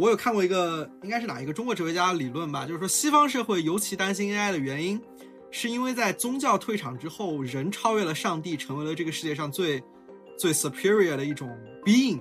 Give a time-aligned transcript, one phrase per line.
[0.00, 4.98] 我有看过一个，应该是哪一个中国哲学家的理论吧，就是说西方社会尤其担心 AI 的原因，
[5.50, 9.82] 是因为在宗教退场之后，人超越了上帝，成为了这个世界上最
[10.38, 12.18] 最 superior 的一种 being。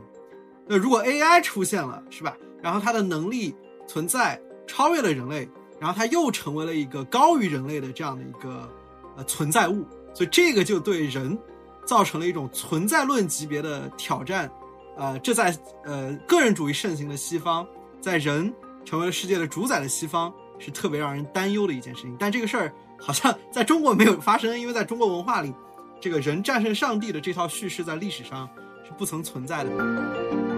[0.67, 2.35] 那如果 AI 出现了，是吧？
[2.61, 3.55] 然后它的能力
[3.87, 5.47] 存在超越了人类，
[5.79, 8.69] 然后它又成为了一个高于人类的这样的一个
[9.15, 11.39] 呃存在物，所以这个就对人
[11.85, 14.51] 造成了一种存在论级别的挑战。
[14.99, 17.65] 呃，这在呃个人主义盛行的西方，
[18.01, 18.53] 在人
[18.83, 22.13] 成为了世界的主宰的西方，是特别让人担忧的一件事情。
[22.19, 25.53] 但这个事儿好像在中国没有发生，因为在中国文化里，
[26.01, 28.49] 这个人战胜上帝的这套叙事在历史上
[28.85, 30.48] 是不曾存在的。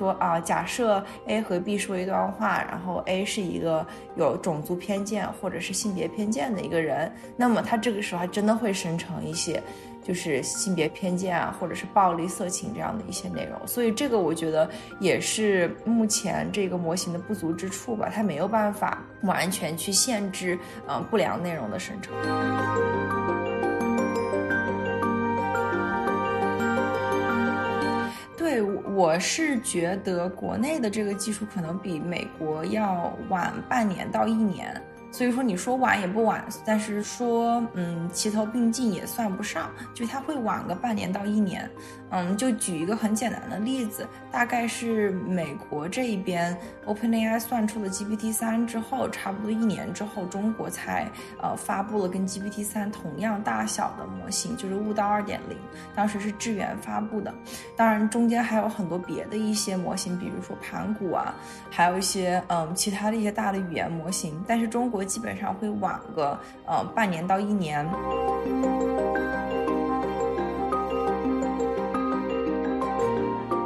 [0.00, 3.86] 说啊，假设 A 和 B 说一段话，然后 A 是一个
[4.16, 9.62] 有种族偏见或者是性别偏见的一个人，那么他这个时候还真的会生成一些
[10.02, 13.60] 就是性别偏见啊，或者是暴力、色情这样的一些内容。
[13.66, 14.66] 所以这个我觉得
[15.00, 20.58] 也是目前这个模型的不足之处吧，它没有办法完全去限制
[20.88, 22.14] 嗯不良内容的生成。
[29.00, 34.78] 我是觉得国内的这个技术可能比美国要晚半年到一年。
[35.10, 41.68] 所以说你说晚也不晚，但是说嗯齐头并进也算不上，就它会晚个半年到一年。
[42.10, 55.56] 嗯，就举一个很简单的例子，大概是美国这一边 OpenAI 算出了 GPT 三之后，差不多一年之后，中国才呃发布了跟 GPT 三同样大小的模型，就是悟道二点零，
[55.94, 57.32] 当时是智源发布的。
[57.76, 61.34] 当然中间还有很多别的一些模型，比如说盘古啊，
[61.70, 67.88] 还有一些嗯其他的一些大的语言模型，但是中国基本上会晚个呃半年到一年。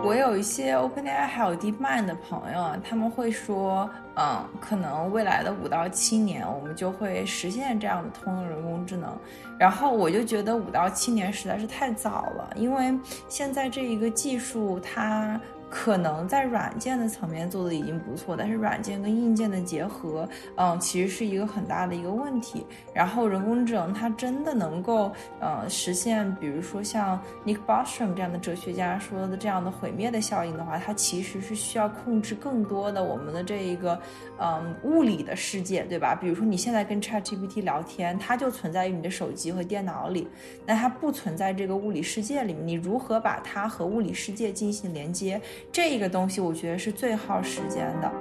[0.04, 9.16] 我有一些 OpenAI 还有 DeepMind 的朋友啊，他们会说，嗯，可能未来的五到七年，我们就会实现这样的通用人工智能。
[9.58, 12.94] 然后我就觉得五到七年实在是太早了，因为
[13.28, 15.40] 现在这一个技术它。
[15.76, 22.64] 可能在软件的层面做的已经不错，但是软件跟硬件的结合，嗯，其实是一个很大的一个问题。
[22.94, 34.00] 然后人工智能它真的能够，呃，实现，比如说像 Nick Bostrom 这样的哲学家说的这样的毁灭的效应的话，它其实是需要控制更多的我们的这一个，
[34.38, 36.14] 嗯，物理的世界，对吧？
[36.14, 40.28] 比如说你现在跟 ChatGPT 聊天，它就存在于你的手机和电脑里，
[40.64, 45.40] 那它不存在这个物理世界里面，你如何把它和物理世界进行连接？
[45.72, 48.12] 这个东西我觉得是最耗时间的。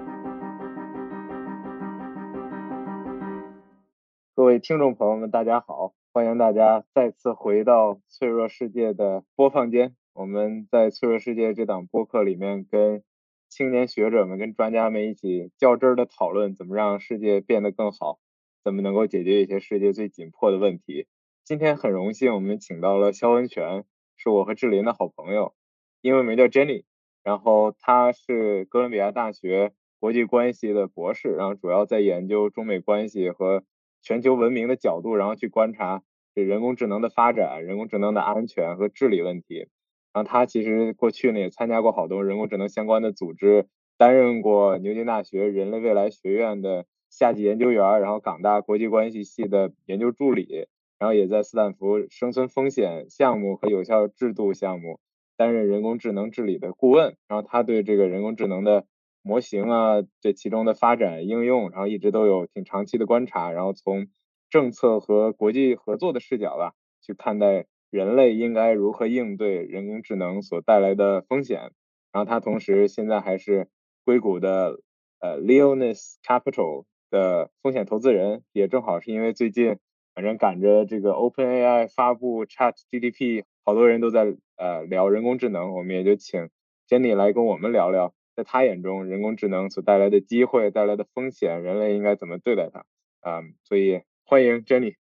[4.35, 9.95] 各位听众朋友们，大家好，欢迎大家再次回到脆弱世界的播放间。
[10.13, 13.03] 我们在脆弱世界这档播客里面，跟
[13.49, 18.19] 青年学者们、跟专家们一起较真儿的讨论，怎么让世界变得更好，
[18.63, 21.07] 怎么能够解决一些世界最紧迫的问题。
[21.43, 23.85] 今天很荣幸，我们请到了肖文泉，
[24.17, 25.53] 是我和志林的好朋友，
[26.01, 26.83] 英文名叫 Jenny。
[27.23, 33.63] 然后他是哥伦比亚大学国际关系的博士，然后主要在研究中美关系和
[34.01, 36.03] 全球文明的角度，然后去观察
[36.35, 39.69] 这人工智能的发展、人工智能的安全和治理问题。
[40.11, 43.67] 然后他其实过去呢也参加过好多人工智能相关的组织，
[43.97, 50.67] 担任过牛津大学人类未来学院的夏季研究员，然后港大国际关系系的研究助理，
[50.99, 54.99] 然后也在斯坦福生存风险项目和有效制度项目。
[55.37, 58.85] 担任人工智能治理的顾问，然后他对这个人工智能的
[59.21, 64.07] 模型啊，这其中的发展应用，然后一直都有挺长期的观察，然后从
[64.49, 71.71] 政策和国际合作的视角吧，去看待人类应该如何应对人工智能所带来的风险。
[72.11, 73.67] 然后他同时现在还是
[74.05, 74.79] 硅谷的
[75.19, 79.77] 呃 Leonis Capital 的风险投资人，也正好是因为最近
[80.13, 83.43] 反正赶着这个 OpenAI 发布 ChatGPT。
[83.65, 86.49] 好多人都在呃聊人工智能，我们也就请
[86.87, 92.85] Jenny 来跟我们聊聊，在他眼中人工智能所带来的机会、带来的风险，人类应该怎么对待它？
[93.21, 94.95] 嗯，所以欢迎 Jenny。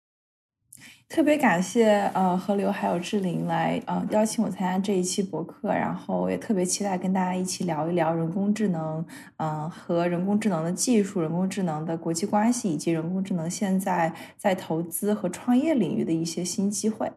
[1.14, 9.06] 特别感谢呃河流还有志玲来呃邀请我参加这一期博客，然后也特别期待跟大家一起聊一聊人工智能，
[9.36, 17.12] 嗯和人工智能的技术、人工智能的国际关系，以及人工智能现在在投资和创业领域的一些新机会。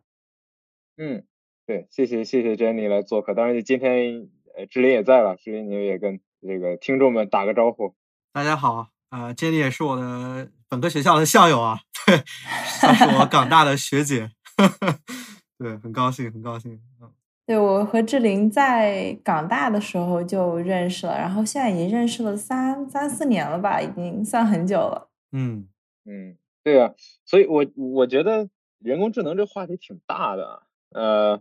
[0.96, 1.23] 嗯。
[1.67, 7.94] 对，谢谢谢谢 Jenny 来做客，当然今天呃志玲也在了，志玲你也跟这个听众们打个招呼。
[8.32, 12.20] 大家好，呃，Jenny 也是我的本科学校的校友啊，对，
[12.80, 14.32] 算是我港大的学姐，
[15.56, 17.12] 对，很高兴很高兴，嗯。
[17.46, 25.08] 对我和志玲在港大的时候就认识了，然后现在已经认识了三三四年了吧，已经算很久了。
[25.30, 25.68] 嗯
[26.06, 26.92] 嗯，对啊，
[27.24, 28.48] 所以我我觉得
[28.80, 31.40] 人工智能这话题挺大的，呃，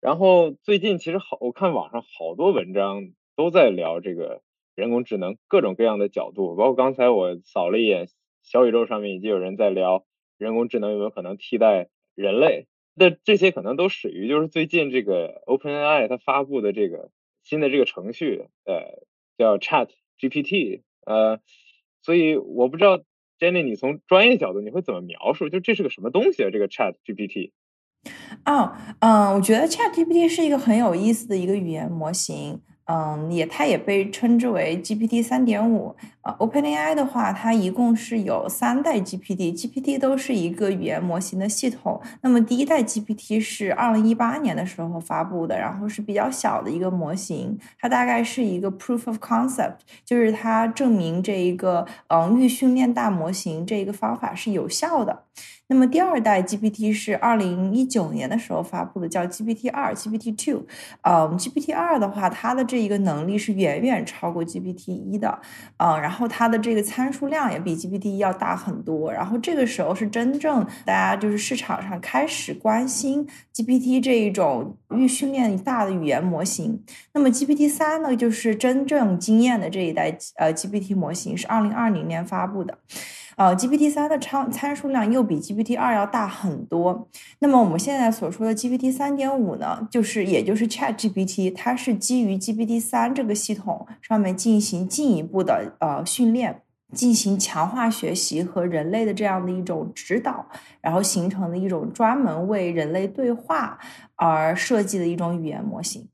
[0.00, 4.42] 然后最近其实好，我看网上好多文章都在聊这个
[4.74, 8.08] 人工智能各种各样的角度，包括刚才我扫了一眼
[8.46, 10.06] 小宇宙上面已经有人在聊
[10.38, 12.66] 人工智能有没有可能替代人类。
[12.94, 17.10] 那这些可能都始于就是最近这个 OpenAI 它发布的这个
[17.42, 19.02] 新的这个程序，呃，
[19.36, 21.40] 叫 Chat GPT，呃，
[22.00, 23.02] 所以我不知道
[23.38, 25.50] Jenny 你从专业角度你会怎么描述？
[25.50, 26.48] 就这是个什么东西啊？
[26.50, 27.50] 这个 Chat GPT？
[28.46, 32.62] 哦，嗯，我觉得 Chat GPT 是一个很有意思的一个语言模型。
[32.86, 35.94] 嗯，也它也被称之为 GPT 三点五。
[36.22, 42.00] 呃，OpenAI 的话，它一共是有三代 GPT，GPT 都是一个语言模型的系统。
[42.22, 55.24] 那么第一代 GPT 是二零一八年的时候发布的，然后是比较小的一个模型，它大概是一个 proof of concept，就是它证明这一个嗯预训练大模型这一个方法是有效的。
[55.68, 60.64] 那么第二代 GPT 是二零一九年的时候发布的，叫 GPT 二 GPT Two。
[61.00, 65.40] 啊，我们，GPT 二的话，它的这一个能力是远远超过 GPT 一的。
[65.78, 69.12] 嗯，然后它的这个参数量也比 GPT 一要大很多。
[69.12, 76.80] 然后这个时候是真正大家就是市场上开始关心 GPT 这一种预训练大的语言模型。
[77.12, 82.78] 那么 GPT 三呢，就是真正惊艳的这一代呃 GPT 模型，是二零二零年发布的。
[83.36, 87.06] 呃，GPT 三的参参数量又比 GPT 二要大很多。
[87.40, 96.62] 那么我们现在所说的 GPT 三点五呢，就是也就是 Chat GPT，它是基于 GPT 三这个系统上面进行进一步的呃训练，
[96.94, 100.48] 进行强化学习和人类的这样的一种指导，
[100.80, 103.78] 然后形成的一种专门为人类对话
[104.14, 106.08] 而设计的一种语言模型。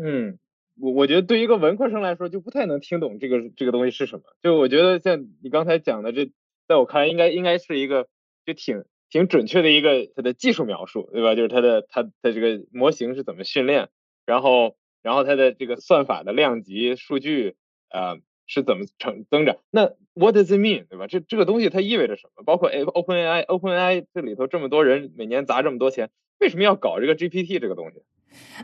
[0.00, 0.38] 嗯，
[0.80, 4.22] 我我觉得对一个文科生来说，就不太能听懂这个这个东西是什么。
[4.40, 6.30] 就我觉得像你刚才讲的这。
[6.68, 8.06] 在我看来，应该应该是一个
[8.44, 11.34] 就挺挺准确的一个它的技术描述，对吧？
[11.34, 13.88] 就是它的它的这个模型是怎么训练，
[14.26, 17.56] 然后然后它的这个算法的量级数据
[17.88, 19.56] 啊是怎么成增长？
[19.70, 21.06] 那 What does it mean，对吧？
[21.06, 22.42] 这这个东西它意味着什么？
[22.44, 28.02] 包括 OpenAI，OpenAI 这里头这么多人每年砸这么多钱，为什么要搞这个 GPT 这个东西？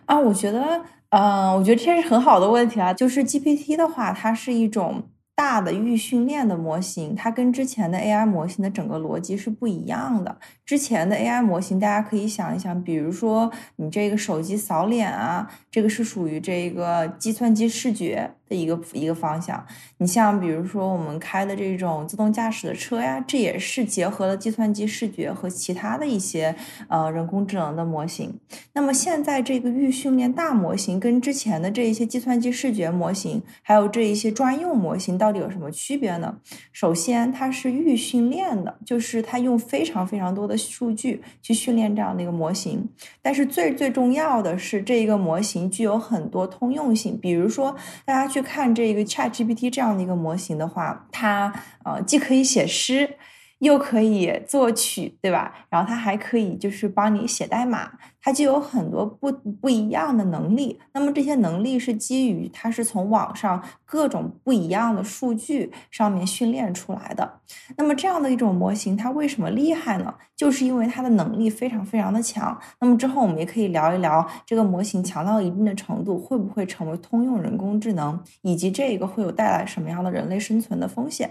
[0.05, 2.93] 啊，我觉得，嗯，我觉得这是很好的问题啊。
[2.93, 5.09] 就是 GPT 的话，它是一种。
[5.35, 10.39] 大的预训练的模型，它跟之前的 AI 模型的整个逻辑是不一样的。
[10.65, 19.67] 之前的 AI 模型，大家可以想一想，比如说你这个手机扫脸啊，这个是属于这个计算机视觉的一个一个方向。
[19.99, 26.55] 你像比如说我们开的这种自动驾驶的车呀，这也是结合了计算机视觉和其他的一些
[26.89, 28.39] 呃人工智能的模型。
[28.73, 35.19] 那么现在这个预训练大模型跟之前的这一些计算机视觉模型，还有这一些专用模型。
[35.19, 36.39] 到底有什么区别呢？
[36.73, 42.89] 首先，它是预训练的，就是它用非常非常多的数据去训练这样的一个模型。
[43.23, 47.19] 但是最最重要的是，这一个模型具有很多通用性。
[47.19, 51.53] 比如说，大家去看这个 Chat GPT 这样的一个模型的话，它
[51.85, 53.17] 呃既可以写诗。
[53.61, 55.67] 又可以作曲，对吧？
[55.71, 60.79] 然后它还可以就是帮你写代码，它就有很多不不一样的能力。
[60.93, 67.41] 那么这些能力是基于它是从网上各种不一样的数据上面训练出来的。
[67.77, 70.15] 那么这样的一种模型，它为什么厉害呢？
[70.37, 72.59] 就是因为它的能力非常非常的强。
[72.81, 81.31] 那么之后我们也可以聊一聊这个模型强到一定的程度会不会成为通用人工智能，以及这个会有带来什么样的人类生存的风险。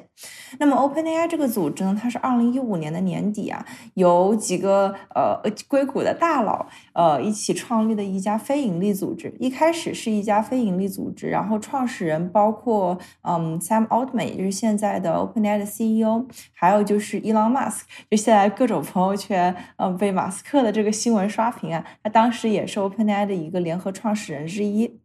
[0.60, 9.36] 那么 OpenAI 这个组织呢，它是二零一五年的年底啊，有几个呃硅谷的大佬呃一起创立的一家非盈利组织。
[9.40, 17.82] 一开始是一家非盈利组织，然后创始人包包括嗯 Sam Altman，也就是现在的 OpenAI 的 CEO，还有就是 Elon Musk，
[18.12, 25.00] 就现在各种朋友圈嗯被马斯克的这个新闻刷屏啊，他当时也是 OpenAI 的一个联合创始人之一。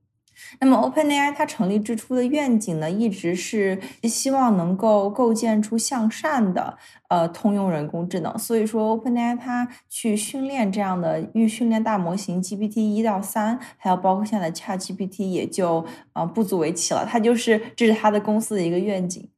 [0.60, 6.78] 那么，OpenAI 它成立之初的愿景呢，一直是希望能够构建出向善的
[7.08, 8.38] 呃通用人工智能。
[8.38, 17.04] 所以说，OpenAI 它去训练这样的预训练大模型 GPT 一到三，还有包括现在 ChatGPT 也就呃不足为奇了。
[17.04, 19.30] 它就是这是它的公司的一个愿景。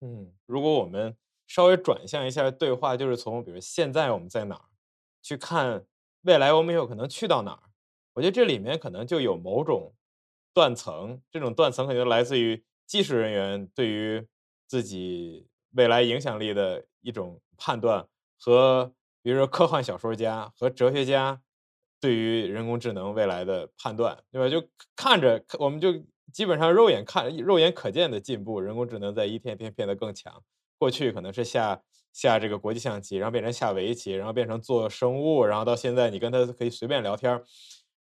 [0.00, 1.14] 嗯，如果我们
[1.46, 4.62] 稍微转向一下对话，就是从比如现在我们在哪儿
[5.22, 5.84] 去看
[6.22, 7.60] 未来我们有可能去到哪儿，
[8.14, 9.92] 我觉得这里面可能就有某种。
[10.54, 14.26] 断层，这种断层肯定来自于技术人员对于
[14.66, 18.06] 自己未来影响力的一种判断，
[18.38, 18.92] 和
[19.22, 21.42] 比如说科幻小说家和哲学家
[22.00, 24.48] 对于人工智能未来的判断，对吧？
[24.48, 25.92] 就看着我们就
[26.32, 30.42] 基本上肉眼看、肉眼可见的进步，人工智能在一天天变得更强。
[30.76, 31.80] 过去可能是下
[32.12, 37.42] 下这个国际象棋，然后变成下围棋，然后变成做生物，然后到现在你跟他可以随便聊天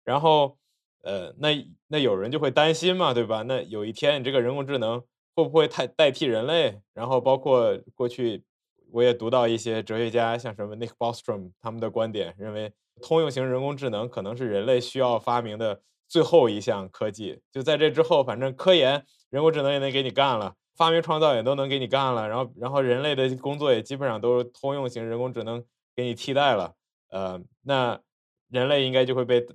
[0.04, 0.58] 然后
[1.02, 1.48] 呃，那
[1.88, 3.42] 那有人就会担心嘛，对吧？
[3.42, 5.00] 那有一天你这个人工智能
[5.34, 6.80] 会不会太代替人类？
[6.94, 8.44] 然后包括过去
[8.90, 17.40] 我也读到一些哲学家，像什么 Nick Bostrom 他们的观点，认为通用型人工智能可能是人类需要发明的最后一项科技。
[17.50, 20.54] 就在这之后，反正科研人工智能也能给你干了。
[20.74, 25.62] 发明创造也都能给你干了，然后然后人类的工作也基本上都是通用型人工智能
[25.94, 26.74] 给你替代了，
[27.10, 28.00] 呃，那
[28.48, 29.46] 人类应该就会被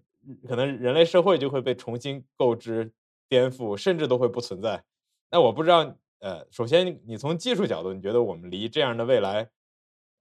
[0.47, 2.91] 可能人类社会就会被重新构织、
[3.29, 4.83] 颠覆，甚至都会不存在。
[5.31, 9.49] 那我不知道，呃，首先你从技术角度，你觉得我们离这样的未来，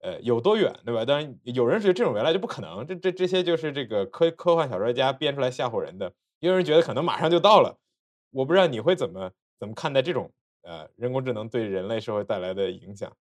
[0.01, 1.05] 呃，有多远，对吧？
[1.05, 6.13] 当然有人觉得这种未来就不可能，这这这些就是这个科科幻小说家编出来吓唬人的。
[6.41, 7.79] 也有人觉得可能马上就到了，
[8.31, 10.31] 我不知道你会怎么怎么看待这种。
[10.63, 13.17] 呃，人工智能对人类社会带来的影响。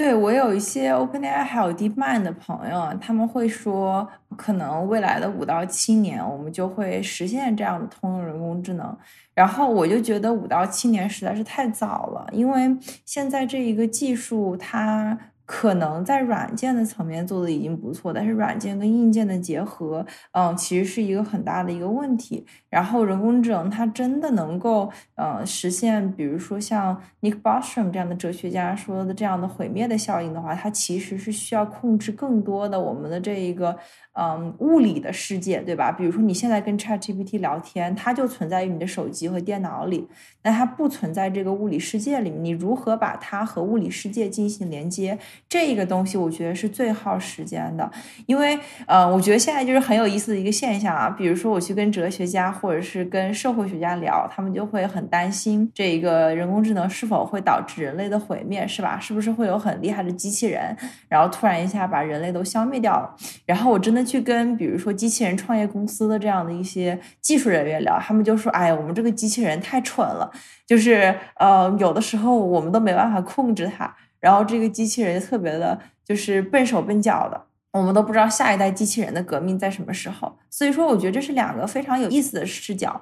[0.00, 8.96] 对我有一些 OpenAI 还有 DeepMind 的朋友，他们会说，可能未来的五到七年，我们就会实现这样的通用人工智能。
[9.34, 15.18] 然后我就觉得五到七年实在是太早了，因为现在这一个技术它。
[15.52, 22.46] 可能在软件的层面做的已经不错，但是软件跟硬件的结合，嗯，其实是一个很大的一个问题。
[22.68, 33.76] 然后人工智能它真的能够，呃，实现，比如说像 Nick Bostrom 这样的哲学家说的这样的毁灭的效应的话，它其实是需要控制更多的我们的这一个。
[34.12, 35.92] 嗯，物理的世界，对吧？
[35.92, 40.06] 比如说你现在跟 ChatGPT 聊天，它就存在于你的手机和电脑里，
[40.42, 42.44] 那它不存在这个物理世界里面。
[42.44, 45.16] 你如何把它和物理世界进行连接？
[45.48, 47.90] 这个东西我觉得是最耗时间的，
[48.26, 51.08] 因为呃，我觉得现在就是很有意思的一个现象啊。
[51.08, 59.00] 比如说我去跟哲学家或者是跟社会学家聊，他们就会很担心这一个人工智能是否会导致人类的毁灭，是吧？
[59.00, 60.76] 是不是会有很厉害的机器人，
[61.08, 63.16] 然后突然一下把人类都消灭掉了？
[63.46, 64.00] 然后我真的。
[64.10, 70.28] 去跟比如说机器人创业公司的这样的一些技术人员聊，他们就说：“哎呀，我们这个机器人太蠢了，
[70.66, 80.38] 就是呃，有的时候我们都没办法控制它，然后这个机器人特别的，就是笨手笨脚的，我们都不知道下一代机器人的革命在什么时候。
[80.48, 83.00] 所以说，我觉得这是两个非常有意思的视角，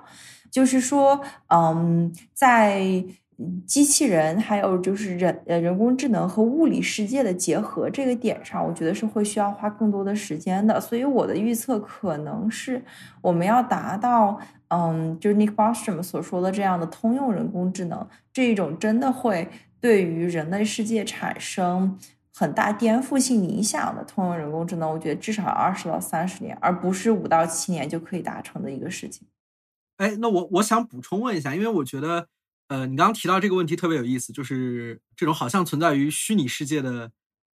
[0.51, 3.05] 就是说，嗯，在。
[3.69, 10.81] 机器人还有就是人呃人工智能和物理世界的结合这个点上，我觉得是会需要花更多的时间的。
[10.81, 12.83] 所以我的预测可能是
[13.21, 14.37] 我们要达到
[14.71, 19.49] 嗯，就是 Nick Bostrom 所说的这样的通用人工智能这一种真的会
[19.81, 21.99] 对于人类世界产生
[22.35, 29.27] 很大颠覆性影响的通用人工智能，我觉得至少二十到三十年，而不是五到七年就可以达成的一个事情。
[29.97, 32.29] 哎，那我我想补充问一下，因为我觉得。
[32.71, 37.11] 呃，你刚刚提到这个问题特别有意思，就是这种好像存在于虚拟世界的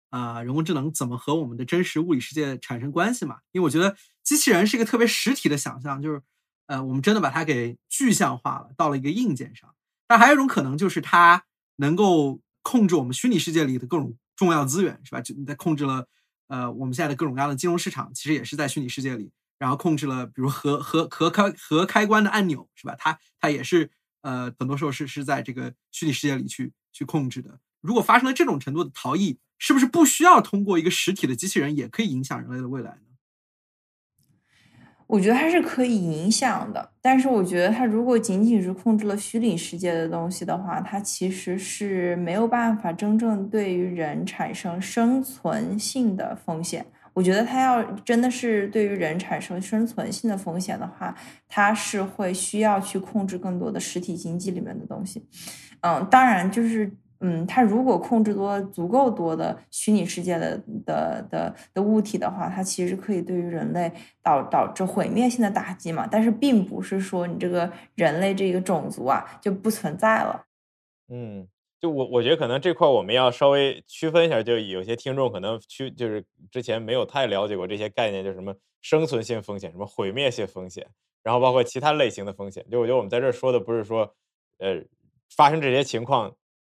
[0.08, 3.36] 啊人工智能，怎么和我们的真实物理世界产生关系嘛？
[3.50, 6.22] 因为我觉得机器人是一个特别实体的想象，就是
[6.66, 9.74] 呃，我们真的把它给具象化了，到了一个硬件上。
[10.08, 11.44] 但还有一种可能，就是它
[11.82, 15.20] 能够控制我们虚拟世界里的各种重要资源，是吧？
[15.20, 16.06] 就在控制了
[16.46, 22.94] 呃我们现在的各种各样的金融市场，其实也是在虚拟世界里，然后控制了比如核核核开核开关的按钮，是吧？
[22.98, 23.90] 它它也是。
[24.24, 27.58] 呃，很多时候是是在这个虚拟世界里去去控制的。
[27.80, 33.11] 如果发生了这种程度的逃逸，是不是不需要通过一个实体的机器人也可以影响人类的未来呢？
[35.12, 46.86] 我觉得它是可以影响的，但是我觉得它如果仅仅是控制了虚拟世界的东西的话，它其实是没有办法真正对于人产生生存性的风险。
[47.12, 51.14] 我觉得它要真的是对于人产生生存性的风险的话，
[51.46, 55.28] 它是会需要去控制更多的实体经济里面的东西。
[55.82, 56.90] 嗯，当然就是，
[57.22, 63.90] 嗯，它如果控制多足够多的虚拟世界的的的的物体的话，它其实可以对于人类
[64.22, 66.06] 导导致毁灭性的打击嘛。
[66.10, 70.44] 但是并不是说你这个人类这个种族啊就不存在了。
[71.08, 71.48] 嗯。
[71.80, 80.86] 就我我觉得可能这块我们要稍微区分一下，就有些听众可能区就是之前没有太了解过这些概念，就什么生存性风险、什么毁灭性风险，
[81.24, 82.64] 然后包括其他类型的风险。
[82.70, 84.14] 就我觉得我们在这说的不是说，
[84.58, 84.80] 呃，
[85.36, 86.32] 发生这些情况，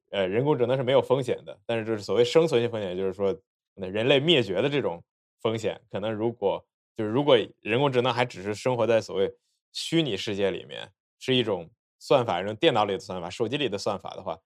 [0.09, 3.37] 呃，人工智能是没有风险的，但是就是所谓生存性风险，就是说
[3.75, 5.03] 那人类灭绝的这种
[5.41, 9.31] 风险，可能如果就是如果人工智能还只是生活在所谓
[9.73, 14.37] 虚拟世界里面，是一种算法，一种电脑里的算法、手机里的算法的话。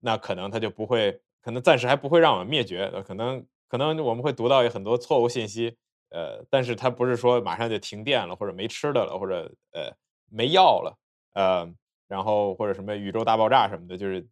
[0.00, 2.90] 那可能它就不会，可能暂时还不会让我们灭绝。
[3.06, 5.76] 可能可能我们会读到有很多错误信息，
[6.08, 9.92] 呃，但是它不是说马上就停电了，或者没吃的了，或者呃
[10.30, 10.98] 没药了，
[11.34, 11.70] 呃，
[12.08, 14.26] 然后或者什么宇宙大爆炸什么的，就是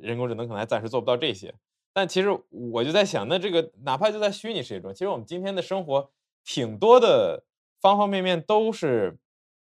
[0.00, 1.54] 人工智能可能还暂时做不到这些。
[1.92, 6.10] 但其实我就在想，那这个哪怕就在虚拟世界中，其实我们今天的生活
[6.44, 7.44] 挺多的
[7.80, 9.18] 方方面面都是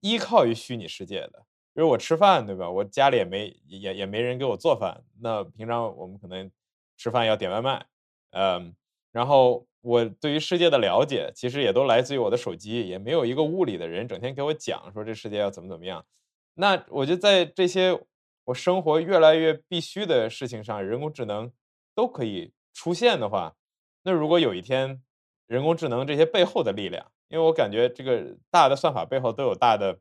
[0.01, 1.45] 依靠于虚拟世界的。
[1.75, 2.71] 比如我吃饭，对吧？
[2.71, 6.51] 我家里也没也也没人给我做饭，那平常我们可能
[6.99, 7.87] 吃饭要点外卖，
[8.33, 8.75] 嗯，
[9.11, 16.05] 然后我对于世界的了解，其实也都来自于我的手机，也没有一个物理的人整天给我讲说这世界要怎么怎么样。
[16.53, 17.99] 那我就在这些
[18.45, 21.53] 我生活越来越必须的事情上，人工智能
[21.95, 23.55] 都可以出现的话，
[24.03, 25.03] 那如果有一天
[25.47, 29.99] 人工智能这些背后的力量，因为我感觉这个大的算法背后都有大的。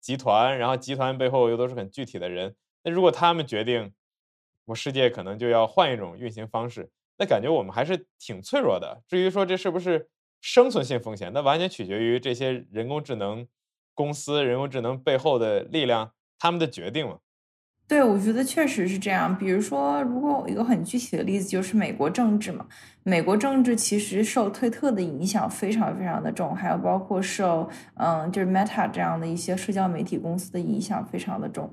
[0.00, 2.54] 集团，然后集团背后又都是很具体的人。
[2.82, 3.94] 那如果他们决定，
[4.66, 9.02] 我世界可能就要换一种运行方式，那感觉我们还是挺脆弱的。
[9.08, 10.10] 至于说这是不是
[10.42, 13.48] 生存性风险，那完全取决于这些人工智能
[13.94, 17.20] 公司、人工智能背后的力量他们的决定了。
[17.86, 19.36] 对，我觉得确实是这样。
[19.36, 22.64] 比如说，如果一个很具体的例子，就是美国政治嘛。
[23.06, 31.70] 美国政治其实受推特的影响非常非常的重，还有包括受嗯，就是 Meta 这样的一些社交媒体公司的影响非常的重。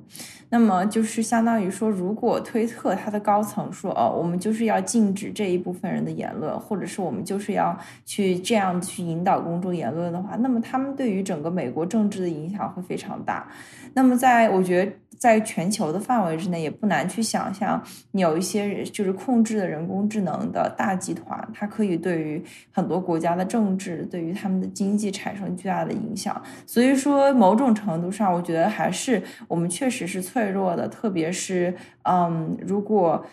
[0.49, 13.47] 那么就是相当于说，如果推特它的高层说哦，我们就是要禁止这一部分人的言论，或者是我们就是要去这样去引导公众言论的话，那么他们对于整个美国政治的影响会非常大。
[13.93, 14.91] 那么在我觉得。
[15.21, 17.79] 在全球的范围之内，也不难去想象，
[18.13, 26.41] 有一些就是控制的人工智能的大集团，它可以对于很多国家的政治，对于他们的经济产生巨大的影响。
[26.65, 33.23] 所以说，某种程度上，我觉得还是我们确实是脆弱的，特别是，嗯，如果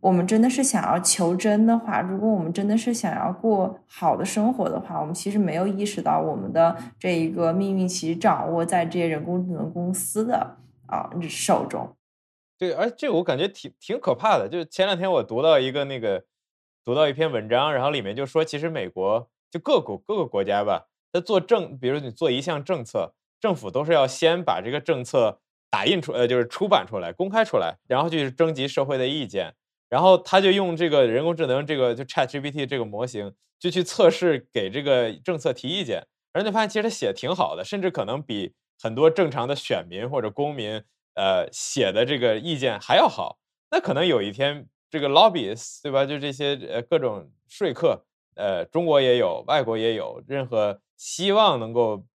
[0.00, 10.56] 我们真的是想要求真的话，如果我们真的是想要过好的生活的话，我们其实没有意识到我们的这一个命运其实掌握在这些人工智能公司的。
[10.88, 11.96] 啊，手中，
[12.58, 14.48] 对，而这个我感觉挺挺可怕的。
[14.48, 16.24] 就是前两天我读到一个那个，
[16.84, 29.54] 读到一篇文章，然后里面就说，其实美国就各国各个国家吧，它做政，比如你做一项政策，政府都是要先把这个政策打印出，呃，就是出版出来，公开出来，然后就去征集社会的意见，
[29.90, 38.54] 然后他就用这个人工智能，这个就 Chat GPT 这个模型，就去测试给这个政策提意见，然后就发现其实他写的挺好的，甚至可能比。
[38.80, 40.82] 很多正常的选民或者公民，
[41.14, 43.38] 呃，写的这个意见还要好。
[43.70, 46.06] 那可能有一天，这个 lobbyists，对吧？
[46.06, 48.04] 就这些呃各种说客，
[48.36, 52.06] 呃，中国也有，外国也有，任何希望能够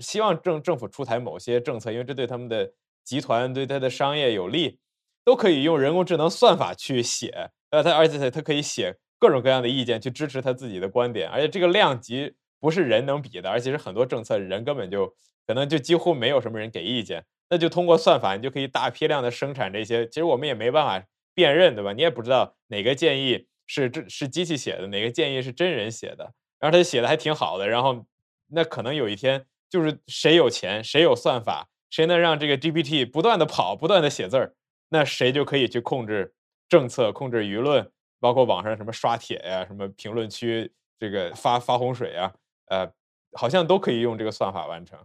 [0.00, 2.72] 希望政政府出台某些政策，因为这对他们的
[3.04, 4.80] 集团对他的商业有利，
[5.24, 7.50] 都可以用人工智能算法去写。
[7.70, 15.14] 呃，他而且他可以写各种各样的意见去支持他自己的观点，而且这个量级不是人能比的，而且是很多政策人根本就。
[15.46, 20.06] 可能就几乎没有什么人给意见，那就通过算法，你就可以大批量的生产这些。
[20.08, 21.94] 其实我们也没办法辨认，对吧？
[21.94, 26.34] 你也不知道哪个建议是这是机器写的，哪个建议是真人写的。
[26.60, 28.04] 然后他写的还挺好的，然后
[28.48, 34.54] 那可能有一天就是谁有钱，谁有算法，谁能让这个 GPT 不断的跑，不断的写字儿，
[34.90, 36.34] 那谁就可以去控制
[36.68, 37.90] 政策，控制舆论，
[38.20, 42.34] 包括网上什么刷帖呀，什么评论区这个发发洪水啊，
[42.70, 42.90] 呃，
[43.32, 44.98] 好像都可以用这个算法完成。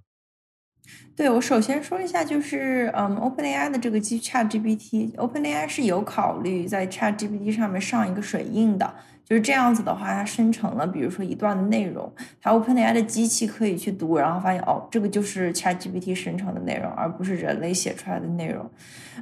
[1.15, 18.69] 对我首先说一下，就是嗯，OpenAI 的这个 ChatGPT，OpenAI 是有考虑在 ChatGPT 上面上一个水印的，就是这样子的话，它生成了比如说一段内容，它 OpenAI 的机器可以去读，然后发现哦，这个就是 ChatGPT 生成的内容，而不是人类写出来的内容。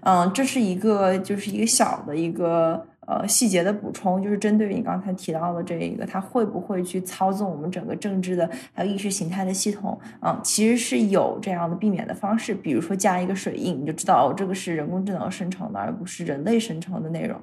[0.01, 2.87] 嗯，这是一个就是一个小的一个。
[3.11, 9.99] 呃，细节的补充就是针对于你刚才提到的这一个，它会不会去操纵我们整个政治的还有意识形态的系统？
[10.21, 17.37] 嗯，其实是有这样的避免的方式，比如说加一个水印，你就知道哦，这个是人工智能生成的，而不是人类生成的内容。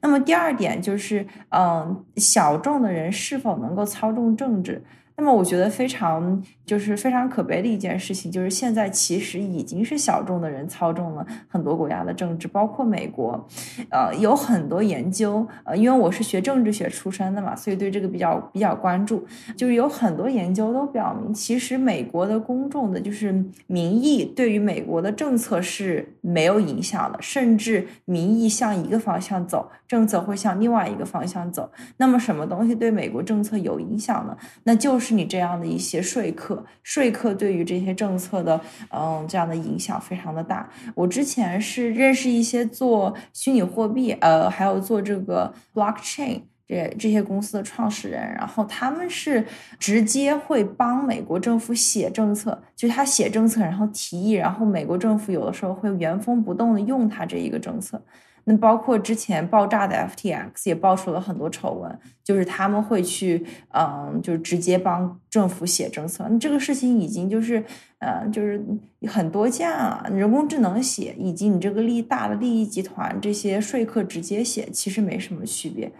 [0.00, 4.82] 那么第二点就是，嗯，小众的人是否能够操纵政治？
[5.16, 13.46] 那么我觉得非常就是非常可悲的一件事情，就是现在其实已经是小众的人操纵了很多国家的政治，包括美国。
[13.90, 19.24] 呃，有很多研究，呃，因为我是学政治学出身的嘛，所以对这个比较比较关注。
[19.56, 23.32] 就是有很多研究都表明，其实美国的公众的就是
[23.68, 31.70] 民意对于美国的政策是没有影响的，甚至民意向一个方向走，政策会向另外一个方向走。
[31.98, 34.36] 那么什么东西对美国政策有影响呢？
[34.64, 35.03] 那就是。
[35.04, 38.58] 是你这样的一些说客，说客对于这些政策的，
[38.90, 40.68] 嗯，这样的影响非常的大。
[40.94, 49.44] 我之前是认识一些做虚拟货币，呃，还有做这个 blockchain 这这些公司的创始人，然后他们是
[49.78, 58.02] 直接会帮美国政府写政策，就他写政策，然后提议，然后美国政府有的时候会原封不动的用他这一个政策。
[58.46, 66.26] 那包括之前爆炸的 FTX 也爆出了很多丑闻，就是他们会去，嗯，就是直接帮政府写政策。
[66.28, 67.64] 那这个事情已经就是，
[67.98, 68.62] 呃，就是
[69.08, 70.06] 很多见了。
[70.12, 75.92] 人工智能写，以及你这个利大的利益集团这些说客直接写，其实没什么区别。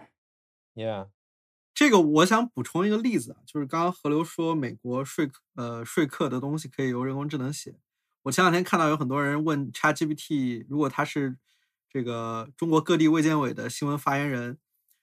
[0.75, 1.07] Yeah，
[1.73, 7.75] 这个我想补充一个例子，就是刚刚何流说美国说呃说客的东西可以由人工智能写。
[8.23, 11.37] 我前两天看到有很多人问 ChatGPT，如果他是
[11.91, 14.57] 这个中国各地卫健委的新闻发言人，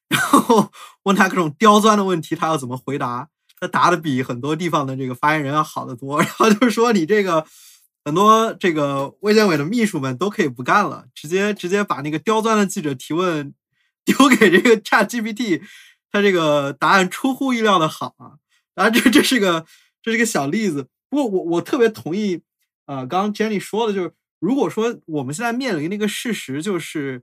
[0.09, 0.71] 然后
[1.05, 3.29] 问他各种刁钻的问题，他要怎么回答？
[3.59, 6.19] 他答的比很多地方的这个发言人要好得多。
[6.23, 7.47] 然后就是说，你这个
[8.05, 13.55] 很多这个卫健委的秘书们都可以不干了，直接直接把那个刁钻的记者提问
[14.05, 15.63] 丢给这个 Chat GPT，
[16.11, 18.37] 他这个答案出乎意料的好啊。
[18.75, 19.65] 然后这这是个
[20.03, 20.89] 这是个小例子。
[21.09, 22.43] 不过我我特别同意
[22.85, 24.13] 啊，刚刚 Jenny 说的就是。
[24.43, 27.23] 如果说我们现在面临的一个事实就是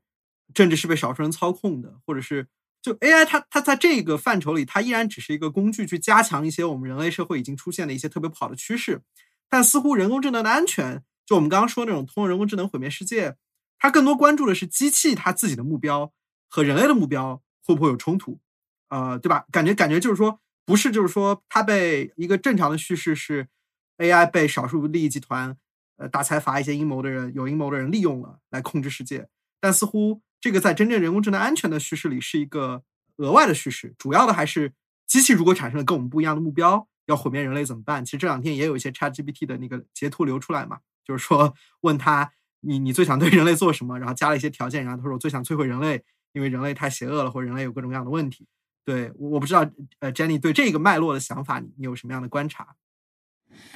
[0.54, 2.48] 政治是被少数人操控的，或者是
[2.82, 9.02] 就 AI 它它在这个范畴里，它依然只是一个工具，去加强一些我们人类社会已经出现的一些特别不好的趋势。
[9.50, 13.36] 但似乎人工智能的安全，就我们刚刚说那种通过人工智能毁灭世界，
[13.78, 16.14] 它更多关注的是机器它自己的目标
[16.48, 18.40] 和人类的目标会不会有冲突，
[18.88, 19.44] 呃，对吧？
[19.52, 23.50] 感觉感觉就是说，不是就是说它被一个正常的叙事是
[23.98, 25.58] AI 被少数利益集团。
[26.00, 29.28] 呃，大财阀一些阴谋的人，有阴谋的人利用了来控制世界，
[29.60, 32.84] 但似乎这个在真正人工智能安全的叙事里是一个
[33.18, 34.74] 额外的叙事，主要的还是
[35.06, 38.06] 机器如果产生了跟我们不一样的目标，要毁灭人类怎么办？
[38.06, 42.32] 其实这两天也有一些 ChatGPT 的那个截图流出来嘛，就是说问他
[42.62, 48.48] 你你最想对人类做什么，然后加了一些条件，然后他说我最想摧毁人类，因为人类太邪恶了，或者人类有各种各样的问题。
[48.86, 52.76] 对我不知道，呃，Jenny 对这个脉络的想法，你你有什么样的观察？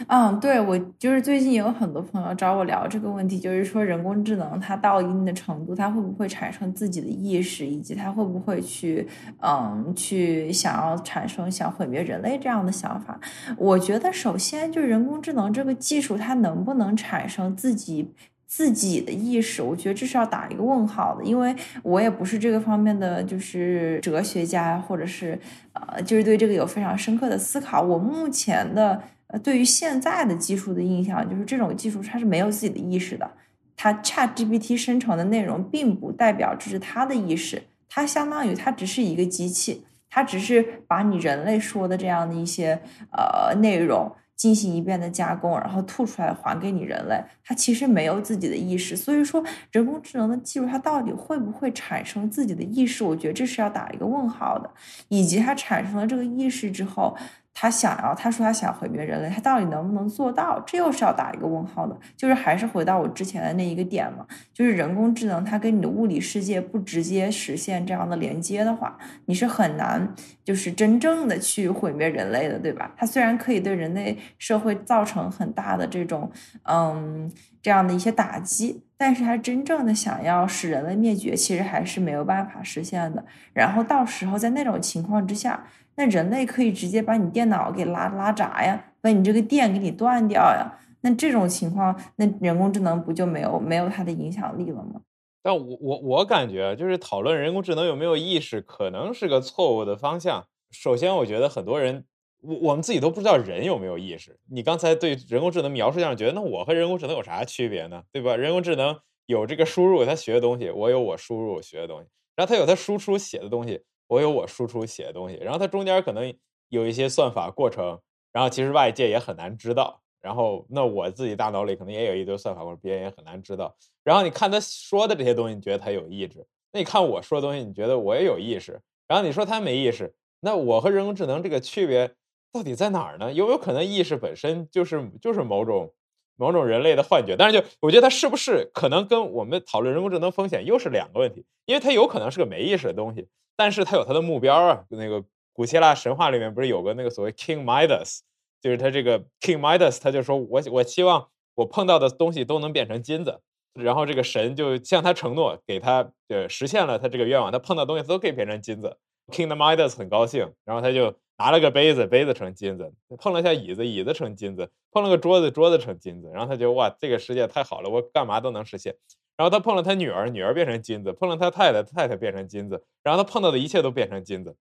[0.08, 9.08] 嗯，对我就是最近有很多朋友找我聊这个问题，就是说人工智能它到一定的程度，它会不会产生自己的意识，以及它会不会去
[9.42, 13.20] 嗯去想要产生想毁灭人类这样的想法？
[13.58, 18.12] 我觉得首先就是人工智能这个技术，它能不能产生自己
[18.48, 19.62] 自己的意识？
[19.62, 25.40] 我觉得这是要打一个问号的，因为我也不是这个方面的就是哲学家，或者是
[25.74, 27.82] 呃就是对这个有非常深刻的思考。
[27.82, 29.02] 我目前的。
[29.40, 33.30] 对于现在的技术的印象，就是这种技术它是没有自己的意识的。
[33.76, 42.80] 它 Chat GPT 生成的内容，并不代表这是它的意识，它相当于它只是一个机器，它只是把你人类说的这样的一些
[43.12, 47.20] 呃内容进行一遍的加工，然后吐出来还给你人类。
[47.44, 48.96] 它其实没有自己的意识。
[48.96, 53.04] 所以说，人工智能的技术它到底会不会产生自己的意识？
[53.04, 54.70] 我觉得这是要打一个问号的。
[55.08, 57.18] 以及它产生了这个意识之后。
[57.56, 60.60] 他想要，他说他想毁灭人类，他到底能不能做到？
[60.66, 61.96] 这又是要打一个问号的。
[62.18, 72.92] 就是还是回到我之前的那一个点嘛，就是人工智能它跟你的物理世界不直接实现这样的连接的话，你是很难就是真正的去毁灭人类的，对吧？
[72.98, 76.32] 它虽然可以对人类社会造成很大的这种
[76.64, 83.24] 嗯这样的一些打击，但是它真正的想要使人类灭绝，其实还是没有办法实现的。
[83.54, 85.64] 然后到时候在那种情况之下。
[85.96, 90.80] 那人类可以直接把你电脑给拉拉闸呀，把你这个电给你断掉呀。
[91.02, 95.02] 那这种情况，那人工智能不就没有没有它的影响力了吗？
[95.44, 100.46] 但我我我感觉，就是讨论人工智能有没有意识，可能是个错误的方向。
[100.72, 102.06] 首先，我觉得很多人，
[102.42, 104.40] 我我们自己都不知道人有没有意识。
[104.50, 108.04] 你刚才对人工智能描述上，觉得那我和人工智能有啥区别呢？
[108.14, 108.38] 对吧？
[108.38, 113.82] 人工智能有这个输入，它学的东西，我有我输入学的东西，然后它有它输出写的东西。
[114.14, 116.32] 我有我输出写的东西，然后它中间可能
[116.70, 118.00] 有一些算法过程，
[118.32, 120.02] 然后其实外界也很难知道。
[120.22, 123.76] 然后那我自己大脑里可能也有一堆算法，或者别人也很难知道。
[124.04, 128.80] 然后你看他说的这些东西，你觉得他有意志；那你看我说的东西，你觉得我也有意识。
[129.08, 132.14] 然后你说他没意识，那我和人工智能这个区别
[132.54, 133.34] 到底在哪儿呢？
[133.34, 135.92] 有没有可能意识本身就是就是某种
[136.36, 137.36] 某种人类的幻觉？
[137.36, 141.44] 但是就我觉得它是不是可能跟我们讨论人工智能风险又是两个问题？
[141.66, 143.28] 因为它有可能是个没意识的东西。
[143.56, 148.20] 但是他有他的目标啊，那个古希腊神话里面不是有个那个所谓 King Midas，
[148.62, 153.40] 就是他这个 King Midas，他就说我我希望我碰到的东西都能变成金子，
[153.74, 158.98] 然后这个神就向他承诺，给他呃实现了他这个愿望，他碰到东西都可以变成金子。
[159.32, 166.30] King Midas 很高兴，然后他就拿了个杯子，杯子成金子；碰了下椅子，椅子成金子；碰了个桌子，桌子成金子。
[166.34, 168.96] 然后他就哇，这个世界太好了，我干嘛都能实现。
[169.36, 172.84] 然后他碰了他女儿，女儿变成金子；碰了他太太，太太变成金子。
[173.02, 174.56] 然后他碰到的一切都变成金子，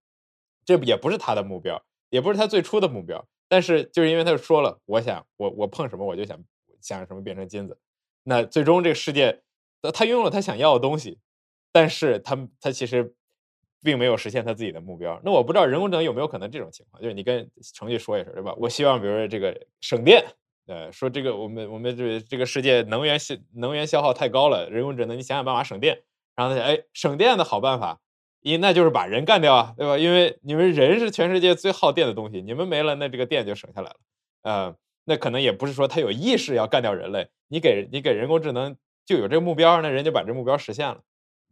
[0.64, 3.24] 这也不是他的目标，也不是他最初的目标。
[3.48, 6.42] 但是就是因为他说了，我想我我碰什么我就想
[6.80, 7.78] 想什么变成金子，
[8.22, 9.42] 那最终这个世界
[9.92, 11.18] 他拥有了他想要的东西，
[11.70, 13.14] 但是他他其实
[13.82, 15.20] 并没有实现他自己的目标。
[15.22, 18.54] 那我不知道人工智能有没有可能这种情况，就是你跟程序说一声，对吧？
[18.56, 20.24] 我希望比如说这个省电。
[20.66, 26.02] 呃，说这个我们我们这这个世界能源消能源消耗太高了，人工智能你想想办法省电。
[26.34, 28.00] 然后他哎，省电的好办法，
[28.40, 29.98] 一那就是把人干掉啊，对吧？
[29.98, 33.96] 因为你们人是全世界最耗电的东西，你们没了，那这个电就省下来了。
[34.42, 41.02] 呃，那可能也不是说他有意识要干掉人类，你给你给人工智能就有这个目标，那人就把这目标实现了。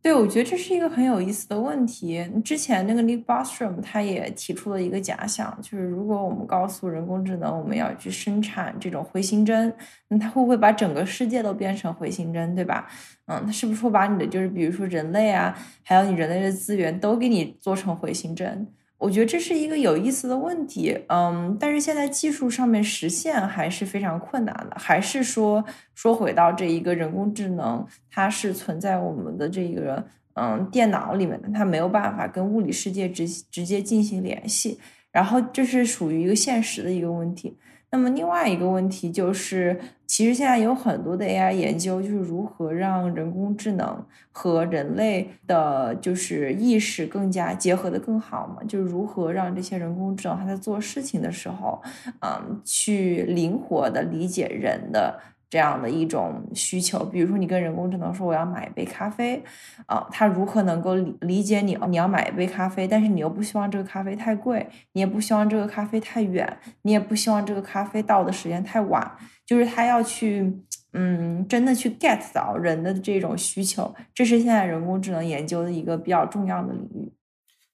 [0.02, 2.26] 对，我觉得这是一个很有意思的问题。
[2.42, 9.70] 之前那个 Nick Bostrom 他也提出了一个假想，就是如果我们告诉人工智能我们要去生产这种回形针，
[10.08, 12.88] 那它会不会把整个世界都变成回形针，对吧？
[13.26, 18.66] 嗯，它是不是会把你的就是比如说人类啊，还有你人类的资源都给你做成回形针？
[19.00, 34.78] 我觉得这是一个有意思的问题，嗯，但是现在技术上面实现还是非常困难的，还是说说回到这一个人工智能，它是存在我们的这个嗯电脑里面的，它没有办法跟物理世界直直接进行联系，
[35.10, 37.56] 然后这是属于一个现实的一个问题。
[37.92, 48.62] 那么另外一个问题就是，其实现在有很多的 AI 研究，就是如何让人工智能和人类的，就是意识更加结合的更好嘛？
[48.68, 51.83] 就是如何让这些人工智能它在做事情的时候，
[52.20, 55.18] 嗯，去灵活的理解人的。
[55.50, 59.42] 这样的一种需求，比如说你跟人工智能说我要买一杯咖啡，
[59.86, 61.76] 啊，它如何能够理理解你？
[61.88, 69.10] 你要买一杯咖啡，但是你又不希望这个咖啡太贵，你也不希望这个咖啡太远，你也不希望这个咖啡到的时间太晚，
[69.44, 70.56] 就是它要去，
[70.92, 77.12] 嗯，真的去 get 到人的这种需求，这是现在人工智能研究的一个比较重要的领域。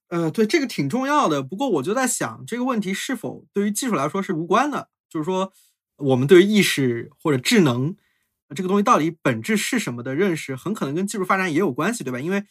[0.09, 1.43] 呃，对，这个挺重要的。
[1.43, 4.89] 不过我就在想，这个问题是否对于技术来说是无关的？
[5.11, 5.53] 就是说。
[5.97, 7.97] 我们对于意识或者智能
[8.55, 12.21] 这个东西到底本质是什么的认识，很可能跟技术发展也有关系，对吧？
[12.21, 12.45] 因为，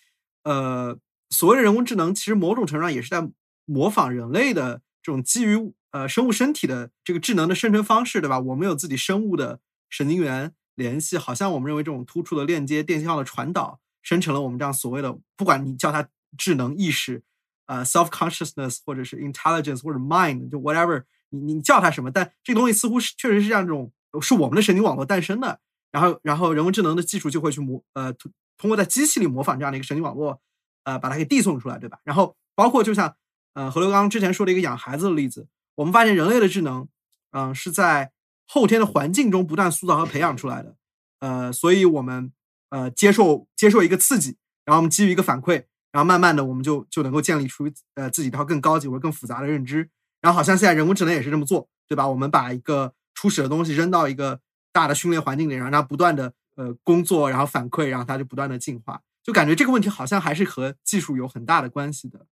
[0.43, 0.97] 呃，
[1.29, 3.29] 所谓的人工智能，其实某种程度上也是在
[3.65, 8.39] 模仿人类的这种基于呃生物身体的这个智能的生成方式，对吧？
[8.39, 17.23] 我们有自己生物的神经元联系，好像我们认为这种突出的链接、电信号的传导，生成了我们这样所谓的，不管你叫它智能意识，
[17.67, 21.03] 呃，self consciousness，或者是 intelligence，或者 mind，就 whatever。
[21.43, 22.11] 你你叫它什么？
[22.11, 25.59] 但这个东西似乎是确实是这样，这种是我们的神经网络诞生的。
[25.91, 28.11] 然后，然后人工智能的技术就会去模呃
[28.57, 30.41] 通过在机器里模仿这样的一个神经网络，
[30.83, 31.99] 呃把它给递送出来，对吧？
[32.03, 33.15] 然后包括就像
[33.53, 36.89] 呃何刘刚之前说的一个养孩子的例子，我们发现人类的智能，
[37.31, 38.11] 嗯是在
[38.45, 40.75] 后天的环境中不断塑造和培养出来的。
[41.21, 42.33] 呃，所以我们
[42.71, 49.89] 呃接受接受一个刺激，然后我们基于一个反馈，然后慢慢的我们就就能够建立出呃自己一套更高级或者更复杂的认知。
[50.25, 52.09] 然后好像现在人工智能也是这么做，对吧？
[52.09, 54.39] 我们把一个初始的东西扔到一个
[54.73, 58.99] 大的训练环境里，然后它不断的呃工作，然后反馈，然后它就不断的进化。
[59.21, 62.25] 就感觉这个问题好像还是和技术有很大的关系的。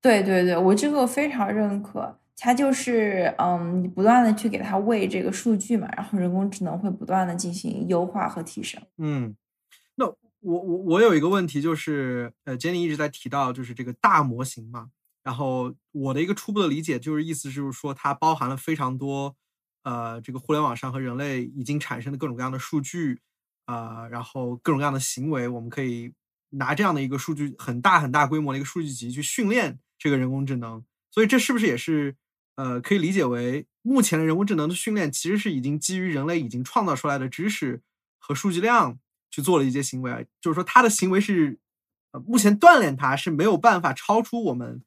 [0.00, 2.16] 对对对，我这个非常认可。
[2.36, 8.80] 它就是嗯，你不断的去给它喂这个数据嘛，然后人工智能会不断的进行优化和提升。
[8.98, 9.34] 嗯，
[9.96, 14.90] 那我我我有一个问题就是，呃，Jenny 一直在提到就是这个大模型嘛。
[15.24, 19.36] 然后我的一个初步的理解就是，意思就是说，它包含了非常多，
[19.84, 23.20] 呃，这个互联网上和人类已经产生的各种各样的数据，
[23.66, 26.12] 啊，然后各种各样的行为，我们可以
[26.50, 30.84] 拿这样的一个数据很大很大规模的一个数据集去训练这个人工智能。
[31.10, 32.16] 所以这是不是也是，
[32.56, 37.80] 呃，可以理解为目前的人工智能的训练其实是已经基于人类已经创造出来的知识
[38.18, 38.98] 和数据量
[39.30, 41.60] 去做了一些行为，就是说它的行为是，
[42.10, 44.82] 呃，目前锻炼它是没有办法超出我们。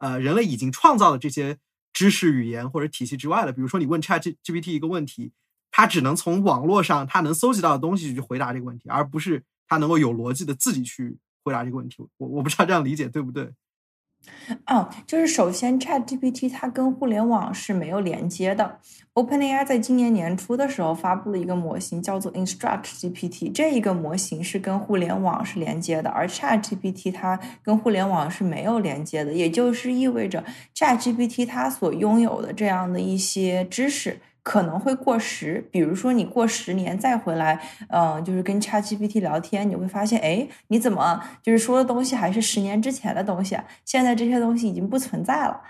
[0.00, 1.58] 呃，人类已经创造了这些
[1.92, 5.32] 知识语言或者体系之外了，比如说你问 Chat GPT 一个问题，
[5.70, 11.96] 它只能从网络上它能搜集到的东西去回答这个问题，而不是它能够有逻辑的自己去回答这个问题。
[12.16, 13.52] 我我不知道这样理解对不对。
[14.66, 18.78] 嗯，就是首先，Chat GPT 它跟互联网是没有连接的。
[19.14, 23.52] OpenAI 在今年年初的时候发布了一个模型，叫做 Instruct GPT。
[23.52, 34.20] 这一个模型是跟互联网是连接的，而 Chat GPT 它跟互联网是没有连接的，也就是意味着 Chat GPT 它所拥有的这样的一些知识。
[34.42, 43.64] 可能会过时，比如说你过十年再回来，嗯，就是跟 ChatGPT 聊天，你会发现，哎，你怎么就是说的东西还是十年之前的东西啊？
[43.84, 45.60] 现在这些东西已经不存在了，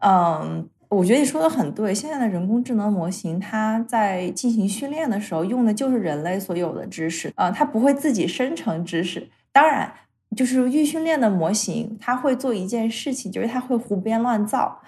[0.00, 1.94] 嗯，我觉得你说的很对。
[1.94, 9.28] 现在的人工智能模型，它在进行训练的时候用的就是人类所有的知识啊，它不会自己生成知识。
[9.52, 9.92] 当然，
[10.36, 14.80] 就是预训练的模型，它会做一件事情，就是它会胡编乱造。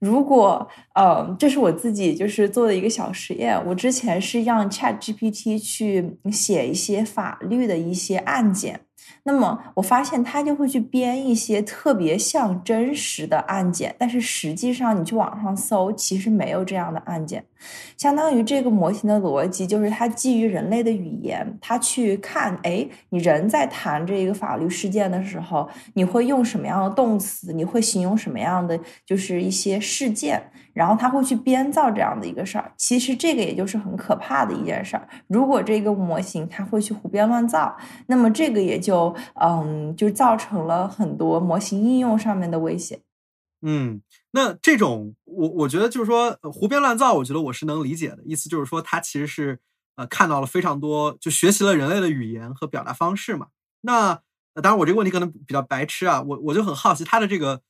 [0.00, 3.60] 如果，呃，这是我自己就是做的一个小实验。
[3.66, 8.87] 我之前是让 Chat GPT 去写一些法律的一些案件。
[9.28, 17.44] 那么我发现他就会去编一些特别像真实的案件，但是实际上你去网上搜，其实没有这样的案件。
[17.98, 27.52] 相当于这个模型的逻辑就是它基于人类的语言，它去看，哎，你人在谈这个法律事件的时候，你会用什么样的动词？
[27.52, 30.42] 你会形容什么样的就是一些事件？
[30.78, 32.72] 然后他会去编造这样的一个事儿。
[32.76, 35.08] 其实这个也就是很可怕的一件事儿。
[35.26, 39.14] 如果这个模型它会去胡编乱造，那么这个也就。
[39.40, 43.00] 嗯，就造成了很多模型应用上面的危险。
[43.62, 48.18] 嗯，那这种我我觉得就是说胡编乱造，我觉得我是能理解的。
[48.24, 49.58] 意思就是说，他其实是
[49.96, 53.48] 呃看到了非常多，就学习了人类的语言和表达方式嘛。
[53.80, 54.20] 那
[54.54, 57.62] 当然，我这个问题可能比较白痴啊，我我就很好奇他的这个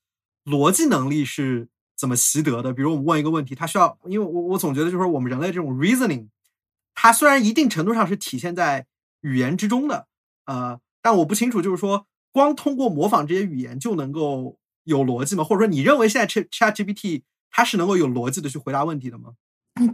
[0.45, 2.73] 逻辑能力是怎么习得的。
[2.73, 6.29] 比如我们问一个问题，它需要，因为我我总觉得就是说我们人类这种 reasoning，
[6.95, 8.87] 它虽然一定程度上是体现在
[9.21, 10.07] 语言之中的，
[10.47, 10.81] 呃。
[11.01, 15.45] 但我不清楚，就是说，光通过模仿这些语言就能够有逻辑吗？
[15.45, 19.35] 或者说，你认为现在 Chat ChatGPT 它是能够有逻辑的去回答问题的吗？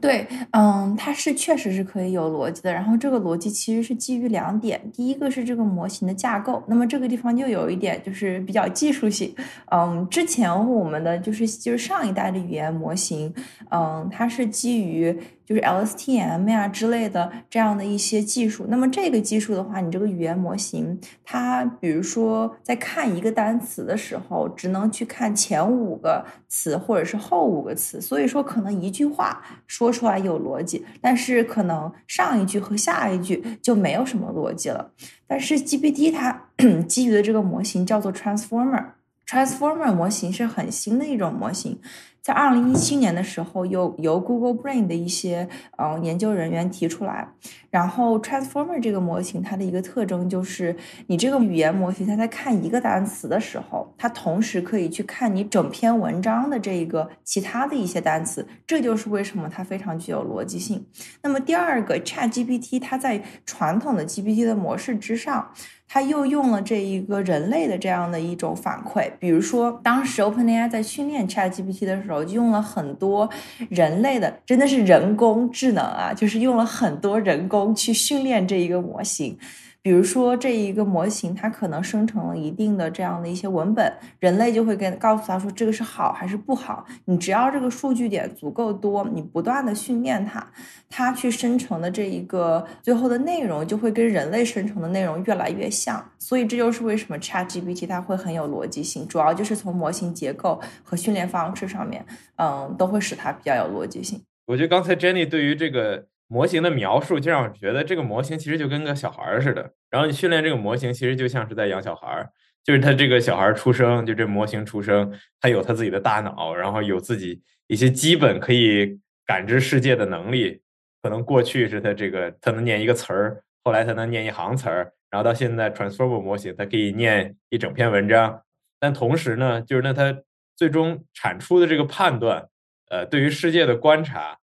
[0.00, 2.72] 对，嗯，它是确实是可以有逻辑的。
[2.72, 6.62] 然后这个逻辑其实是基于两点，第一个是这个模型的架构。
[6.66, 9.34] 那么这个地方就有一点就是比较技术性。
[9.70, 13.32] 嗯，之前我们的就是就是上一代的语言模型，
[13.70, 15.16] 嗯，它是基于。
[15.46, 34.92] 就是 LSTM 呀之类的这样的一些技术，那么这个技术的话，你这个语言模型，它比如说在看一个单词的时候，只能去看前五个词或者是后五个词，所以说可能一句话说出来有逻辑，但是可能上一句和下一句就没有什么逻辑了。
[35.26, 36.48] 但是 GPT 它
[36.88, 38.84] 基于的这个模型叫做 Transformer
[39.26, 41.78] Transformer 模型是很新的一种模型。
[42.20, 47.28] 在二零一七年的时候，由由 Google Brain 的一些呃研究人员提出来，
[47.68, 50.74] 然后 Transformer 这个模型它的一个特征就是，
[51.08, 60.86] 你这个语言模型它在看一个单词的时候，它同时可以去看你整篇文章的这一个其他的一些单词，这就是为什么它非常具有逻辑性。
[61.22, 65.52] 那么第二个 Chat GPT 它在传统的 GPT 的模式之上。
[65.94, 73.30] 他又用了这一个人类的这样的一种反馈，比如说当时 OpenAI 在训练 ChatGPT 的时候，就用了很多
[73.68, 79.38] 人类的，真的是人工智能啊，就是用了很多人工去训练这一个模型。
[79.84, 86.86] 比如说这一个模型，它可能生成了一定的这样的一些文本，人类就会跟告诉他说这个是好还是不好。
[87.04, 90.50] 你只要这个数据点足够多，你不断的训练它，
[90.88, 96.02] 它去生成的这一个最后的内容就会跟人类生成的内容越来越像。
[96.18, 102.02] 所以这就是为什么 ChatGPT 它会很有逻辑性，主要就是从模型结构和训练方式上面，
[102.36, 104.22] 嗯，都会使它比较有逻辑性。
[104.46, 106.06] 我觉得刚才 Jenny 对于这个。
[106.26, 112.28] 模型的描述就让我觉得这个模型其实就跟个小孩似的，然后你训练这个模型，其实就像是在养小孩
[112.64, 120.62] 就是他这个小孩出生，就这模型出生，他有他自己的大脑，然后有自己一些基本可以感知世界的能力。
[121.02, 128.40] 可能过去是他这个他能念一个词儿，后来他能念一行词儿，然后到现在 Transformer 模型，它可以念一整篇文章。
[128.80, 130.16] 但同时呢，就是那他
[130.56, 132.48] 最终产出的这个判断，
[132.88, 134.38] 呃，对于世界的观察。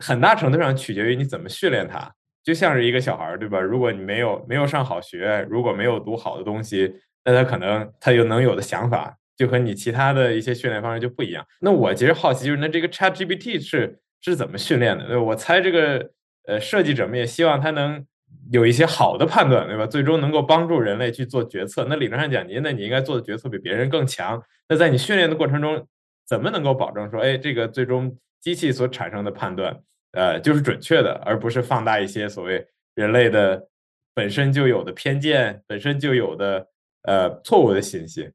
[0.00, 2.10] 很大程度上取决于你怎么训练它，
[2.42, 3.60] 就像是一个小孩儿，对吧？
[3.60, 6.92] 如果你没有没有上好学，如果没有读好的东西，
[7.24, 11.46] 那他可能他有能有的想法，就和你其他的一些训练方式就不一样。
[11.60, 15.20] 那我其实好奇，就是那这个 Chat GPT 是是怎么训练的？
[15.20, 16.10] 我猜这个
[16.46, 18.04] 呃设计者们也希望它能
[18.50, 19.86] 有一些好的判断，对吧？
[19.86, 21.86] 最终能够帮助人类去做决策。
[21.88, 24.42] 那理论上讲，您那你应该做的决策比别人更强。
[24.68, 25.86] 那在你训练的过程中，
[26.26, 29.78] 怎么能够保证说，哎，这个最终机器所产生的判断？
[30.12, 33.68] 呃，就是准确的，而不是放大一些所谓人类的
[34.12, 36.66] 本身就有的偏见，本身就有的
[37.02, 38.30] 呃错误的信息。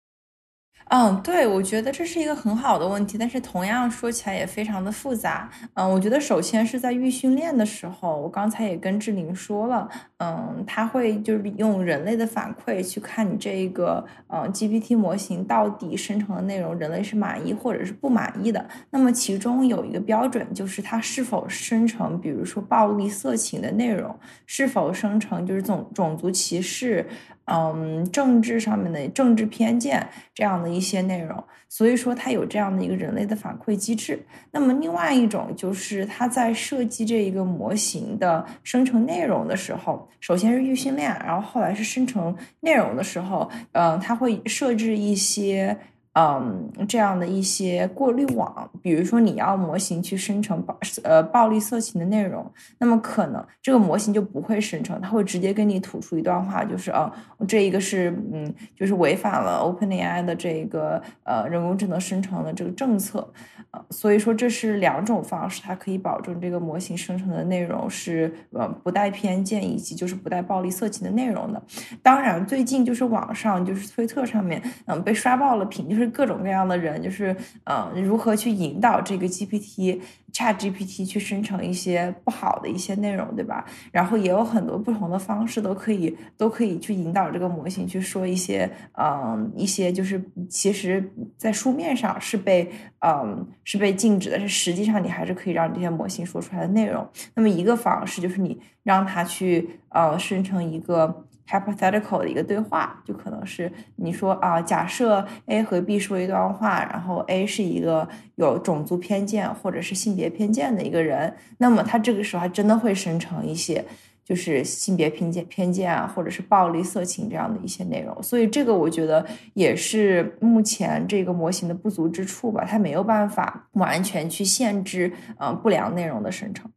[0.89, 5.49] 嗯，对，我觉得这是一个很好的问题，但是同样说起来也非常的复杂。
[5.73, 9.89] 嗯，我觉得首先是在预训练的时候，我刚才也跟志玲说了，
[10.25, 18.65] 嗯，他会就是用人类的反馈去看你这个嗯 GPT 模型到底生成的内容，人类是满意或者是不满意的。
[18.89, 27.05] 那么其中有一个标准就是它是否生成，比如说暴力、色情的内容，是否生成就是种种族歧视。
[27.47, 31.43] 嗯政治上面的政治偏见这样的一些内容，
[31.75, 34.17] 所以说它有这样的一个人类的反馈机制。
[34.51, 45.77] 那么另外一种就是它在设计这一个模型的生成内容的时候，首先是预训练，然后后来是生成内容的时候，嗯，它会设置一些。
[46.17, 57.11] 嗯，这样的一些过滤网，比如说你要模型去生成暴呃暴力色情的内容，那么可能这个模型就不会生成，它会直接给你吐出一段话，就是啊，
[57.45, 63.29] 这一个是嗯，就是违反了 OpenAI 的这个呃人工智能生成的这个政策，
[63.71, 71.61] 呃，所以说这是两种方式，它可以保证这个模型生成的内容是呃不带偏见以及就是不带暴力色情的内容的。
[72.01, 76.04] 当然，最近就是网上就是推特上面嗯被刷爆了屏，就是。
[76.09, 77.35] 各种各样的人，就是
[77.65, 79.99] 嗯，如何去引导这个 GPT
[80.33, 83.65] Chat GPT 去生成一些不好的一些内容，对吧？
[83.91, 97.07] 然后也有很多不同的方式都可以都可以去引导这个模型去说一些嗯一些就是其实在书面上是被嗯是被禁止的，是实际上你还是可以让这些模型说出来的内容。
[97.33, 101.25] 那么一个方式就是你让它去呃生成一个。
[101.47, 113.85] Hypothetical 的一个对话，就可能是你说啊，假设 A 和 B 说一段话，然后 A 是一个有种族偏见或者是性别偏见的一个人，那么他这个时候还真的会生成一些
[114.23, 118.23] 就是性别偏见偏见啊，或者是暴力色情这样的一些内容。
[118.23, 119.23] 所以这个我觉得
[119.53, 126.71] 也是目前这个模型的不足之处吧，它没有办法完全去限制嗯不良内容的生成。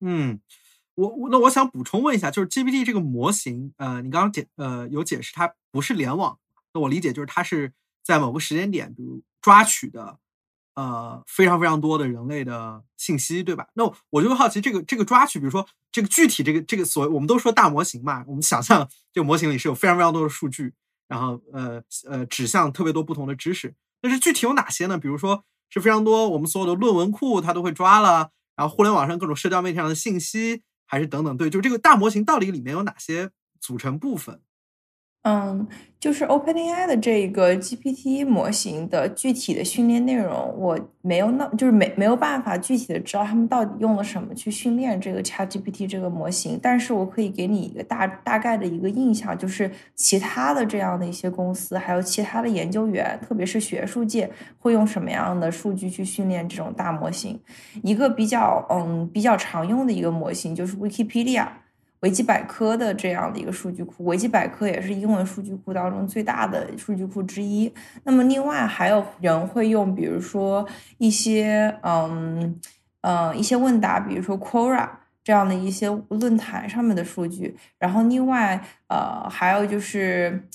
[0.00, 0.40] 嗯。
[0.96, 6.38] 我我那我想补充问一下，就是 GPT 这个模型，呃，你刚刚解呃有解释它不是联网，
[6.74, 7.72] 那我理解就是它是
[8.02, 10.18] 在某个时间点，比如抓取的，
[10.74, 13.68] 呃，非常非常多的人类的信息，对吧？
[13.74, 20.72] 那我就会好奇，这个这个抓取，比如说这个具体这个这个所，我们都说大模型嘛，我们想象这个模型里是有非常非常多的数据，
[21.08, 24.96] 然后呃呃指向特别多不同的知识，但是具体有哪些呢？
[24.96, 30.62] 比如说是非常多我们所有的论文库它都会抓了，然后互联网上各种社交媒体上的信息。
[30.86, 33.30] 还是等等，对，就这个大模型到底里面有哪些
[33.60, 34.40] 组成部分？
[35.28, 35.66] 嗯，
[35.98, 46.60] 就是 OpenAI 的这个 GPT 模型的具体的训练内容，我没有那，就是没没有办法具体的知道他们到底用了什么去训练这个 ChatGPT 这个模型。
[46.62, 57.36] 但是我可以给你一个大大概的一个印象，就是其他的这样的一些公司，还有其他的研究员，特别是学术界，会用什么样的数据去训练这种大模型？
[57.82, 61.48] 一个比较嗯比较常用的一个模型就是 Wikipedia。
[62.06, 67.72] 维基百科的这样的一个数据库，维基百科也是英文数据库当中最大的数据库之一。
[68.04, 70.64] 那么，另外还有人会用，比如说
[70.98, 72.60] 一些嗯
[73.00, 74.88] 嗯一些问答，比如说 Quora
[75.24, 77.56] 这样的一些论坛上面的数据。
[77.76, 80.46] 然后，另外呃还有就是。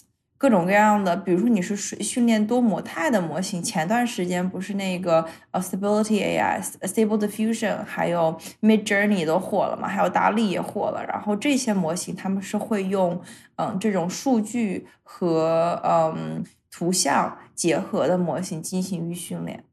[0.41, 11.05] 各种各样的，比如说你是训练多模态的模型，前段时间不是那个呃 Stability AI、Stable Diffusion 还有 Mid Journey 都火了嘛，还有达利也火了。
[11.07, 13.21] 然后这些模型他们是会用
[13.57, 19.63] 嗯这种数据和嗯图像结合的模型进行预训练。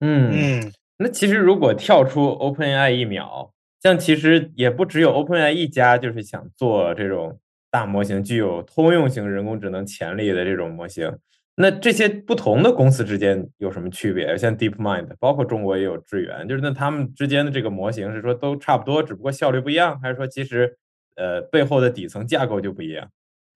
[0.00, 3.50] 嗯嗯，那其实如果跳出 OpenAI 一秒，
[3.82, 7.38] 像其实也不只有 OpenAI 一家，就是想做这种。
[7.70, 11.16] 大模型具有通用型人工智能潜力的这种模型，
[11.54, 14.36] 那这些不同的公司之间有什么区别？
[14.36, 20.76] 像 DeepMind，包括中国也有智元，就是那他们之间的这个模型是说都差不多，只不过效率不一样，还是说其实
[21.16, 23.08] 呃背后的底层架构就不一样？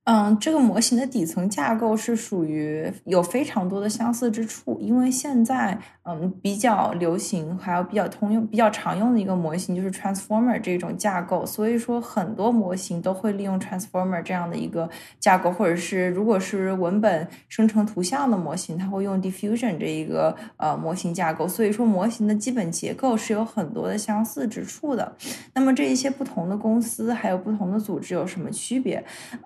[0.04, 25.16] 嗯，这个模型的底层架构是属于有非常多的相似之处，因为现在嗯比较流行还有比较通用、比较常用的一个模型就是 Transformer 这种架构，所以说很多模型都会利用 Transformer 这样的一个架构，或者是如果是文本生成图像的模型，它会用 Diffusion 这一个呃模型架构，所以说模型的基本结构是有很多的相似之处的。
[25.54, 29.02] 那么这一些不同的公司还有不同的组织有什么区别？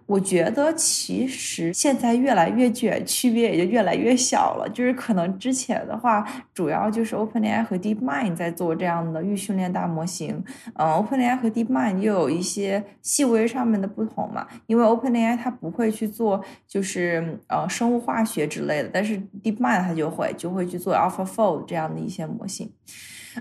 [0.06, 4.68] 我觉觉得其实现在越来越卷，区别也就越来越小了。
[4.72, 10.44] 就是可能之前的话，主要就是 OpenAI 和 DeepMind 在做这样的预训练大模型。
[10.74, 14.46] 嗯，OpenAI 和 DeepMind 又有一些细微上面的不同嘛。
[14.66, 22.72] 因为 OpenAI 它不会去做就是呃生物化学之类的，但是 DeepMind 它就会就会去做 AlphaFold 这样的一些模型。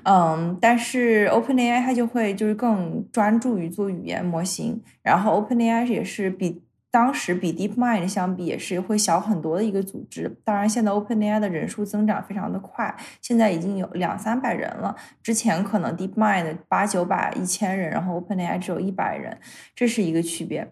[0.04, 10.36] 嗯，但是 OpenAI 它就会就是更专注于做语言模型，然后 OpenAI 也是比当时比 DeepMind 相比也是会小很多的一个组织。
[10.44, 14.96] 当然，现在 OpenAI 的人数增长非常的快，现在已经有两三百人了。
[15.22, 19.38] 之前可能 DeepMind 八九百、一千人，然后 OpenAI 只有一百人，
[19.76, 20.68] 这是一个区别。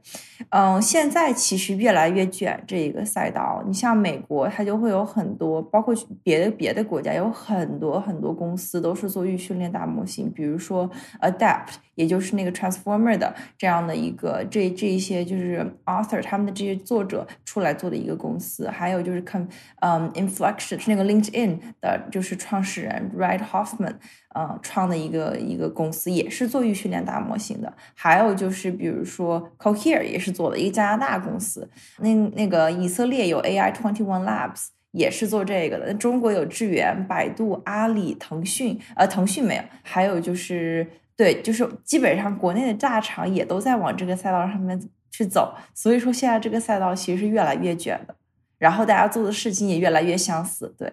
[0.50, 3.64] 嗯，现在其实越来越卷这一个赛道。
[3.68, 5.94] 你像美国，它就会有很多，包括
[6.24, 10.90] 别的别的国家，有很多很多公司都是做预训练大模型，比如说
[11.22, 11.76] Adapt。
[11.96, 19.44] 也就是那个 Transformer 的这样的一个这这一些就是 author 他们的这些作者出来做的一个公司，还有就是 com
[19.80, 23.96] 嗯 Inflection 是那个 LinkedIn 的就是创始人 red Hoffman
[24.34, 27.74] 呃创的一个一个公司，也是做预训练大模型的。
[27.94, 31.70] 还有就是比如说 Cohere 也是做的一个加拿大公司，
[32.00, 35.94] 那那个以色列有 AI Twenty One Labs 也是做这个的。
[35.94, 40.86] 中国有智源、百度、阿里、腾讯，呃腾讯没有，还有就是。
[41.18, 48.16] 对，就是基本上国内的大厂也都在往这个赛道上面去走，所以说现在这个赛道其实是越来越卷的，
[48.58, 50.76] 然后大家做的事情也越来越相似。
[50.78, 50.92] 对，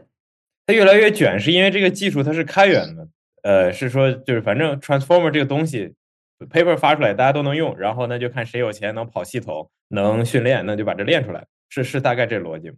[0.66, 3.08] 它越来越卷是因为这个技术它是开源的，
[3.42, 5.94] 呃，是说就是反正 transformer 这个东西
[6.50, 12.76] paper 发出来大家都能用，然后那就看谁有钱能跑系统能训练，那就把这练出来，是是大概这逻辑吗？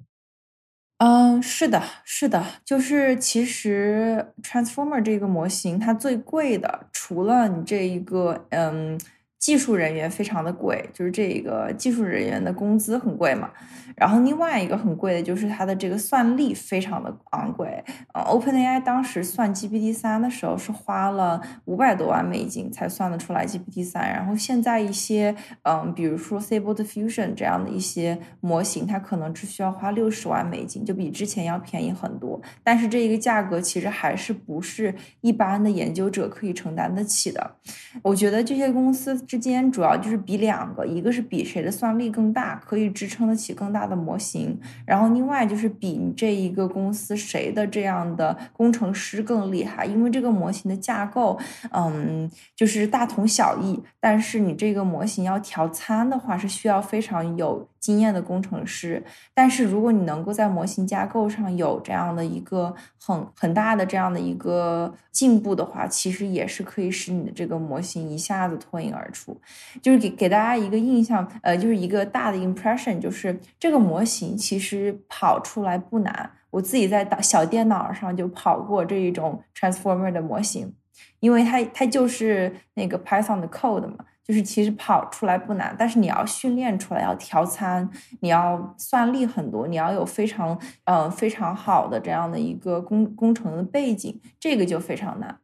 [1.01, 8.99] 嗯，是的，是的，就是其实 Transformer 这个模型它最贵的，除了你这一个，嗯。
[9.45, 13.51] 技术人员非常的贵，就是这个技术人员的工资很贵嘛。
[13.95, 17.85] 然后另外一个很贵的就是它的这个算力非常的昂贵。
[18.15, 24.11] 呃，OpenAI 当时算 GPT 三的时候是花了五百多万美金才算得出来 GPT 三。
[24.11, 32.41] 然后现在一些嗯，比如说 Stable Diffusion 这样的一些模型，它可能只需要花六十万美金，就比之前要便宜很多。
[32.63, 37.57] 但是这一个价格其实还是不是一般的研究者可以承担得起的。
[38.03, 39.23] 我觉得这些公司。
[39.35, 44.57] 之间主要就是比两个，一个是比谁的算力更大，可以支撑得起更大的模型，
[44.87, 51.37] 然后另外就是比你这一个公司谁的这样的工程师更厉害，因为这个模型的架构，
[51.73, 57.69] 嗯，就是大同小异，但是你这个模型要调参的话，是需要非常有。
[57.85, 59.05] 经验的工程师，
[59.35, 69.39] 但是如果你能够在模型架构上有这样的一个很很大的这样的一个进步的话，其实也是可以使你的这个模型一下子脱颖而出。
[69.83, 76.31] 就是给给大家一个印象，呃，就是一个大的 impression，就是这个模型其实跑出来不难。
[76.49, 80.73] 我自己在小电脑上就跑过这一种 transformer 的模型，
[81.21, 84.07] 因为它它就是那个 Python 的 code 嘛。
[84.27, 87.87] 就是其实跑出来不难，但是你要训练出来，要调参，
[88.21, 95.39] 你要算力很多，你要有非常嗯非常好的这样的一个工工程的背景，这个就非常难。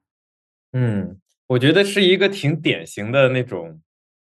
[0.73, 1.19] 嗯，
[1.49, 3.81] 我觉得是一个挺典型的那种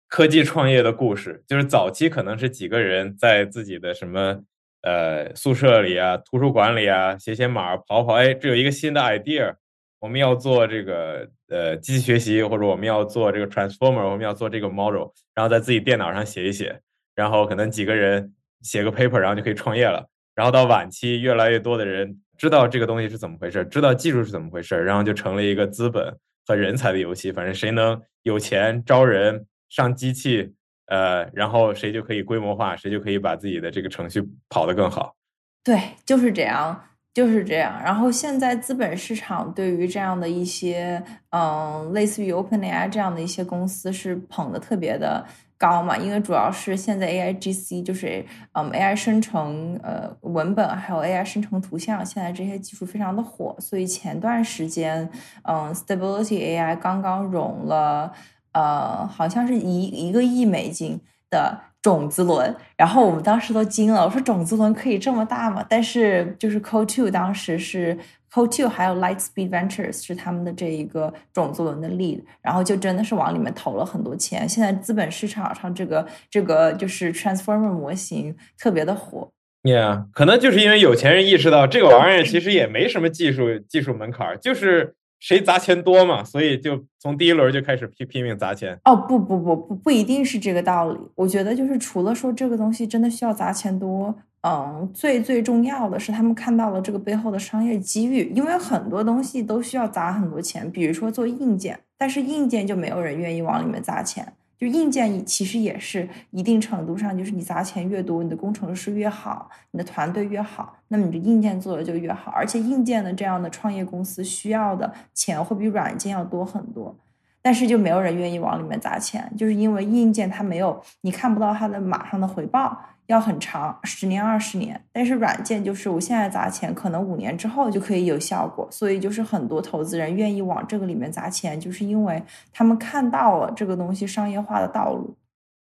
[0.07, 4.39] 科技创业的故事，就是早期可能是几个人在自己的什么
[4.81, 9.55] 呃宿舍里啊、图书馆里啊写写码、跑跑，哎，这有一个新的 idea。
[9.99, 16.79] 我们要做这个呃机器学习，或者我们要做这个 transformer，我们要做这个 model，然后在自己电脑上写一写，
[17.15, 20.07] 然后可能几个人写个 paper，然后就可以创业了。
[20.35, 26.15] 然后到晚期，越来越多的人知道这个东西是怎么回事，知道技术是怎么回事，然后就成了一个资本
[26.47, 27.29] 和人才的游戏。
[27.31, 30.53] 反正谁能有钱招人上机器，
[30.85, 35.13] 呃，然后谁就可以规模化，谁就可以把自己的这个程序跑得更好。
[35.61, 36.88] 对，就是这样。
[37.19, 45.25] 就是这样，然后现在资本市场对于这样的一些，嗯，类似于 OpenAI 这样的一些公司是捧的特别的
[45.57, 55.09] 高嘛，因为主要是现在 AI GC 就是嗯 AI 生成呃文本还有 AI 生成图像，现在这些技术非常的火，所以前段时间
[55.43, 58.13] 嗯 Stability AI 刚刚融了
[58.53, 61.59] 呃好像是一一个亿美金的。
[61.81, 65.65] 种子轮，然后我们当时都惊了，我说种子轮可以这么大吗？
[65.69, 67.97] 但是就是 Co Two 当时是
[68.31, 74.47] Co Two 还有 Lightspeed Ventures 是他们的这一个种子轮的 lead，然后就真的是往里面投了很多钱。
[74.47, 79.31] 现在资本市场上这个这个就是 Transformer 模型特别的火。
[79.63, 84.95] Yeah，可能就是因为有钱人意识到这个玩意儿其实也没什么技术技术门槛，就是。
[85.19, 88.79] 谁砸钱多嘛，所以就从第一轮就开始拼拼命砸钱。
[88.85, 90.97] 哦，不不不不不一定是这个道理。
[91.15, 98.31] 我觉得就是除了说这个东西真的需要砸钱多，嗯，最最重要的是他们看到了这个背后的商业机遇。
[98.33, 104.33] 因为很多东西都需要砸很多钱，比如说做硬件，但是硬件就没有人愿意往里面砸钱。
[104.59, 112.29] 就硬件其实也是一定程度上，就是你砸钱越多，你的工程师越好，你的团队越好，那么你的硬件做的就越好。
[112.31, 116.93] 而且硬件的这样的创业公司需要的钱会比软件要多很多。
[117.41, 122.77] 但是就没有人愿意往里面砸钱，就是因为硬件它没有，你看不到它的马上的回报，
[123.09, 124.85] 要很长，十年二十年。
[124.91, 128.67] 但是软件就是我现在砸钱，可能五年之后就可以有效果。
[128.71, 135.17] 所以就是很多投资人愿意往这个里面砸钱，就是因为他们看到了这个东西商业化的道路。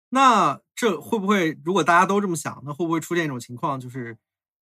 [0.10, 4.18] 那这会不会，如果大家都这么想，那会不会出现一种情况，就是，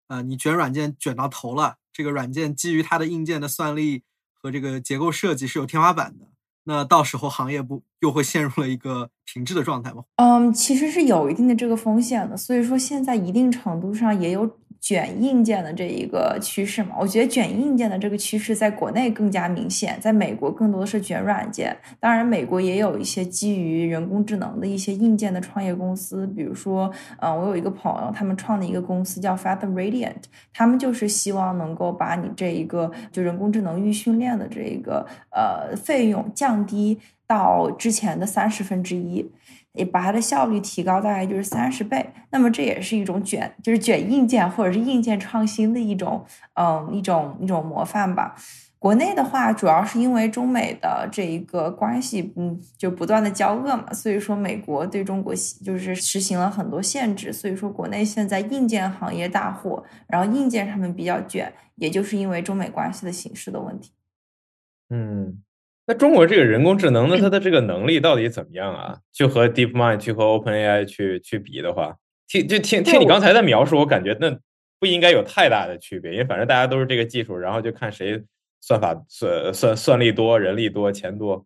[0.07, 4.03] 呃，你卷软件卷到头了，这个软件基于它的硬件的算力
[4.34, 6.25] 和这个结构设计是有天花板的，
[6.66, 10.03] 那到时候行业不又会陷入了一个停滞的状态吗？
[10.16, 14.49] 嗯，其实是有一定的这个风险的，所以说现在一定程度上也有。
[14.84, 21.73] 卷硬件的这一个趋势嘛，我觉得卷硬件的这个趋势在国内更加明显，在美国更多的是卷软件。
[22.01, 30.23] 当然，美国也有一些基于人工智能的一些硬件的创业公司，比如说，嗯，我有一个朋友，他们创的一个公司叫 Fathom Radiant，
[30.53, 39.31] 他们就是希望能够把你这一个就人工智能预训练的这一个呃费用降低到之前的三十分之一。
[39.74, 42.11] 也把它的效率提高，大概就是三十倍。
[42.32, 48.36] 那么这也是一种卷，就是卷硬件或者是硬件创新的一种，嗯，一种一种模范吧。
[48.80, 57.32] 国内的话，主要是因为中美的这一个关系，嗯，就不断的交恶嘛，所以说美国对中国就是实行了很多限制。
[57.32, 63.93] 所以说国内现在硬件行业大火，然后硬件上面比较卷，也就是因为中美关系的形式的问题。
[64.89, 65.41] 嗯。
[65.86, 68.99] 那中国这个人工智能，的它的这个能力到底怎么样啊？
[69.11, 74.38] 就和 DeepMind 去和 OpenAI 去去比的话，听就听听你刚才的描述，我感觉那
[74.79, 78.23] 不应该有太大的区别，因为反正大家都是这个技术，然后就看谁
[78.61, 81.45] 算法算算算力多、人力多、钱多。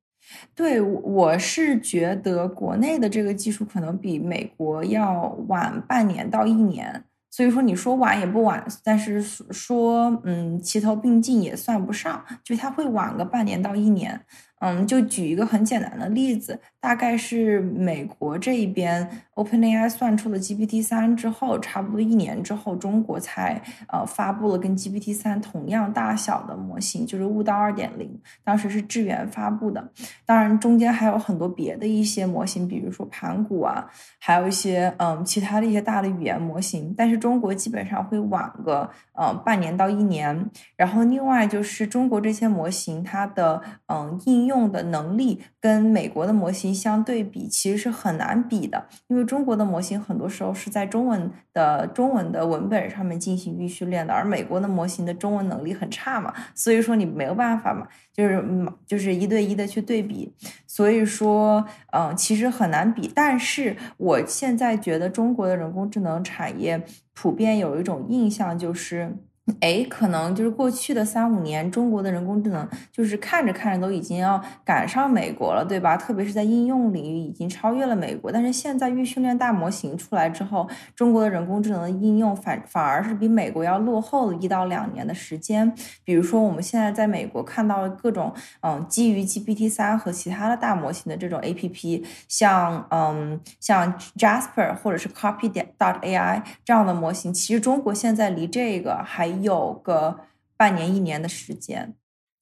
[0.54, 7.06] 对，我是觉得国内的这个技术可能比美国要晚半年到一年。
[7.38, 14.20] 所以说，你说晚也不晚，但是说嗯齐头并进也算不上，就他会晚个半年到一年。
[14.60, 29.92] 嗯，就举一个很简单的例子，大概是美国这一边 OpenAI 算出了 GPT 三之后，差不多一年之后，中国才呃发布了跟 GPT 三同样大小的模型，就是悟道二点零，当时是智源发布的。
[30.26, 33.88] 当然，中间还有很多别的一些模型，比如说盘古啊，
[34.20, 40.50] 还有一些嗯其他的一些大的语言模型，但是中国基本上会晚个嗯半年到一年。
[40.76, 58.44] 然后另外就是中国这些模型，它的嗯应用的能力跟美国的模型相对比，其实是很难比的，因为中国的模型很多时候是在中文的中文的文本上面进行预训练的，而美国的模型的中文能力很差嘛，所以说你没有办法嘛，就是，
[58.88, 60.34] 就是一对一的去对比，
[60.66, 63.12] 所以说嗯，其实很难比。
[63.14, 66.84] 但是我现在觉得中国的人工智能产业
[67.14, 69.18] 普遍有一种印象就是。
[69.62, 75.96] 哎，可能就是过去的三五年，中国的人工智能就是看着看着都已经要赶上美国了，对吧？
[75.96, 78.30] 特别是在应用领域已经超越了美国。
[78.30, 85.74] 但是现在预训练大模型出来之后，中国的人工智能的应用反反而是比美国要落后了一到两年的时间。
[86.04, 99.37] 比如说，我们现在在美国看到各种嗯基于 GPT 三和其他的大模型的这种 APP，像嗯像 Jasper 或者是 Copy 点 dot AI 这样的模型，其实中国现在离这个还。
[99.42, 100.20] 有个
[100.56, 101.96] 半年一年的时间，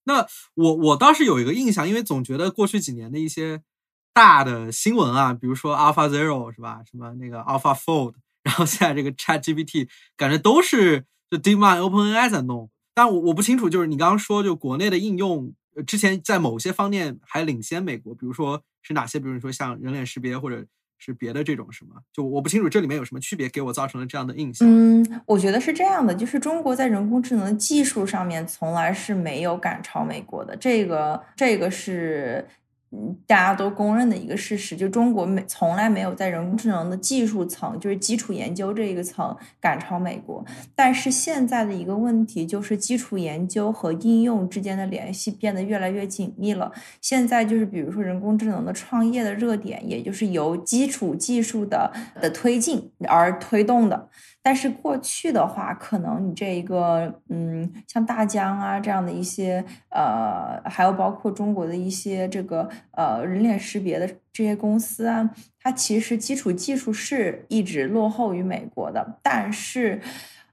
[0.05, 3.61] 那我我倒是有一个印象，因为总觉得过去几年的一些
[4.13, 12.69] 大的新闻啊，比如说 Alpha Zero 是吧，什么那个 Alpha Fold， 然后现在这个 Chat GPT，感觉都是就 DeepMind、OpenAI 在弄。
[12.93, 15.53] 但我我不清楚，就是你刚刚说，就国内的应用
[15.85, 19.19] 之前在某些方面还领先美国，比如说是哪些？
[19.19, 20.65] 比如说像人脸识别或者。
[21.05, 21.95] 是别的这种什么？
[22.11, 24.67] 就我不清楚这里面有什么区别，给我造成了这样的印象。
[24.67, 32.47] 嗯，我觉得是这样的，就是中国在人工智能技术上面从来是没有赶超美国的，这个这个是。
[33.27, 40.43] 大家都公认的一个事实，就中国没从来没有在人工智能的技术层，就是基础研究这一个层赶超美国。
[40.75, 46.71] 但是现在的一个问题就是，基础研究和应用之间的联系变得越来越紧密了。
[47.01, 51.91] 现在就是，比如说人工智能的创业的热点，也就是由基础技术的
[52.21, 54.09] 的推进而推动的。
[54.45, 65.27] 但是过去的话，可能你这一个，嗯，像大疆啊这样的一些，呃，还有包括中国的一些这个，呃，人脸识别的这些公司啊，
[65.59, 69.99] 它其实基础技术是一直落后于美国的，但是。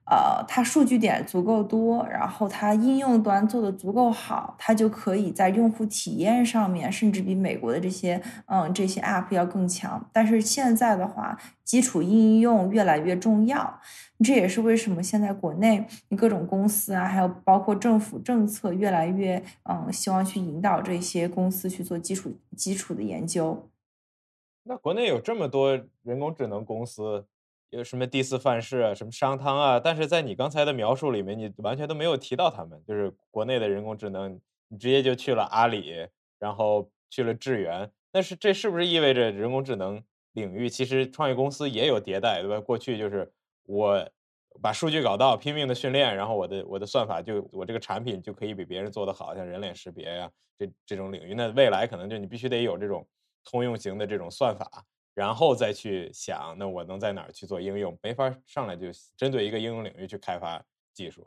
[0.04, 10.10] 呃，它数据点足够多，然后它应用端做的足够好，它就可以在用户体验上面，甚至比美国的这些嗯这些 App 要更强。
[10.12, 13.80] 但是现在的话，基础应用越来越重要，
[14.24, 15.86] 这也是为什么现在国内
[16.16, 23.70] 各种公司啊，还有包括政府政策越来越嗯希望去引导这些公司去做基础基础的研究。
[24.64, 27.26] 那国内有这么多人工智能公司。
[27.72, 32.78] 有什么第四范式啊，什么商汤啊，但是在你刚才的描述里面，你完全都没有提到他们。
[32.86, 36.06] 就是国内的人工智能，你直接就去了阿里，
[36.38, 37.90] 然后去了智源。
[38.10, 40.02] 但是这是不是意味着人工智能
[40.32, 42.60] 领域其实创业公司也有迭代，对吧？
[42.60, 43.32] 过去就是
[43.64, 44.06] 我
[44.60, 51.32] 把数据搞到，拼命的训练，然后我的我的算法就我这个产品就可以比别人做得好，像人脸识别呀这这种领域。
[51.32, 53.08] 那未来可能就你必须得有这种
[53.42, 54.84] 通用型的这种算法。
[55.14, 57.96] 然后再去想，那我能在哪儿去做应用？
[58.02, 58.86] 没法上来就
[59.16, 60.62] 针对一个应用领域去开发
[60.94, 61.26] 技术。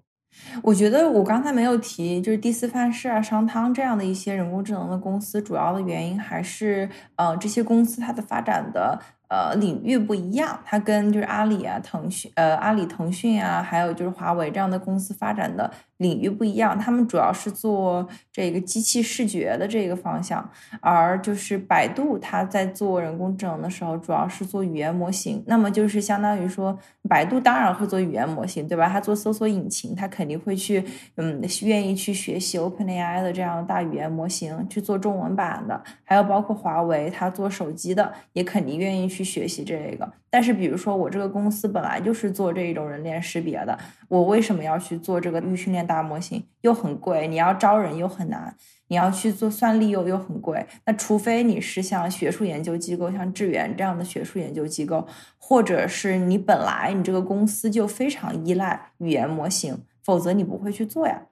[0.62, 9.00] 我觉得我刚才没有提，就是第四范式啊、商汤这样的一些人工智能的公司，主要的原因还是，呃，这些公司它的发展的。
[9.28, 16.80] 呃，领域不一样，它跟就是阿里啊、腾讯、呃阿里、腾讯啊，还有就是华为这样的公司发展的领域不一样。
[16.80, 25.44] 他们主要是做这个机器视觉的这个方向，而就是百度它在做人工智能的时候，主要是做语言模型。
[25.48, 26.80] 那么就是相当于说，
[27.10, 28.88] 百度当然会做语言模型，对吧？
[28.88, 30.82] 它做搜索引擎，它肯定会去
[31.18, 39.26] 嗯愿意去学习 OpenAI 的这样的大语言模型去做中文版的，还有包括华为它做手机的，也肯定愿意去。
[39.26, 43.76] 学习这个，但是比如说我这个公司本来就是做这种人脸识别的，
[44.08, 46.46] 我为什么要去做这个预训练大模型？
[46.62, 48.56] 又很贵，你要招人又很难，
[48.88, 50.66] 你要去做算力又又很贵。
[50.86, 61.28] 那除非你是像学术研究机构，像智源这样的学术研究机构，或者是你本来你这个公司就非常依赖语言模型，否则你不会去做呀。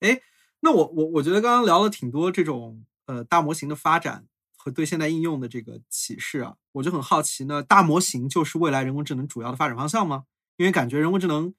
[0.00, 0.20] 哎，
[0.60, 4.24] 那我我我觉得刚刚聊了挺多这种呃大模型的发展。
[4.58, 7.62] 和对现代应用的这个启示啊，我就很好奇呢。
[7.62, 10.24] 大模型就是未来人工智能主要的发展方向吗？
[10.56, 11.54] 因为感觉人工智能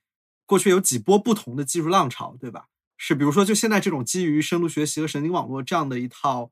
[0.47, 2.65] 过去有几波不同的技术浪潮，对吧？
[2.97, 6.49] 是比如说，就现在这种基于深度学习和神经网络这样的一套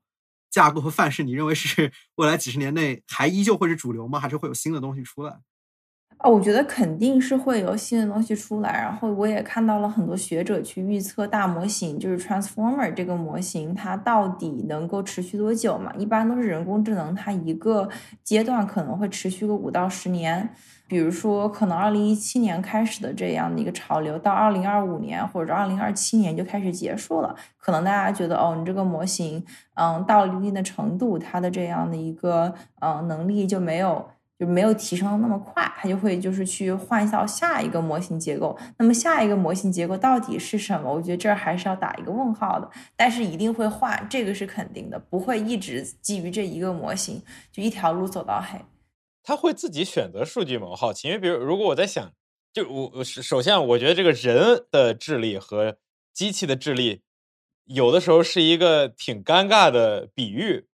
[0.48, 4.20] 架构和范式，你认为是未来几十年内还依旧会是主流吗？
[4.20, 5.40] 还是会有新的东西出来？
[6.18, 8.72] 啊，我觉得肯定是会有新的东西出来。
[8.72, 15.92] 然后我也看到了很多学者去预测大模型，就是 Transformer 这个模型，它到底能够持续多久嘛？
[15.98, 17.90] 一般都是人工智能，它一个
[18.22, 20.54] 阶段可能会持续个五到十年。
[20.86, 27.34] 比如说，可能二零一七年开始的这样的一个潮流，到二零二五年或者二零二七年就开始结束了。
[27.58, 34.08] 可能大家觉得，哦，你这个模型，嗯，到了一定的程度，它的这样的一个，嗯，能力就没有。
[34.38, 38.54] 就没有提升那么快，它就会就是去换到下一个模型结构。
[38.76, 40.92] 那么下一个模型结构到底是什么？
[40.92, 42.70] 我觉得这儿还是要打一个问号的。
[42.94, 48.60] 但是一定会换，这个是肯定的，不会一直基于这一个模型就一条路走到黑。
[49.26, 50.68] 他会自己选择数据吗？
[50.68, 52.12] 我好奇，因为比如如果我在想，
[52.52, 55.78] 就我我首先我觉得这个人的智力和
[56.14, 57.02] 机器的智力
[57.64, 60.68] 有的时候是一个挺尴尬的比喻。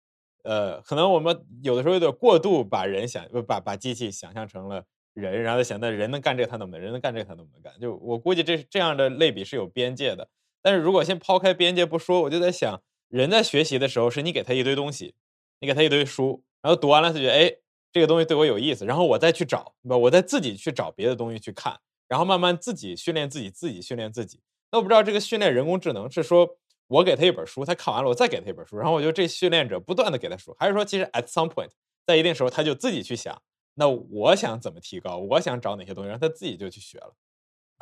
[0.44, 4.84] 呃，可能我们有的时候有点过度把人想，把把机器想象成了
[5.14, 6.82] 人，然后想，那人能干这个，他能不能？
[6.82, 7.72] 人能干这个，他能不能干？
[7.80, 10.28] 就我估计这这样的类比是有边界的。
[10.60, 15.14] 但是如果先抛开边界不说，我就在想，人在学习的时候，是你给他一堆东西，
[15.60, 17.54] 你给他一堆书，然后读完了，他觉得，哎，
[17.92, 21.78] 这个东西对我有意思，然后我再去找，我再自己去找别的东西去看，
[22.08, 24.40] 然后慢慢自己训练自己，自己训练自己。
[24.70, 26.56] 那我不知道这个训练人工智能是说。
[26.88, 31.70] 我给他一本书，他看完了，我再给他一本书，然后我就这训练者不断的给他书，还是说其实 at some point，
[32.04, 33.40] 在一定时候他就自己去想，
[33.76, 37.14] 那我想怎么提高，我想找哪些东西，让他自己就去学了。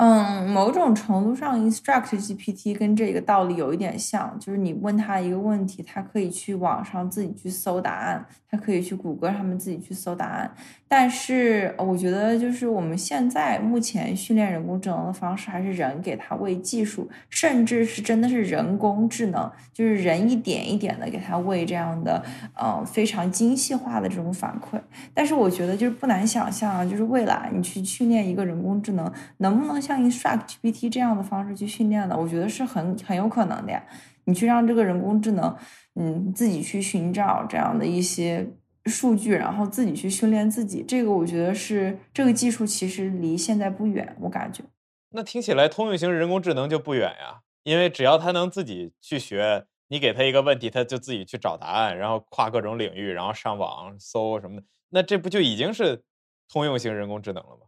[0.02, 10.50] 嗯，某种程度上，Instruct GPT 跟这个道理有一点像，就是你问他一个问题，他可以去网上自己去搜答案，他可以去谷歌上面自己去搜答案。
[10.92, 22.20] 但是我觉得，就是我们现在目前训练人工智能的方式，还是人给他喂技术，甚至是真的是人工智能，就是人一点一点的给他喂这样的，
[22.56, 24.80] 呃，非常精细化的这种反馈。
[25.14, 33.80] 但是我觉得，就是不难想象啊，就是未来你去训练一个人工智能，能不能像 Instruct GPT 这样的方式去训练呢，我觉得是很很有可能的呀。
[34.24, 35.56] 你去让这个人工智能，
[35.94, 38.46] 嗯，自己去寻找这样的一些
[38.86, 44.62] 数据，然后自己去训练自己，这个我觉得是这个技术其实离现在不远，我感觉。
[45.10, 56.02] 那听起来通用型人工智能就不远呀，因为只要它能自己去学，你给它一个问题，它就自己去找答案，然后跨各种领域，然后上网搜什么的，那这不就已经是
[56.48, 57.66] 通用型人工智能了吗？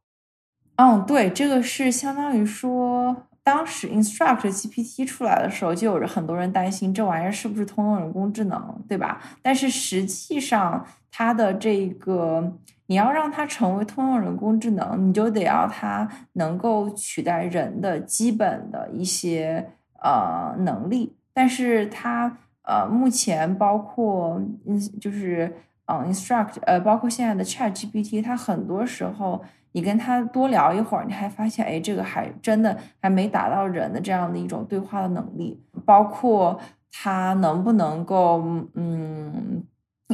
[0.76, 9.20] 嗯，对，这个是相当于说，当时 Instruct GPT 出来的时候，就有着很多人担心这玩意儿是不是通用人工智能，对吧？
[9.42, 12.52] 但是实际上，它的这个
[12.86, 19.70] 你要让它成为通用人工智能，你就得要它能够取代人的基本的一些
[20.00, 21.16] 呃能力。
[21.34, 25.52] 但是它呃目前包括嗯就是
[25.86, 29.42] 嗯 Instruct 呃包括现在的 Chat GPT，它很多时候。
[29.72, 36.58] 你跟他多聊一会儿，你还发现，哎，这个还真的还没达到人的这样的一种对话的能力，包括
[36.90, 38.42] 他能不能够，
[38.74, 39.64] 嗯。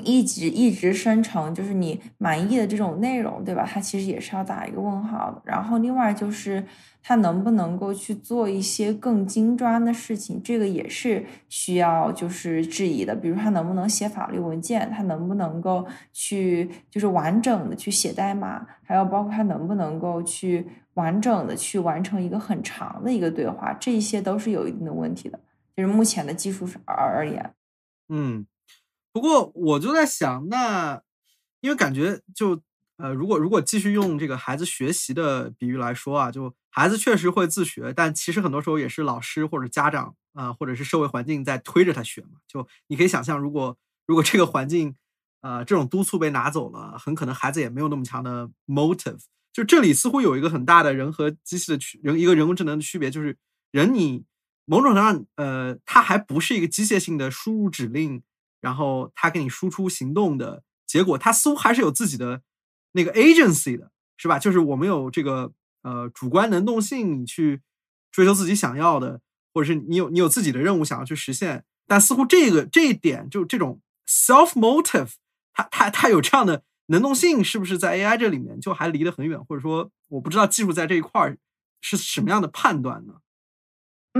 [0.05, 3.69] 一直一直生成，就是你满意的这种内容，对吧？
[3.69, 5.43] 它其实也是要打一个问号的。
[5.45, 6.65] 然后另外就是
[7.03, 13.15] 它能不能够去做一些更精专的事情，这个也是需要就是质疑的。
[13.17, 20.65] 比如它能不能写法律文件，它能不能够去就是完整的去写代码，还有包括它能不能够去
[20.95, 25.41] 完整的去完成一个很长的一个对话，这些都是有一定的问题的。
[25.77, 27.53] 就是目前的技术而而言，
[28.09, 28.47] 嗯。
[29.19, 31.03] 不过我就在想，那
[31.61, 32.63] 因为感觉就
[32.99, 42.39] 呃，如果如果继续用这个孩子学习的比喻来说啊，就孩子确实会自学，但其实很多时候也是老师或者家长啊，或者是社会环境在推着他学嘛。
[42.47, 44.95] 就你可以想象，如果如果这个环境
[45.41, 49.19] 呃这种督促被拿走了，很可能孩子也没有那么强的 motive。
[49.53, 53.37] 就这里似乎有一个很大的人和机器的区人一个人工智能的区别，就是
[53.73, 54.23] 人你
[54.65, 58.23] 某种程度上呃，它还不是一个机械性的输入指令。
[58.61, 62.43] 然后他给你输出行动的结果，他似乎还是有自己的
[62.93, 64.39] 那个 agency 的，是吧？
[64.39, 65.53] 就是我们有这个
[65.83, 67.61] 呃主观能动性，你去
[68.11, 69.21] 追求自己想要的，
[69.53, 71.65] 或者是你有你有自己的任务想要去实现。
[71.87, 75.13] 但似乎这个这一点，就这种 self motive，
[75.53, 79.43] 它它它有这样的能动性，是不是在 AI 这里面就还离得很远？
[79.45, 81.39] 或者说，我不知道技术在这一块儿
[81.81, 83.15] 是什么样的判断呢？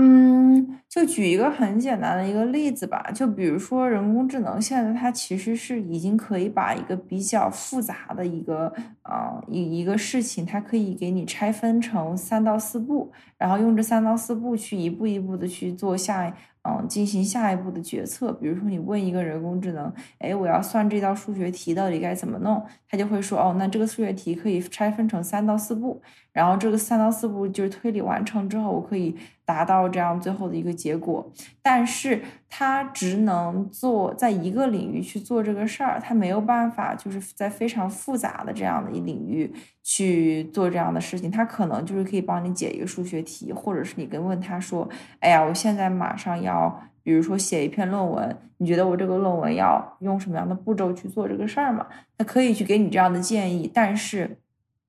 [0.01, 16.33] 嗯，就举一个很简单的一个例子吧，就比如说人工智能，现在它其实是已经可以把一个比较复杂的一个啊一一个事情，它可以给你拆分成三到四步，然后用这三到四步去一步一步的去做下。
[16.61, 18.33] 嗯，进行下一步的决策。
[18.33, 26.01] 比如说，你问一个人工智能，哎，我要算这道数学题到底该怎么弄，它就会说，哦，那这个数学题可以拆分成三到四步，
[26.31, 29.15] 然后这个三到四步就是推理完成之后，我可以
[29.45, 31.31] 达到这样最后的一个结果。
[31.61, 39.51] 但是它只能做在一个领域去做这个事儿，它没有办法就是在非常复杂的这样的一领域
[39.83, 41.29] 去做这样的事情。
[41.31, 44.87] 它可能就是可以帮你解一个数学题，或者是你跟问他说，
[45.19, 46.81] 哎呀，我现在马上要。
[47.01, 51.87] 比如说写一篇论文，你觉得我这个论文要用什么样的步骤去做这个事儿吗？
[52.17, 54.37] 他可以去给你这样的建议，但是，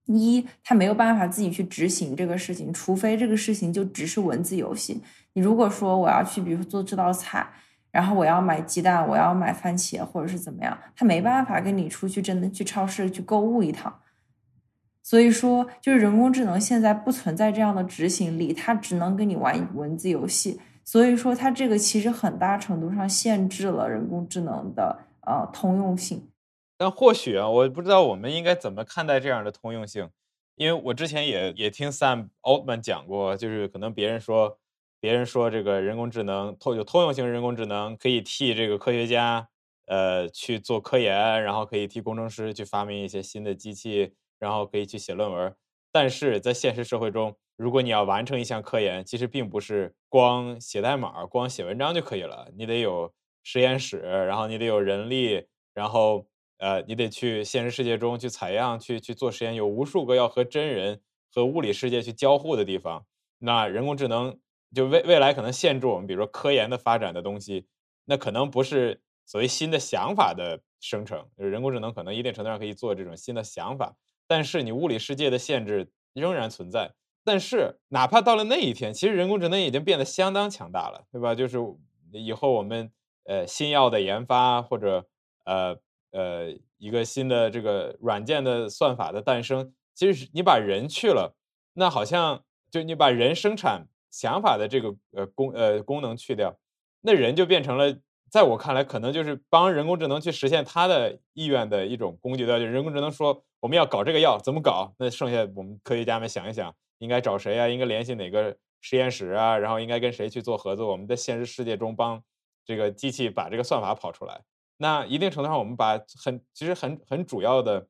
[0.07, 5.01] 一他没有办法自己去执行这个事情，除非这个事情就只是文字游戏。
[5.33, 7.47] 你如果说我要去，比如说做这道菜，
[7.91, 14.01] 然后我要买鸡蛋，我要买番茄，或者是怎么样，他没办法跟你出去真的去超市去购物一趟。
[15.03, 20.61] 所以说，就是人工智能现在不存在这样的执行力，它只能跟你玩文字游戏。
[20.85, 26.30] 所以说，它这个其实很大程度上限制了人工智能的呃通用性。
[26.81, 30.09] 但或许啊，我不知道我们应该怎么看待这样的通用性，
[30.55, 34.59] 因为我之前也也听 Sam Altman 讲过，就是可能别人说
[34.99, 39.47] 别人说这个人工智能通有通用性人工智能可以替这个科学家
[39.89, 45.55] 呃去做科研，然后可以替工程师去发明一些新的机器，然后可以去写论文。
[45.93, 52.49] 但是在现实社会中，如果你要完成一项科研，其实并不是光写代码、光写文章就可以了。
[52.57, 53.13] 你得有
[53.43, 56.27] 实验室，然后你得有人力，然后
[56.61, 61.01] 呃，你得去现实世界中去采样、去去做实验，有无数个要和真人
[61.33, 63.07] 和物理世界去交互的地方。
[63.39, 64.39] 那人工智能
[64.75, 67.67] 就未未来可能限制我们，比如说科研的发展的东西，
[68.05, 71.27] 那可能不是所谓新的想法的生成。
[71.39, 73.97] 就是人工智能可能一定程度上可以做这种新的想法，
[74.29, 76.93] 但是你物理世界的限制仍然存在。
[77.25, 81.35] 但是，哪怕到了那一天，其实人工智能已经变得相当强大了，对吧？
[81.35, 81.59] 就是
[82.13, 82.91] 以后我们
[83.25, 85.07] 呃新药的研发，或者
[85.45, 85.77] 呃
[86.13, 91.35] 呃一个新的这个软件的算法的诞生，其实你把人去了，
[91.75, 96.59] 那好像就你把人生产想法的这个呃功呃功能去掉，
[97.01, 97.97] 那人就变成了，
[98.31, 102.59] 在我看来，可能就是帮人工智能去实现他的意愿的一种工具的。
[102.59, 104.95] 就人工智能说我们要搞这个药，怎么搞？
[104.99, 106.75] 那剩下我们科学家们想一想。
[107.01, 107.67] 应该找谁啊？
[107.67, 109.57] 应该联系哪个实验室啊？
[109.57, 110.89] 然后应该跟谁去做合作？
[110.89, 112.23] 我们在现实世界中帮
[112.63, 114.43] 这个机器把这个算法跑出来。
[114.83, 117.87] 那一定程度上，我们把很其实很很主要的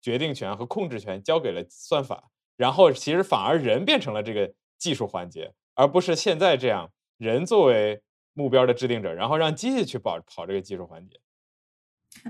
[0.00, 2.24] 决定权和控制权交给了算法。
[2.56, 8.02] 然后其实反而人变成了这个技术环节，而不是现在这样人作为
[8.34, 11.20] 目标的制定者，然后让机器去跑跑这个技术环节。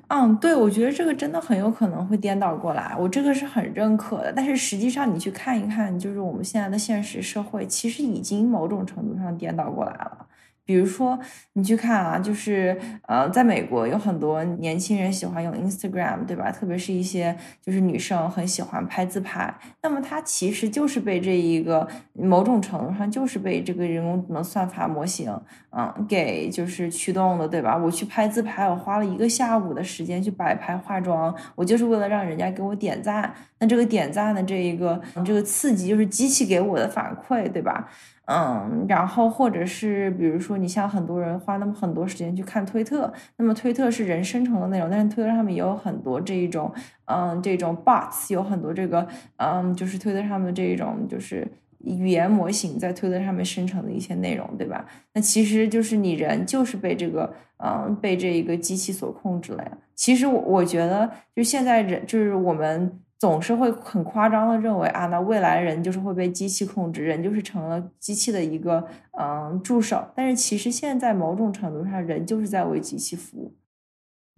[0.08, 4.32] 嗯，对，我觉得这个真的很有可能会颠倒过来，我这个是很认可的。
[4.32, 10.28] 但是实际上，你去看一看，就是我们现在的现实社会，其实已经某种程度上颠倒过来了。
[10.64, 11.18] 比如说，
[11.54, 16.50] 你去看啊，就是呃，在美国有很多年轻人喜欢用 Instagram，对吧？
[16.52, 19.52] 特别是一些就是女生很喜欢拍自拍，
[19.82, 25.36] 那么它其实就是被这一个某种程度上就是被这个人工智能算法模型，
[25.70, 27.76] 嗯，给就是驱动的，对吧？
[27.76, 33.34] 我去拍自拍，我花了一个下午的时间去摆拍化妆，我就是为了让人家给我点赞。
[33.58, 37.88] 那这个点赞的这一个这个刺激就是机器给我的反馈，对吧？
[38.26, 46.72] 嗯，然后或者是比如说，你像很多人花那么很多时间去看推特，那么推特是人生成的内容，但是推特上面也有很多这一种，
[47.06, 49.06] 嗯，这种 bots，有很多这个，
[49.38, 51.46] 嗯，就是推特上面这一种就是
[51.78, 54.86] 语言模型在推特上面生成的一些内容，对吧？
[55.14, 59.72] 那其实就是你人就是被这个，嗯，被这一个机器所控制了呀。
[59.96, 63.00] 其实我我觉得，就现在人就是我们。
[63.22, 68.84] 总是会很夸张的认为啊，那未来人就是会被机器控制，人就是成了机器的一个
[69.16, 70.10] 嗯助手。
[70.16, 73.54] 但是其实现在某种程度上，人就是在为机器服务。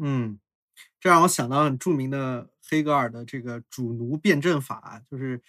[0.01, 0.39] 嗯，
[1.01, 5.41] 这让我想到很著名的黑格尔的这个主奴辩证法，就是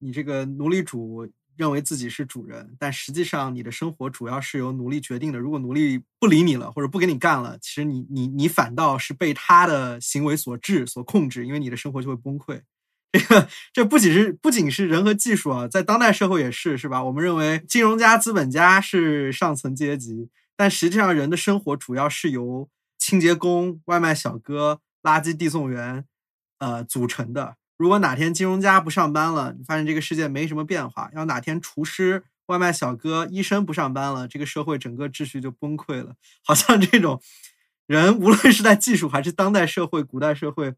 [0.00, 1.26] 你这个奴隶主
[1.56, 5.38] 认为自己是主人，但实际上你的生活主要是由奴隶决定的。
[5.38, 12.60] 如果奴隶不理你了，或者不给你干了，其实你你你反倒是被他的行为所制、所控制，因为你的生活就会崩溃。
[13.12, 17.04] 这个这不仅是不仅是人和技术啊，在当代社会也是，是吧？
[17.04, 26.06] 我们认为金融家、资本家是上层阶级，但实际上人的生活主要是由清洁工、外卖小哥、垃圾递送员，
[26.58, 27.56] 呃组成的。
[27.76, 36.14] 如果哪天金融家不上班了，你发现这个世界没什么变化；要哪天厨师、外卖小哥、医生不上班了，这个社会整个秩序就崩溃了。
[36.42, 37.20] 好像这种
[37.86, 40.74] 人，无论是在技术还是当代社会、古代社会，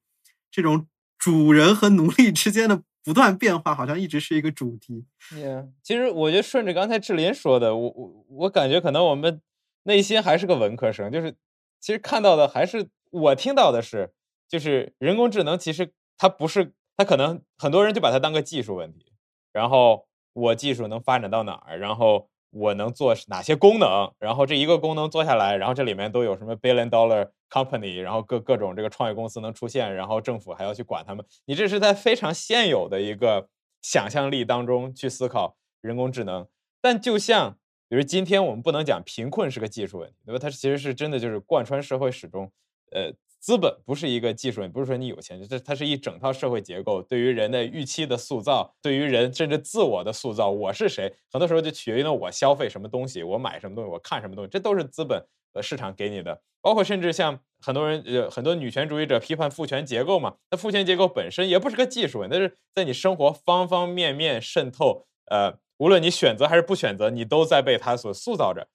[0.50, 0.88] 这种。
[1.18, 5.04] 主人和奴隶之间的不断变化，好像一直是一个主题。
[5.32, 9.40] Yeah，其实我觉得顺着刚才志林说的，我我我感觉可能我们
[9.84, 11.36] 内心还是个文科生，就是
[11.80, 14.12] 其实看到的还是我听到的是，
[14.48, 19.12] 就是人工智能其实它不是，它可能很多人就把它当个技术问题，
[19.52, 22.28] 然后我技术能发展到哪儿，然后。
[22.54, 24.12] 我能做哪些功能？
[24.18, 31.24] 然后这一个功能做下来，然后这里面都有什么 billion dollar company，然后各各种这个创业公司能出现，然后政府还要去管他们。
[31.46, 33.48] 你这是在非常现有的一个
[33.82, 36.46] 想象力当中去思考人工智能。
[36.80, 40.38] 但就像比如今天我们不能讲贫困是个技术问题，对吧？
[40.38, 42.50] 它其实是真的就是贯穿社会始终，
[42.92, 43.12] 呃。
[43.44, 55.22] 资本不是一个技术，也不是说你有钱，这它是一整套社会结构，对于人的预期的塑造，对于人甚至自我的塑造，我是谁，很多时候就取决于呢我消费什么东西，我买什么东西，我看什么东西，这都是资本
[55.52, 56.40] 呃市场给你的。
[56.62, 68.68] 包括甚至像很多人呃很多女权主义者批判父权结构嘛，那父权结构本身也不是个技术，那是在你生活方方面面渗透，呃，无论你选择还是不选择，你都在被它所塑造着。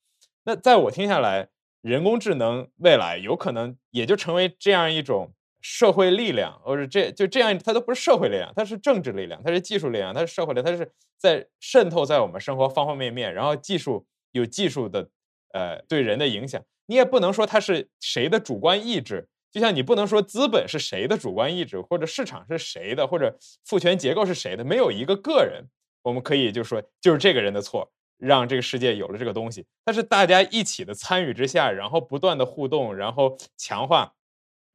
[0.43, 1.49] 那在我听下来。
[1.81, 13.33] 人工智能未来有可能也就成为这样一种社会力量，或者这就这样，它都不是社会力量，它是政治力量，它是技术力量，它是社会力量，它是在渗透在我们生活方方面面。
[13.33, 15.09] 然后技术有技术的
[15.53, 25.65] 呃对人的影响，你也不能说它是谁的主观意志，就像你不能说资本是谁的主观意志，或者市场是谁的，或者父权结构是谁的，没有一个个人，
[26.03, 27.91] 我们可以就说就是这个人的错。
[28.19, 34.13] 让这个世界有了这个东西，但是大家一起的参与之下，然后不断的互动，然后强化，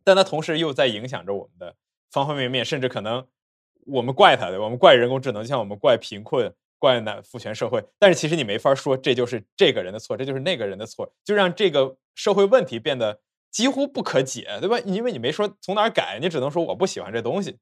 [0.02, 1.76] 但它同时又在影响着我们的
[2.10, 3.24] 方方面面，甚至可能
[3.86, 13.20] 我们怪它，对我们怪人工智能，就像我们怪贫困、怪那父权社会，但是其实你没法说这就是这个人的错，这就是那个人的错，就让这个社会问题变得
[13.50, 14.78] 几乎不可解，对吧？
[14.80, 17.58] 因为你没说从哪儿改，你只能说我不喜欢这东西。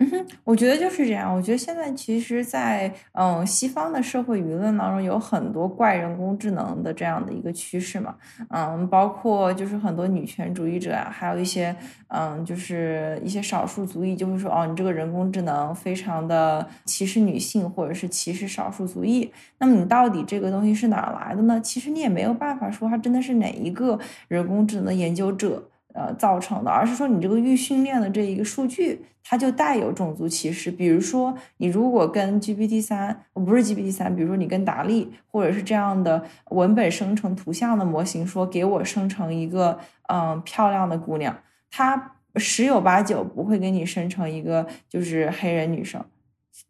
[0.00, 1.32] 嗯哼，我觉得就是这样。
[1.32, 8.16] 我觉得现在其实，在嗯西方的社会舆论当中，有很多怪人工智能的这样的一个趋势嘛。
[8.48, 11.74] 嗯，包括就是很多女权主义者啊，还有一些
[12.08, 19.30] 嗯，就是一些少数族裔就会说，哦，你这个人工智能非常的歧视女性，或者是歧视少数族裔。
[19.58, 21.60] 那么你到底这个东西是哪来的呢？
[21.60, 25.62] 其实你也没有办法说它真的是哪一个人工智能的研究者。
[25.94, 30.70] 呃，造成的，而是说你这个预训练的这一个数据，它就带有种族歧视。
[30.70, 39.78] 比如说，你如果跟 GPT 三，不是 GPT 三，比如说你跟达利或者是这样的文本生成图像的模型，说给我生成一个
[40.08, 41.38] 嗯漂亮的姑娘，
[41.70, 46.04] 它十有八九不会给你生成一个就是黑人女生。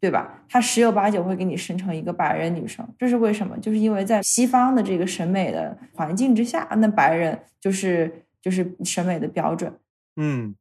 [0.00, 0.42] 对吧？
[0.48, 3.56] 他十有八九会给你生成一个白人女生，这是为什么？
[3.58, 9.80] 就是因为在西方的这个审美的环境之下，那白人就是就是审美的标准。
[10.16, 10.54] 嗯，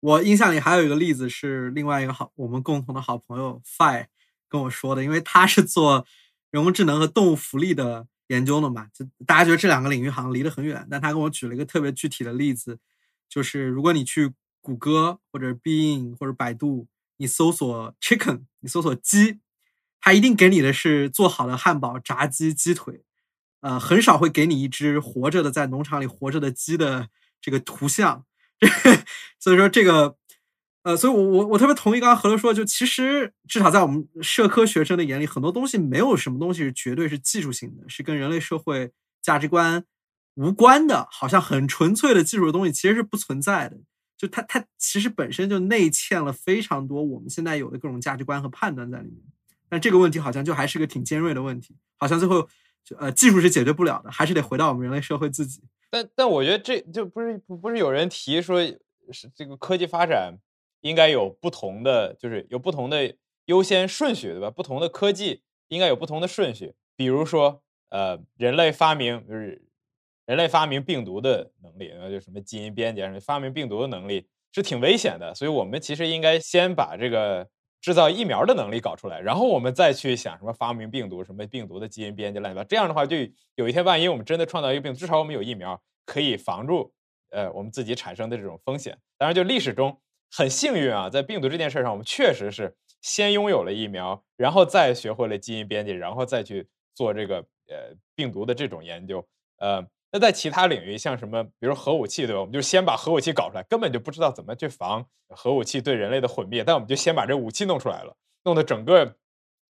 [0.00, 4.06] 我印象里还有一个例子是另外一个好我们共同的好朋友 Fi
[4.48, 6.06] 跟我说的，因为他是做
[6.50, 12.78] 人工智能和动物福利的研究的嘛，就大家觉得这两个领域好像离得很远，但他跟我举了一个特别具体的例子，
[13.28, 14.32] 就是如果你去
[14.62, 16.88] 谷歌或者 Bing 或者百度。
[17.18, 19.38] 你搜索 chicken，你搜索鸡，
[20.02, 23.05] 它一定给你的是做好的汉堡、炸鸡、鸡腿，
[23.66, 27.08] 呃，很少会给你一只活着的在农场里活着的鸡的
[27.40, 28.24] 这个图像。
[29.40, 30.16] 所以说这个，
[30.84, 39.84] 呃，所以我我我特别同意刚刚何乐说，就其实至少在我们社科学生的眼里，很多东西没有什么东西是绝对是技术性的，是跟人类社会价值观
[40.36, 43.76] 无关的，好像很纯粹的技术的东西其实是不存在的。
[44.16, 49.22] 就它，它其实本身就内嵌了非常多我们现在有的各种价值观和判断在里面，
[49.68, 52.48] 但这个问题好像就还是个挺尖锐的问题，好像最后，
[52.86, 55.60] 就呃，技术是解决不了的，还是得回到我们人类社会自己。
[55.90, 58.64] 但但我觉得这就不是不是有人提说，
[59.10, 60.38] 是这个科技发展
[60.82, 63.12] 应该有不同的，就是有不同的
[63.46, 64.50] 优先顺序，对吧？
[64.50, 69.62] 不同的科技应该有不同的顺序，比如说，呃，人类发明就是。
[70.28, 77.48] 人类发明病毒的能力，那就什么基因编辑什么，发明病毒的能力是挺危险的，所以我们其实应该先把这个
[77.80, 82.66] 制造疫苗的能力搞出来，然后我们再去想什么发明病毒，什么病毒的基因编辑乱七八糟。
[82.68, 83.16] 这样的话，就
[83.54, 86.92] 有一天万一我们真的创造一个病，至少我们有疫苗可以防住，
[87.30, 88.98] 呃，我们自己产生的这种风险。
[89.18, 90.00] 当然，就历史中
[90.30, 97.36] 很幸运啊，在病毒这件事上，我们确实是先拥有了疫苗，然后再学会了基因编辑，然后再去做这个
[97.68, 99.26] 呃病毒的这种研究，
[99.58, 99.86] 呃。
[100.12, 102.40] 那在其他领域，像什么，比如核武器，对吧？
[102.40, 109.16] 我们就先把核武器搞出来，根本就不知道怎么去防核武器对人类的毁灭，但我们就先把这武器弄出来了，弄得整个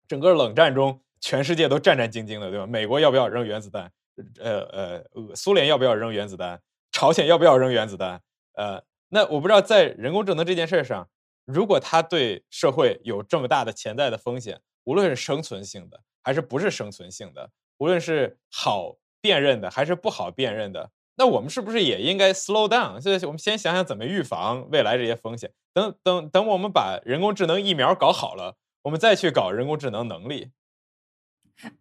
[0.09, 2.67] 整个冷战中，全世界都战战兢兢的，对吧？
[2.67, 3.93] 美国要不要扔原子弹？
[4.41, 5.05] 呃呃，
[5.37, 6.61] 苏联要不要扔原子弹？
[6.91, 8.21] 朝鲜要不要扔原子弹？
[8.55, 11.09] 呃，那我不知道在人工智能这件事上，
[11.45, 18.97] 如果它对社会有这么大的潜在的风险，无论是生存性的还是不是生存性的，无论是好。
[19.23, 23.01] 辨认的还是不好辨认的，那我们是不是也应该 slow down？
[23.01, 25.53] 现在我们先想想怎么预防未来这些风险。
[25.73, 30.51] 等等等，我们把人工智能疫苗搞好了，我们再去搞人工智能能力。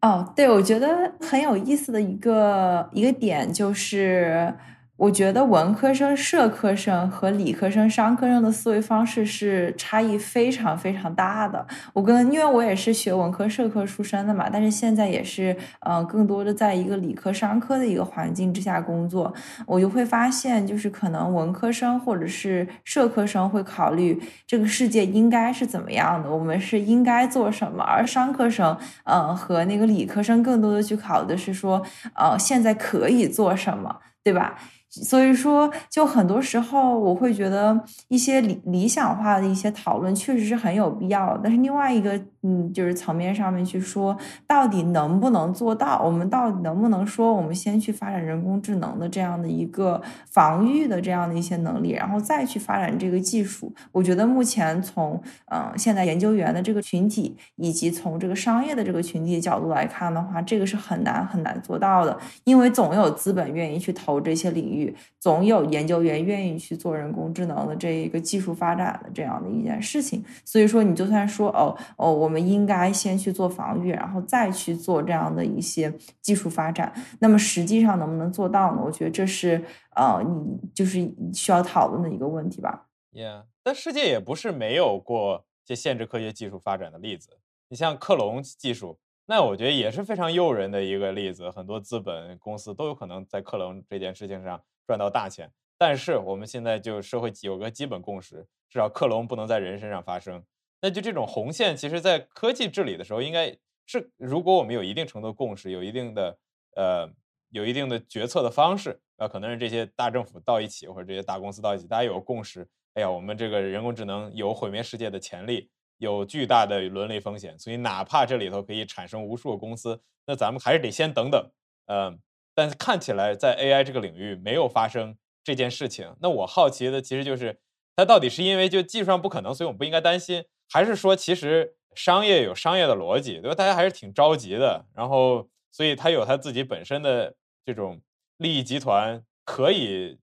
[0.01, 4.55] 哦，对，我觉得很有意思的一个一个点就是。
[5.02, 11.66] 我觉得文科生、社科生和理科生、商科生的思维方式是差异非常非常大的。
[11.91, 19.34] 我跟因为我也是学文科、社科出身的嘛，但是现在也是呃更多的在一个理科、商科的一个环境之下工作，
[19.66, 31.84] 我就会发现，就是可能文科生或者是社科生会考虑这个世界应该是怎么样的，我们是应该做什么，而商科生呃和那个理科生更多的去考的是说
[32.14, 34.60] 呃现在可以做什么，对吧？
[34.91, 41.39] 所以说，就很多时候我会觉得一些理理想化的一些讨论确实是很有必要。
[41.41, 44.17] 但是另外一个，嗯，就是层面上面去说，
[44.47, 46.01] 到底能不能做到？
[46.03, 53.71] 我们到底能不能说，我们先去发展人工智能的这样的一个防御的这样的一些能力，然后再去发展这个技术？
[53.91, 55.21] 我觉得目前从
[55.51, 64.95] 嗯现在研究员的这个群体，以及从这个商业的这个群体角度来看的话，这个是很难很难做到的，因为总有资本愿意去投这些领域。
[65.19, 78.82] 总有研究员愿意去做人工智能的这一个技术发展的这样的一件事情，所以说你就算说哦哦，我我们应该先去做防御，然后再去做这样的一些技术发展，那么实际上能不能做到呢？
[78.82, 79.61] 我觉得这是
[79.97, 82.88] 呃，你就是需要讨论的一个问题吧。
[83.11, 88.97] Yeah，但世界也不是没有过这限制科学技术发展的例子，你像克隆技术。
[89.25, 95.51] 那我觉得也是非常诱人的一个例子，很多资本公司都有可能在克隆这件事情上赚到大钱。
[95.77, 100.41] 但是我们现在就社会有个基本共识，至少克隆不能在人身上发生。
[100.82, 103.55] 那就这种红线，其实在科技治理的时候，应该
[103.86, 106.38] 是如果我们有一定程度的共识，有一定的
[106.75, 107.09] 呃
[107.49, 112.68] 有一定的决策的方式，那可能是这些大政府到一起，或者这些大公司到一起，大家有共识。
[112.95, 115.69] 哎呀，我们这个人工智能有毁灭世界的潜力。
[115.97, 121.51] 有巨大的伦理风险，所以哪怕这里头可以产生无数个公司，那咱们还是得先等等。
[121.85, 122.19] 嗯，
[122.56, 126.15] 但是看起来在 AI 这个领域没有发生这件事情。
[126.19, 127.60] 那我好奇的其实就是，
[127.95, 133.56] 它到底是因为就技术上不可能，所以我们不应该担心，还是说其实商业有商业的逻辑，对吧？
[133.56, 134.85] 大家还是挺着急的。
[134.95, 137.35] 然后，所以它有它自己本身的
[137.65, 138.02] 这种
[138.38, 140.18] 利益集团，可以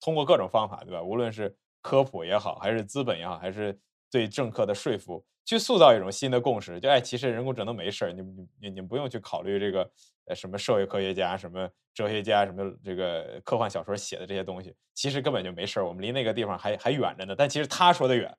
[0.00, 1.02] 通过各种方法，对吧？
[1.02, 3.78] 无论是科普也好，还是资本也好，还是
[4.10, 6.80] 对政客的说服，去塑造一种新的共识。
[6.80, 9.90] 就哎，其实人工智能没事儿，你你你你不用去考虑这个
[10.26, 15.86] 呃什么社会科学家、什么哲学家、什么这个科幻小说写的这些东西，其实根本就没事儿。
[15.86, 17.34] 我们离那个地方还还远着呢。
[17.36, 18.34] 但其实他说的远，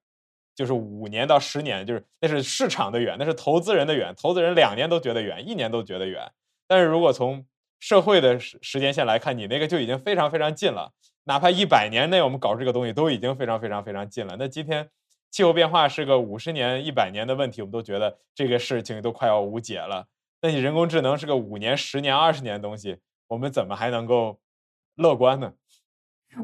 [0.56, 4.14] 就是五年到十年，就是那是市场的远，那是投资人的远。
[4.16, 6.32] 投资人两年都觉得远，一年都觉得远。
[6.68, 7.46] 但是如果从
[7.80, 10.94] 社会的时时间线来看，你那个就已经非常非常近了。
[11.26, 14.36] 哪怕一百年内我们搞这个东西都已经非常非常非常近了。
[14.38, 14.90] 那今天
[15.32, 20.08] 气候变化是个五十年、一百年的问题，我们都觉得这个事情都快要无解了。
[20.42, 22.98] 那你人工智能是个五年、十年、二十年的东西，
[23.28, 24.40] 我们怎么还能够
[24.96, 25.54] 乐观呢？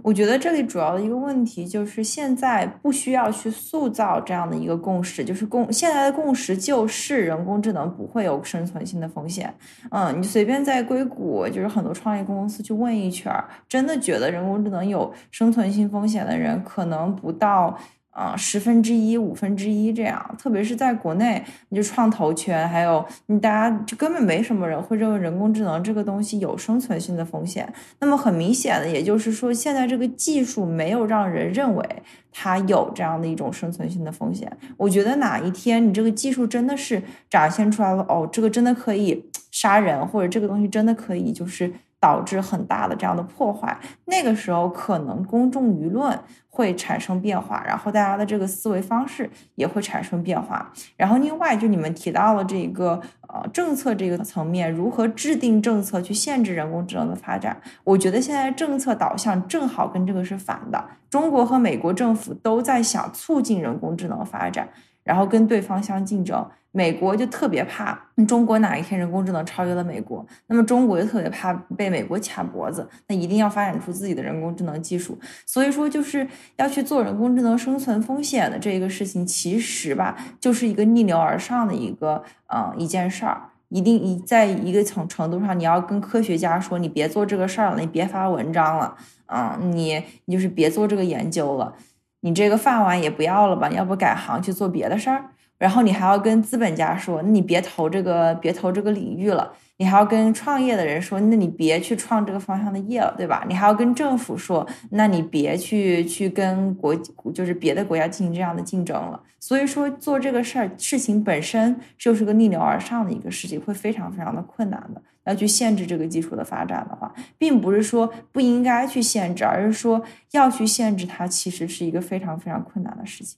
[0.03, 9.53] 我觉得这里主要的一个问题就是现在不需要去塑造这样的一个共识，就是共现在的共识就是人工智能不会有生存性的风险。
[9.91, 13.33] 嗯，你随便在硅谷，就是很多创业公司去问一圈，
[13.67, 17.77] 真的觉得人工智能有生存性风险的人可能不到。
[18.19, 27.71] 啊，十分之一、五分之一这样，特别是在国内，你就创投圈，还有你大家就根本没什么人会认为人工智能这个东西有生存性的风险。
[28.01, 31.85] 那么很明显的，也就是说，现在这个技术没有让人认为
[32.33, 34.51] 它有这样的一种生存性的风险。
[34.75, 46.17] 我觉得哪一天你这个技术真的是展现出来了，哦，这个真的可以杀人，或者这个东西真的可以就是导致很大的这样的破坏，那个时候可能公众舆论。
[46.51, 50.73] 会产生变化，然后大家的这个思维方式也会产生变化。
[50.97, 52.99] 然后另外，就你们提到了这个
[53.29, 57.55] 呃政策这个层面，如何制定政策去限制人工智能的发展？
[57.85, 60.83] 我觉得现在政策导向正好跟这个是反的。
[61.09, 64.67] 中国和美国政府都在想促进人工智能发展，
[65.03, 66.45] 然后跟对方相竞争。
[66.71, 75.17] 美国就特别怕中国哪一天人工智能超越了美国，那么中国就特别怕被美国卡脖子，那一定要发展出自己的人工智能技术。
[75.45, 76.27] 所以说，就是
[76.57, 82.23] 要去做人工智能生存风险的这个事情，其实吧，就是一个逆流而上的一个
[82.53, 83.41] 嗯一件事儿。
[83.69, 88.97] 一定一在一个程程度上，你要跟科学家说，你别做这个事儿了，你别发文章了，
[89.27, 91.75] 嗯，你你就是别做这个研究了，
[92.21, 95.25] 你这个饭碗也不要了吧，要不改行去做别的事儿。
[95.59, 99.53] 然后你还要跟资本家说，那你别投这个，别投这个领域了。
[99.77, 103.45] 你还要跟创业的人说，那你别去创这个方向的业了，对吧？
[103.47, 106.93] 你还要跟政府说，那你别去去跟国
[107.33, 109.21] 就是别的国家进行这样的竞争了。
[109.39, 115.01] 所以说做这个事儿事情本身就是个逆流而上的一个事情，会非常非常的困难的。
[115.25, 123.37] 要去限制这个技术的发展的话，并不是说不应该去限制，而是说要去限制它，其实是一个非常非常困难的事情。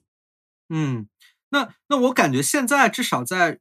[0.70, 1.06] 嗯。
[1.52, 3.60] 那那我感觉现在至少在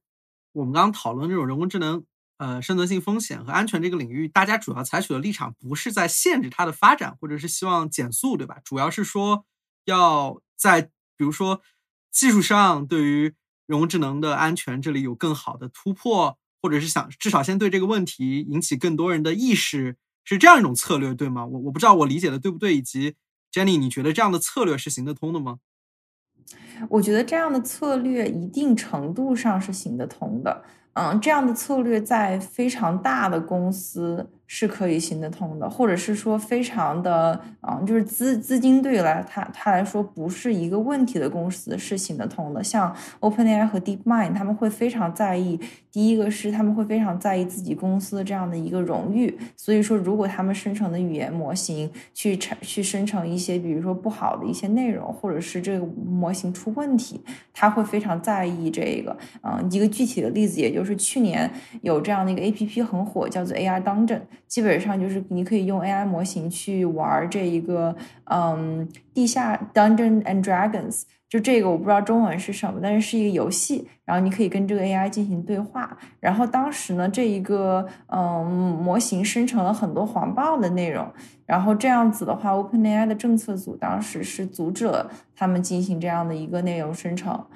[0.53, 2.05] 我们刚刚讨论这种人工智能
[2.39, 8.59] 呃生存性风险和安全这个领域，大家主要采取的立场不是在限制它的发展，或者是希望减速，对吧？
[8.65, 9.45] 主要是说
[9.85, 10.83] 要在
[11.17, 11.61] 比如说
[12.11, 13.35] 技术上对于
[13.67, 21.45] 人工智能的安全这里有更好的突破，或者是想至少先对这个问题引起更多人的意识，是这样一种策略，对吗？
[21.45, 23.15] 我我不知道我理解的对不对，以及
[23.53, 25.59] Jenny，你觉得这样的策略是行得通的吗？
[26.89, 30.63] 我觉得这样的策略一定程度上是行得通的，
[30.95, 34.31] 嗯，这样的策略在非常大的公司。
[34.53, 42.61] 是可以行得通的，或者是说非常的，嗯，就是资资金对来他他来说不是一个问题的公司是行得通的。
[42.61, 45.61] 像 OpenAI 和 DeepMind，他们会非常在意，
[45.93, 49.39] 第一个是他们会非常在意自己公司的这样的一个荣誉。
[49.57, 57.21] 所以说，如果他们生成的语言模型去产去生成一些，比如说不好的一些内容，或者是这个模型出问题，
[57.55, 59.17] 他会非常在意这个。
[59.45, 61.49] 嗯，一个具体的例子，也就是去年
[61.83, 64.23] 有这样的一个 APP 很火，叫做 AI Dungeon。
[64.51, 67.95] 基本上就是你可以用 AI 模型去玩这一个，
[68.25, 75.97] 嗯，地下 Dungeon and Dragons，就这个我不知道中文是什么，但是是一个游戏，然后你可以跟这个 AI 进行对话。
[76.19, 81.07] 然后当时呢，这一个嗯模型生成了很多黄暴的内容，
[81.47, 87.47] 然后这样子的话，OpenAI 的政策组当时是阻止了他们进行这样的一个内容生成。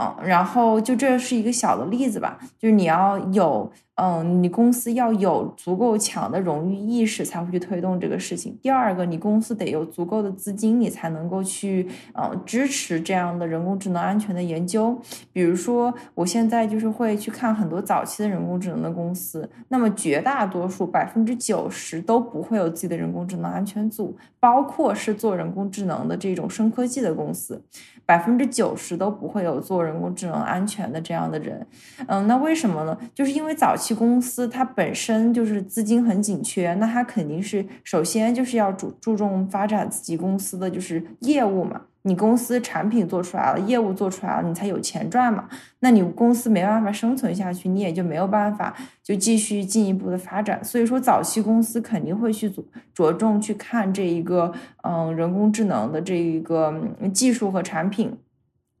[0.00, 3.70] 嗯，然后就这是一个小的例子吧，就是你要有。
[4.00, 8.56] 嗯，你公司要有足够强的荣誉意识，才会去推动这个事情。
[8.62, 14.96] 第二个，你公司得有足够的资金，你才能够去嗯支持这样的人工智能安全的研究。
[15.32, 27.60] 比如说，我现在就是会去看很多早期的人工智能的公司，那么绝大多数百分之九十都不会有自己的人工智能安全组，包括是做人工智能的这种深科技的公司，
[28.08, 31.66] 百分之九十都不会有做人工智能安全的这样的人。
[32.06, 32.96] 嗯，那为什么呢？
[33.14, 33.98] 就是因为早期。
[33.98, 41.80] 公司它本身就是资金很紧缺，那它肯定是首先就是要注注重发展自己公司的就是业务嘛。
[42.08, 45.46] 你公司产品做出来了，业务做出来了，你才有钱赚嘛。
[45.80, 50.64] 那你公司没办法生存下去，你也就没有办法就继续进一步的发展。
[50.64, 52.50] 所以说，早期公司肯定会去
[52.94, 54.52] 着重去看这一个
[54.82, 56.74] 嗯人工智能的这一个
[57.12, 58.16] 技术和产品。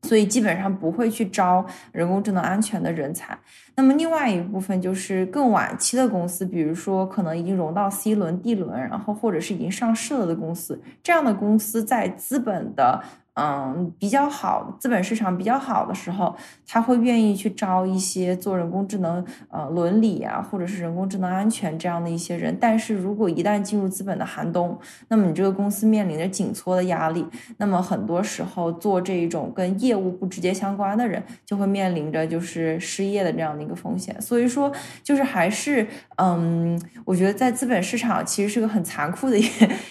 [0.02, 3.38] 所以基本上不会去招人工智能安全的人才。
[3.76, 13.02] 那么另外一部分就是更晚期的公司，比如说可能已经融到 C 轮、D 轮，然后或者是已经上市了的公司，这样的公司在资本的。
[13.40, 16.34] 嗯，比较好，资本市场比较好的时候，
[16.66, 22.56] 他会愿意去招一些做人工智能呃伦理啊，或者是人工智能安全这样的一些人。
[22.60, 27.24] 但是如果一旦进入资本的寒冬，那么你这个公司面临着紧缩的压力，
[27.58, 34.20] 那么很多时候做这一种跟业务不直接相关的人，就会面临着就是失业的这样的一个风险。
[34.20, 34.72] 所以说，
[35.04, 35.86] 就是还是
[36.16, 39.38] 嗯，我觉得在资本市场其实是个很残酷的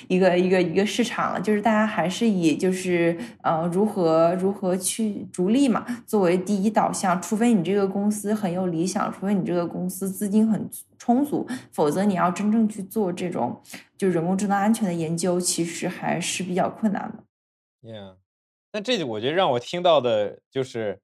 [0.10, 3.18] 一个一个一个市场了，就是大家还是以就是。
[3.48, 5.86] 呃，如何如何去逐利嘛？
[6.06, 13.62] 作为第一导向，除非你这个公司很有理想，除非你这个公司资金很充足，否则你要真正去做这种
[13.98, 17.24] 就人工智能安全的研究，其实还是比较困难的。
[17.90, 18.16] Yeah，
[18.72, 21.00] 但这我觉得让我听到的就是，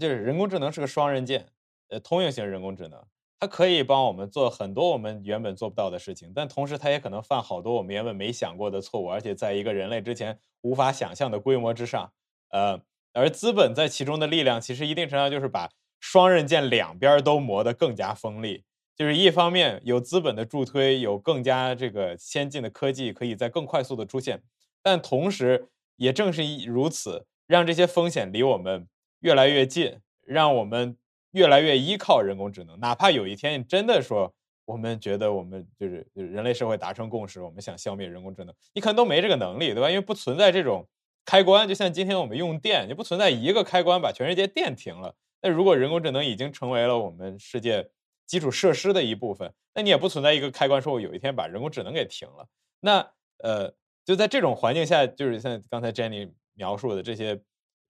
[0.00, 1.46] 就是人工智能是个双刃剑，
[1.88, 3.00] 呃，通用型人工智能。
[3.44, 12.10] 它可以帮我们做很多我们原本做不到的事情，但同时它也可能犯好多我们原本没想过的错误，而且在一个人类之前无法想象的规模之上。
[12.48, 12.80] 呃，
[13.12, 15.68] 而资本在其中的力量，其实一定程度上就是把
[16.00, 18.64] 双刃剑两边都磨得更加锋利。
[18.96, 24.42] 就是一方面有资本的助推，有更加这个先进的科技可以在更快速的出现，
[24.82, 28.88] 但同时也正是如此，让这些风险离我们
[29.20, 30.96] 越来越近，让我们。
[31.34, 34.32] 越来越依靠人工智能，哪怕有一天真的说，
[34.64, 39.90] 我们觉得我们就是人类社会达成共识，我们想消灭人工智能，你可能都没这个能力，对吧？
[39.90, 40.86] 因为不存在这种
[41.24, 45.16] 开关，就像今天我们用电，你不存在一个开关把全世界电停了。
[45.42, 47.90] 那如果人工智能已经成为了我们世界
[48.26, 52.46] 基础设施的一部分，那你也不存在一个开关，说我有一天把人工智能给停了。
[52.78, 53.74] 那呃，
[54.04, 57.42] 就在这种环境下，就是像刚才 Jenny 描述的这些。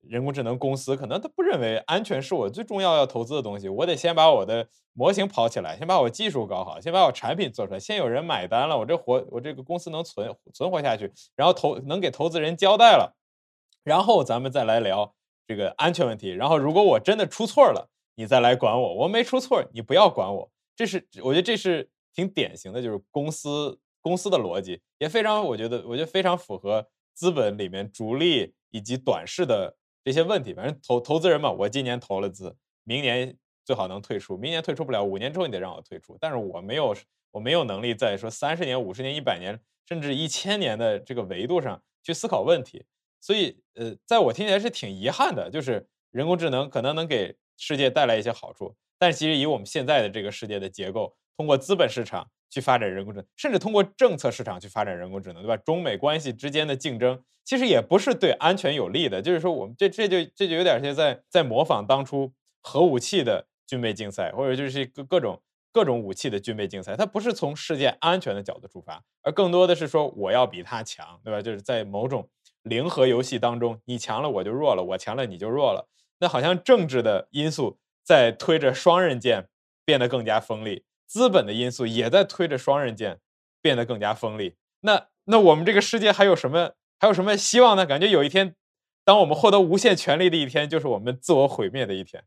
[0.09, 13.17] 人工智能公司可能他不认为安全是我最重要要投资的东西，我得先把我的模型跑起来，先把我技术搞好，先把我产品做出来，先有人买单了，我这活我这个公司能存存活下去，然后投能给投资人交代了，
[13.83, 15.15] 然后咱们再来聊
[15.47, 16.31] 这个安全问题。
[16.31, 20.51] 然后如果我真的出错了，你再来管我；我没出错，你不要管我。
[20.77, 29.77] 这是我觉得这是挺典型的，就是公司公司的逻辑，也非常我觉得我觉得非常符合资本里面逐利以及短视的。
[30.05, 32.55] 这些问题，反正投投资人嘛，我今年投了资，
[32.85, 36.17] 明年最好能退出，明年退出不了，五年之后你得让我退出。
[36.21, 36.95] 但是我没有，
[37.31, 39.59] 我没有能力在说三十年、五十年、一百年，
[39.89, 42.85] 甚至一千年的这个维度上去思考问题。
[43.21, 52.29] 所以，呃，在我听起来是挺遗憾的，就是人工智能可能能给世界带来一些好处，但其实以我们现在的这个世界的结构，通过资本市场。
[52.51, 55.57] 去发展人工智能，甚至通过政策市场去发展人工智能，对吧？
[55.57, 59.21] 中美关系之间的竞争，其实也不是对安全有利的。
[59.21, 62.33] 就是说，我们这这就这就有点像在在模仿当初
[62.63, 65.43] 核武器的军备竞赛，或者就是各各种
[65.73, 66.95] 各种武器的军备竞赛。
[66.95, 71.43] 它不是从世界安全的角度出发，而更多的是说我要比他强，对吧？
[71.43, 72.29] 就是在某种
[72.63, 75.89] 零和游戏当中，你强了我就弱了，我强了你就弱了。
[76.21, 79.49] 那好像政治的因素在推着双刃剑
[79.85, 80.85] 变得更加锋利。
[81.07, 83.19] 资本的因素也在推着双刃剑
[83.63, 84.57] 变得更加锋利。
[84.81, 87.87] 那那我们这个世界还有什么还有什么希望呢？
[87.87, 88.55] 感觉有一天，
[89.05, 92.23] 当我们获得无限权力的一天，就是我们自我毁灭的一天。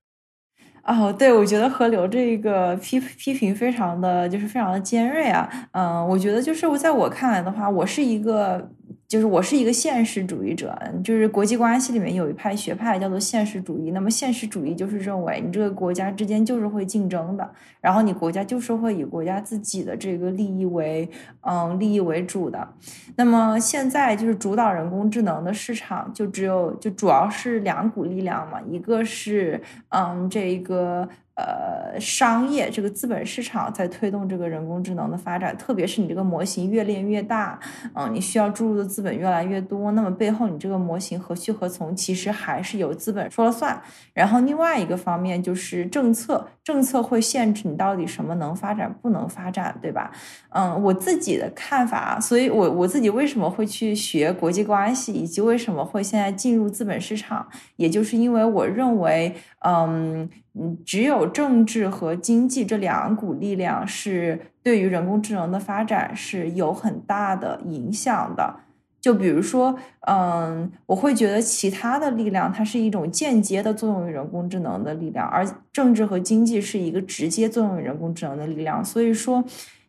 [0.84, 5.50] 哦，对，我觉得河流这个批批评非常的就是非常的尖锐啊。
[5.74, 8.72] 嗯，我觉得就是在我看来的话，我是一个。
[9.08, 13.92] 就是我是一个现实主义者，就是国际关系里面有一派学派叫做现实主义。
[13.92, 21.10] 那么现实主义就是认为你这个国家之间就是会竞争的，然后你国家就是会以国家自己的这个利益为
[21.42, 22.68] 嗯利益为主的。
[23.16, 31.08] 那么现在就是主导人工智能的市场就只有就主要是两股力量嘛，一个是嗯这个。
[31.38, 37.60] 呃，商业这个资本市场在推动这个人工智能的发展，特别是你这个模型越练越大，
[37.94, 43.80] 嗯，你需要注入的资本越来越多，那么背后你这个模型何去何从，其实还是由资本说了算。
[44.16, 50.12] 然后另外一个方面就是政策，政策会限制你到底什么能发展，不能发展，对吧？
[50.50, 60.28] 嗯，我自己的看法，所以我我自己为什么会去学国际关系，以及为什么会现在进入资本市场，也就是因为我认为，嗯。
[60.60, 68.62] 嗯，只有政治和经济这两股力量是对于人工智能的发展是有很大的影响的。
[69.00, 69.78] 就比如说，
[70.08, 78.84] 嗯，我会觉得其他的力量它是一种间接的作用于人工智能的力量，而政治和经济是一个直接作用于人工智能的力量。
[78.84, 79.42] 所以说，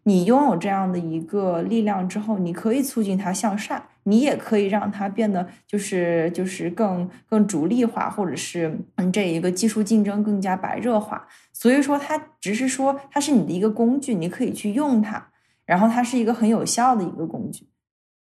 [0.04, 11.26] 你拥有这样的一个力量之后，你可以促进它向善，你也可以让它变得就是就是更更逐利化，或者是嗯这一个技术竞争更加白热化。
[11.52, 15.30] 所以说，它只是说它是你的一个工具，你可以去用它，
[15.64, 17.68] 然后它是一个很有效的一个工具。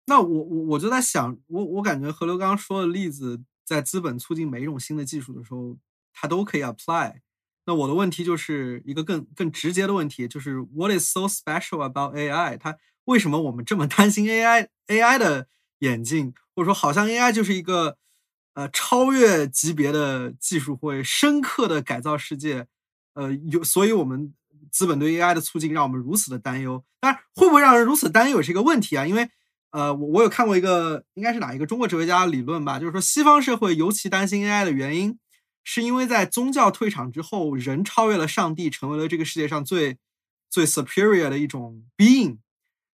[0.07, 5.77] 那我我我就在想，我我感觉何刘刚刚说的例子，在资本促进每一种新的技术的时候，
[6.14, 7.15] 它都可以 apply。
[7.65, 12.60] 那我的问题就是一个更更直接的问题，就是 What is so special about AI？
[12.60, 15.47] 它为什么我们这么担心 AI AI 的
[15.80, 17.97] 眼镜，或者说好像 AI 就是一个
[18.53, 22.68] 呃超越级别的技术，会深刻的改造世界？
[23.14, 24.34] 呃，有，所以我们
[24.72, 26.84] 资本对 AI 的促进让我们如此的担忧。
[26.99, 29.30] 当然，会不会让人如此担忧是一个问题啊，因为。
[29.72, 32.80] 呃，我我有看过一个，应该是哪一个中国哲学家的理论吧？
[32.80, 35.19] 就是说，西方社会尤其担心 AI 的原因，
[35.65, 39.97] 是因为在宗教退场之后，人超越了上帝，成为了这个世界上最
[40.49, 42.38] 最 superior 的一种 being。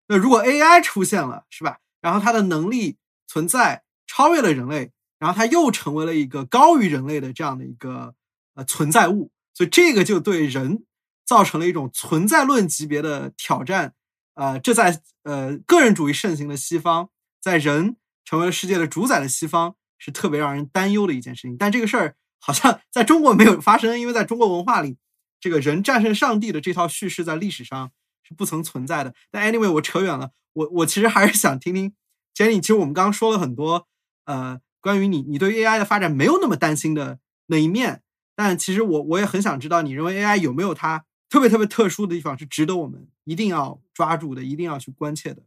[0.07, 1.77] 那如果 AI 出现了，是吧？
[2.01, 2.97] 然后它的能力
[3.27, 8.15] 存在超越了人类，然后它又成为了一个高于人类的这样的一个
[8.55, 10.83] 呃存在物，所以这个就对人
[11.25, 13.93] 造成了一种存在论级别的挑战。
[14.33, 17.09] 呃，这在呃个人主义盛行的西方，
[17.39, 21.55] 在人成为了世界的主宰的西方，是特别让人担忧的一件事情。
[21.57, 24.97] 但这个事儿好像在中国没有发生，因为在中国文化里，
[25.39, 27.91] 这个人战胜上帝的这套叙事在历史上
[28.23, 29.13] 是不曾存在的。
[29.29, 31.93] 但 anyway，我扯远了，我我其实还是想听听
[32.35, 32.59] Jenny。
[32.59, 33.87] 其实我们刚刚说了很多，
[34.25, 38.01] 呃，关于你你对 AI 的发展没有那么担心的那一面，
[38.35, 41.05] 但其实我我也很想知道，你认为 AI 有没有它？
[41.29, 45.43] 特别特别特殊的地方是值得我们一定要抓住的，一定要去关切的。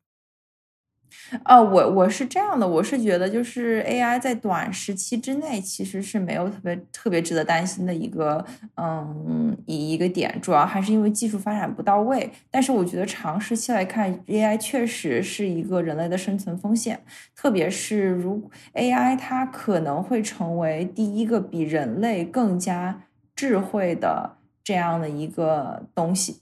[1.45, 8.45] 呃，我我是这样的，我是觉得就是 AI 在短时期之内其实是没有特别特别值得担心的一个
[8.77, 12.31] 嗯一一个点，主要还是因为技术发展不到位。
[12.51, 17.03] 但是我觉得长时期来看，AI 确实是一个人类的生存风险，
[17.35, 23.03] 特别是如 AI 它可能会成为第一个比人类更加
[23.35, 24.39] 智慧的。
[24.67, 26.41] 这样的一个东西，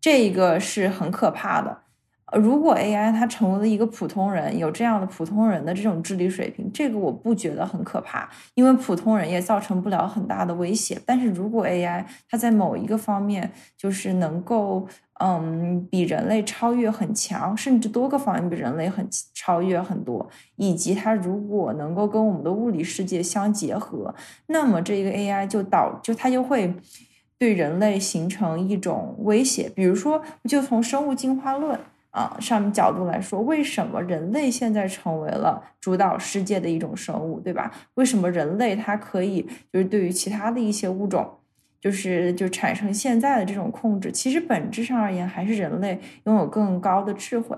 [0.00, 1.78] 这一个是很可怕的。
[2.32, 11.00] 如果 AI 它成为了一个普通人，有这样的普通人的这种智力水平，这个我不觉得很可怕，因为普通人也造成不了很大的威胁。
[11.06, 14.86] 但是如果 AI 它在某一个方面就是能够，
[15.20, 24.14] 嗯，比人类超越很强，甚至多个方面比人类很超越很多，以及它如果能够跟我们的物理世界相结合，
[24.46, 26.74] 那么这一个 AI 就导就它就会。
[27.40, 31.78] 对人类形成一种威胁，比如说，就从生物进化论
[32.10, 37.70] 啊上面角度来说，为什么人类现在成为了主导世界的一种生物，对吧？
[37.94, 41.38] 为什么人类它可以就是对于其他的一些物种，
[41.80, 44.10] 就是就产生现在的这种控制？
[44.10, 47.56] 其实本质上而言，还是人类拥有更高的智慧。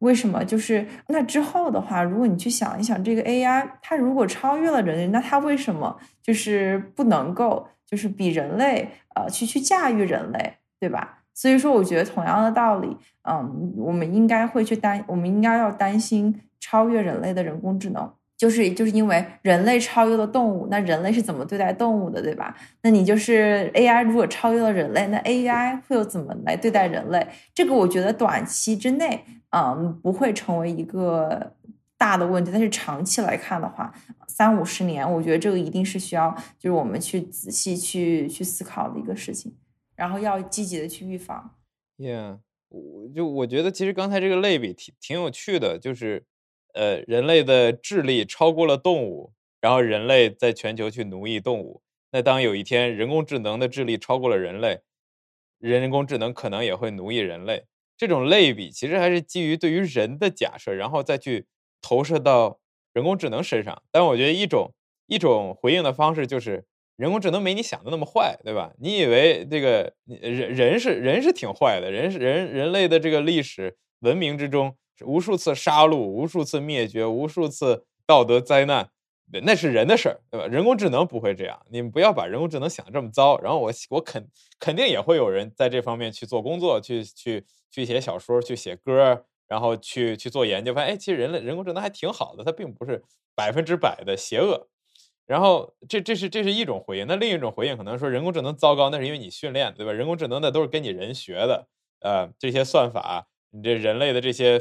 [0.00, 0.44] 为什么？
[0.44, 7.68] 就是那之后的话，如果你去想一想，这个 AI 它如果超越了人类，那它为什么就是不能够？
[7.86, 11.19] 就是比人类呃去去驾驭人类，对吧？
[11.40, 22.54] 所以说，我觉得同样的道理，嗯，我们应该会去担，我们应该要担心超越人类的人工智能，就是就是因为人类超越了动物，那人类是怎么对待动物的，对吧？
[22.82, 27.26] 那你就是 AI 如果超越了人类，那 AI 会有怎么来对待人类？
[27.54, 29.24] 这个我觉得短期之内，
[29.56, 31.54] 嗯，不会成为一个
[31.96, 33.90] 大的问题，但是长期来看的话。
[34.28, 39.54] 三五十年，我觉得这个一定是需要，就是我们去仔细去去思考的一个事情，
[40.00, 41.58] 然后要积极的去预防。
[41.98, 42.40] Yeah，
[42.70, 46.24] 我就我觉得其实刚才这个类比挺挺有趣的，就是
[46.72, 51.82] 呃，人类的智力超过了动物，然后人类在全球去奴役动物。
[52.12, 54.80] 那当有一天人工智能的智力超过了人类，
[55.58, 57.66] 人工智能可能也会奴役人类。
[57.98, 61.46] 这种类比其实还是基于对于人的假设，然后再去
[61.82, 62.58] 投射到。
[62.92, 64.74] 人工智能身上，但我觉得一种
[65.06, 66.66] 一种回应的方式就是，
[67.00, 68.70] 人工智能没你想的那么坏，对吧？
[68.78, 78.90] 你以为这个人人是人是挺坏的，人是人人类的这个历史文明之中，无数次杀戮，无数次灭绝，无数次道德灾难，
[79.44, 80.46] 那是人的事儿，对吧？
[80.46, 83.40] 人工智能不会这样，你们不要把人工智能想的这么糟。
[83.40, 84.28] 然后我我肯
[84.58, 89.24] 肯定也会有人在这方面去做工作，去去去写小说，去写歌。
[89.48, 93.02] 然后去去做研究，发现哎，其实人类人工智能还挺好的，它并不是
[93.34, 94.68] 百分之百的邪恶。
[95.30, 99.92] 然后这这是这是一种回应，那另一种回应可能说人工智能糟糕，那是因为你训练，对吧？
[99.92, 101.68] 人工智能的都是跟你人学的，
[102.00, 104.60] 呃，这些算法，你这人类的这些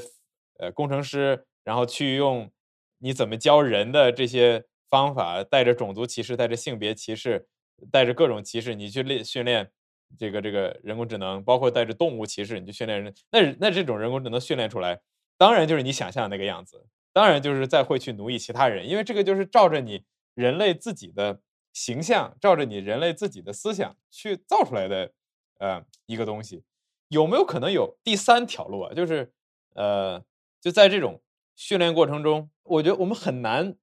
[0.59, 2.51] 呃工程师然后去用
[2.99, 7.47] 你怎么教人的这些方法，带着种族歧视，带着性别歧视，
[7.91, 9.71] 带着各种歧视，你去练训练
[10.19, 14.99] 这个这个人工智能，包括带着动物歧视，你去训练人，那那这种人工智能训练出来，
[15.35, 20.03] 当然就是你想象的那个样子，当然就是再会去奴役其他人，因为这个就是照着你
[20.39, 21.41] 人类自己的
[21.73, 25.11] 形象，照着你人类自己的思想去造出来的，
[25.59, 26.63] 呃，一个东西。
[27.09, 28.93] 有没有可能有第三条路啊？
[28.93, 29.33] 就是，
[29.75, 30.23] 呃，
[30.61, 31.21] 就在这种
[31.57, 33.75] 训练过程中，我觉得我们很难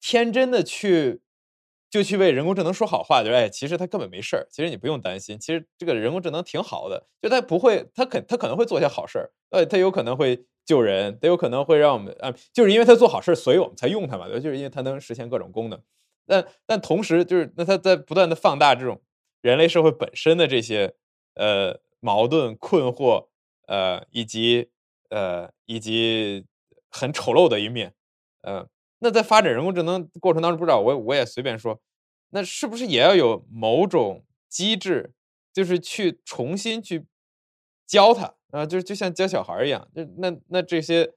[0.00, 1.20] 天真的去
[1.88, 15.80] 就去为人工智能说好话，就是哎，其实它根本没事儿，其实你不用担心，其实这个人工智能挺好的，就它不会，它肯它可能会做些好事儿，呃，它有可能会救人，它有可能会让我们啊，就是因为它做好事儿，所以我们才用它嘛，对，就是因为它能实现各种功能，
[16.30, 19.02] 但但同时就是那它在不断的放大这种
[19.42, 20.94] 人类社会本身的这些
[21.34, 21.80] 呃。
[22.02, 23.28] 矛盾、困惑，
[23.66, 24.70] 呃，以及
[25.10, 26.46] 呃，以及
[26.88, 27.92] 很丑陋的一面，
[28.40, 28.66] 呃，
[29.00, 31.78] 那在发展人工智能过程当中，不知道我我也随便说，
[32.30, 35.12] 那是不是也要有某种机制，
[35.52, 37.04] 就是去重新去
[37.86, 41.12] 教他啊，就是就像教小孩一样，就那那这些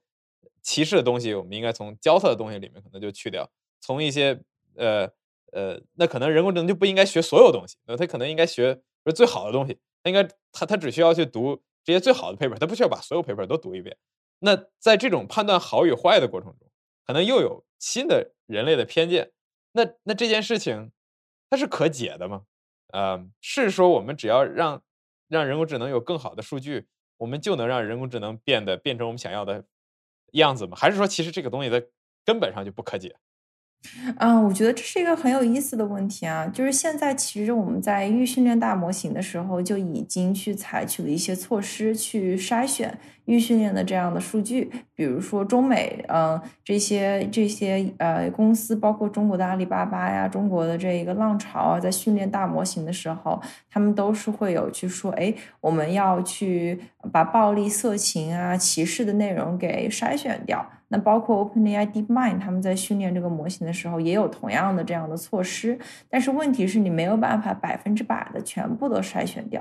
[0.62, 3.50] 歧视的东西，我们应该从教他的东西里面可能就去掉，
[3.80, 4.38] 从一些
[4.76, 5.10] 呃
[5.52, 8.80] 呃，那可能人工智能就不应该学所有东西，那他可能应该学
[9.14, 9.78] 最好的东西。
[10.02, 10.22] 它应该
[10.52, 13.96] 他他只需要去读这些最好的 paper，他不需要把所有 paper 都读一遍。
[14.40, 16.70] 那在这种判断好与坏的过程中，
[17.06, 19.32] 可能又有新的人类的偏见。
[19.72, 20.92] 那那这件事情
[21.48, 22.42] 它是可解的吗？
[22.92, 24.82] 呃，是说我们只要让
[25.26, 26.86] 让人工智能有更好的数据，
[27.16, 29.64] 我们就能让人工智能变得变成我们想要的
[30.32, 30.76] 样子吗？
[30.76, 31.88] 还是说其实这个东西的
[32.26, 33.16] 根本上就不可解？
[34.18, 36.46] 嗯，我觉得这是一个很有意思的问题啊。
[36.46, 44.70] 就是现在，其实我们在预训练大模型的时候，就已经去采取了一些措施去筛选预训练的这样的数据。
[44.94, 53.40] 比如说，中美，嗯，这些这些呃公司，包括中国的阿里巴巴呀，中国的这一个浪潮啊，在训练大模型的时候，
[53.70, 56.80] 他们都是会有去说，哎，我们要去
[57.12, 60.64] 把暴力、色情啊、歧视的内容给筛选掉。
[60.94, 65.76] 那包括 OpenAI DeepMind，他们在训练这个模型的时候，也有同样的这样的措施。
[66.08, 69.60] 但是问题是你没有办法百分之百的全部都筛选掉。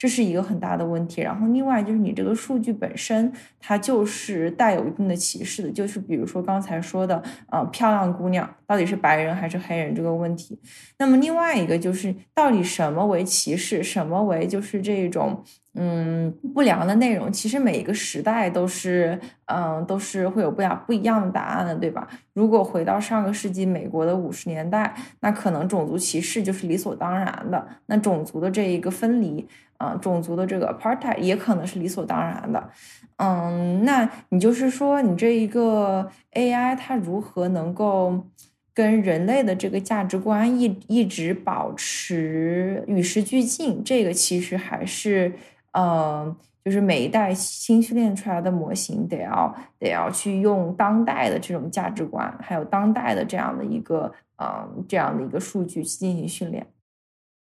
[0.00, 10.58] 这是一个很大的问题，然后另外就是你这个数据本身，它就是带有一定的歧视的，就是比如说刚才说的，呃，漂亮姑娘到底是白人还是黑人这个问题。
[10.98, 15.44] 那么另外一个就是，到底什么为歧视，什么为就是这种
[15.74, 17.30] 嗯不良的内容？
[17.30, 19.20] 其实每一个时代都是，
[19.52, 22.08] 嗯，都是会有不样不一样的答案的，对吧？
[22.32, 29.46] 如果回到上个世纪美国的五十年代，那可能种族歧视就是理所当然的，那种族的这一个分离。
[29.80, 32.70] 啊，种族的这个 apartheid 也可能是理所当然的，
[33.16, 38.26] 嗯，那你就是说，你这一个 AI 它如何能够
[38.74, 43.82] 跟人类的这个价值观一一直保持与时俱进？
[43.82, 45.32] 这个其实还是，
[45.72, 56.66] 嗯，就是每一代新训练出来的模型得要得要去用当代的这种价值观，还有当代的这样的一个，嗯，这样的一个数据去进行训练。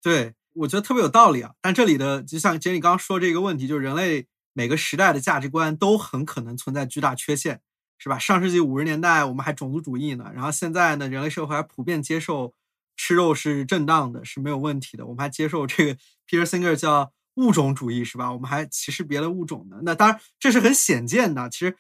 [0.02, 0.32] 对。
[0.54, 7.62] 我觉得特别有道理啊，但这里的就像杰里刚刚说这个问题，就是人类每个时代的价值观都很可能存在巨大缺陷，
[7.98, 8.20] 是吧？
[8.20, 12.54] 上世纪五十年代我们还种族主义呢，然后现在呢，人类社会还普遍接受
[12.96, 15.06] 吃肉是正当的，是没有问题的。
[15.06, 15.98] 我们还接受这个
[16.28, 18.32] Peter Singer 叫物种主义，是吧？
[18.32, 19.80] 我们还歧视别的物种的。
[19.84, 21.50] 那当然这是很显见的。
[21.50, 21.76] 其实，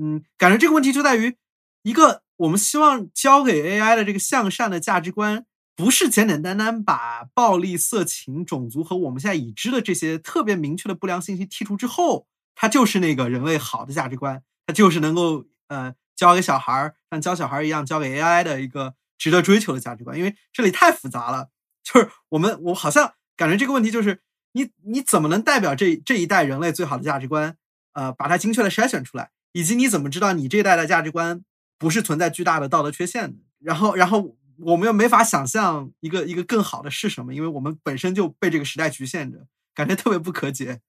[0.00, 1.36] 嗯，感觉这个问题就在于
[1.82, 5.44] 一个我们希望教给 AI 的这个向善的价值观。
[5.74, 20.16] 不是简简单单把暴力、色情、种族和我们现在已知的这些特别明确的不良信息剔除之后，它就是那个人类好的价值观，它就是能够呃教给小孩儿像教小孩儿一样教给 AI 的一个值得追求的价值观。
[20.18, 21.48] 因为这里太复杂了，
[21.82, 24.20] 就是我们我好像感觉这个问题就是
[24.52, 27.56] 你你怎么能代表这这一代人类最好的价值观？
[27.94, 31.42] 呃，把它精确的筛选出来，以及你怎么知道你这一代的价值观
[31.78, 33.38] 不是存在巨大的道德缺陷的？
[33.58, 34.36] 然后然后。
[34.58, 40.80] 我们又没法想象一个一个更好的是什么，因为我们本身就被这个时代局限着，感觉特别不可解。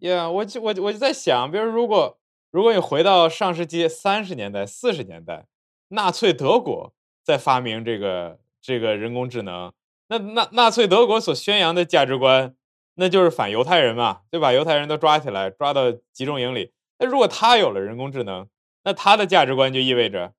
[0.00, 2.18] 呀，我就我我就在想，比如如果
[2.50, 5.46] 如果你回到上世纪三十年代、四十年代，
[5.88, 6.92] 纳粹德国
[7.24, 9.72] 在发明这个这个人工智能，
[10.08, 12.54] 那纳纳粹德国所宣扬的价值观，
[12.96, 14.52] 那就是反犹太人嘛，对吧？
[14.52, 16.72] 犹太人都抓起来，抓到集中营里。
[16.98, 18.48] 那如果他有了人工智能，
[18.84, 20.34] 那他的价值观就意味着，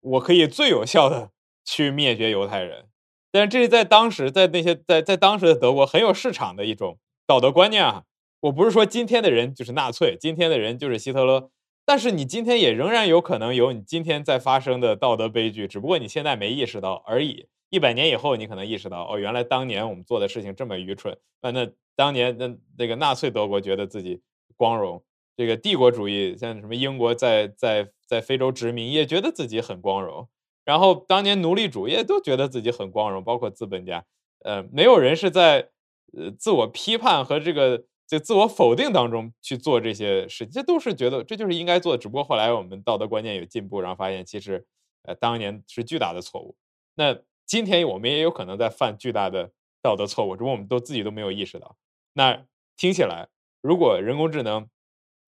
[0.00, 1.30] 我可以最有效的。
[1.64, 2.86] 去灭绝犹太人，
[3.30, 8.04] 但是这是在当时，在那些在在当时的德国很有市场的一种道德观念啊。
[8.40, 11.50] 我不是说今天的人就是纳粹，今天的人就是希特勒，
[11.84, 17.46] 但是你今天也仍然有可能有你今天在发生的道德悲剧，只不过你现在没意识到而已。
[17.68, 21.16] 一百年以后，你可能意识到，哦，原来当年我们做的事情这么愚蠢。
[21.42, 24.22] 那那当年那那个纳粹德国觉得自己
[24.56, 25.04] 光荣，
[25.36, 30.26] 这个帝国主义像什么英国在在在非洲殖民也觉得自己很光荣。
[30.70, 34.04] 然后当年奴隶主也都觉得自己很光荣，包括资本家。
[34.44, 35.70] 呃，没有人是在
[36.16, 41.96] 呃自我批判和这个就自我否定当中去做这些事，这都是觉得这就是应该做。
[41.96, 44.64] 只不过后来我们道德观念有进步，然后发现其实
[45.02, 46.54] 呃当年是巨大的错误。
[46.94, 47.18] 那。
[47.50, 49.50] 今天我们也有可能在犯巨大的
[49.82, 51.76] 道德错误，只不过我们都自己都没有意识到。
[52.12, 53.26] 那听起来，
[53.60, 54.68] 如果人工智能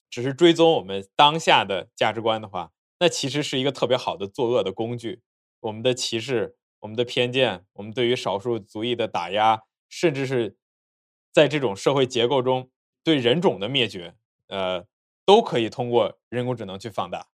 [0.09, 2.71] 只是追踪我们当下的价值观的话，
[3.01, 5.21] 那其实是一个特别好的作恶的工具。
[5.63, 10.57] 我们的歧视、我们的偏见、我们对于少数族裔的打压，甚至是
[11.33, 12.71] 在这种社会结构中
[13.03, 14.15] 对人种的灭绝，
[14.49, 14.87] 呃，
[15.25, 17.32] 都可以通过人工智能去放大。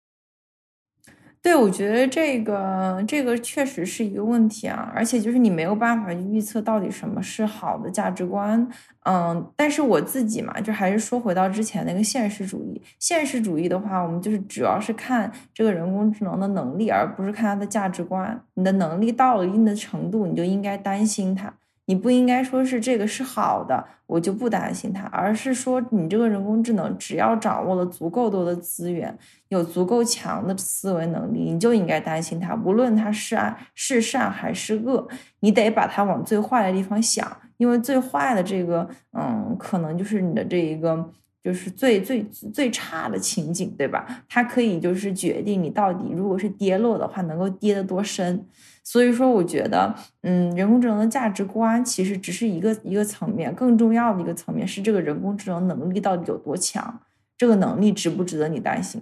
[1.47, 8.67] 对，我觉得这个这个确实是一个问题啊，而且就是你没有办法预测到底什么是好的价值观，
[9.05, 18.37] 嗯，但是我自己嘛，就还是说回到之前那个现实主义，现实主义的话，我们就是主要是看这个人工智能的能力，而不是看它的价值观。
[18.55, 21.53] 你的能力到了一定的程度，你就应该担心它。
[21.87, 29.17] 你不应该说是这个是好的，我就不担心它，而是说你这个人工智能只要掌握了足够多的资源，
[29.49, 35.07] 有足够强的思维能力，你就应该担心它，无论它是善是善还是恶，
[35.39, 37.25] 你得把它往最坏的地方想，
[37.57, 38.87] 因为最坏的这个，
[39.17, 41.09] 嗯，可能就是你的这一个。
[41.43, 42.21] 就是最最
[42.53, 44.05] 最差的情景，对吧？
[44.27, 48.45] 它可以就是决定你到底如果是跌落的话，能够跌得多深。
[48.89, 57.01] 所以说，我觉得，嗯，人工智能的价值观其实只是一个一个层面，更重要的一个层面是这个人工智能能力到底有多强，
[57.37, 59.01] 这个能力值不值得你担心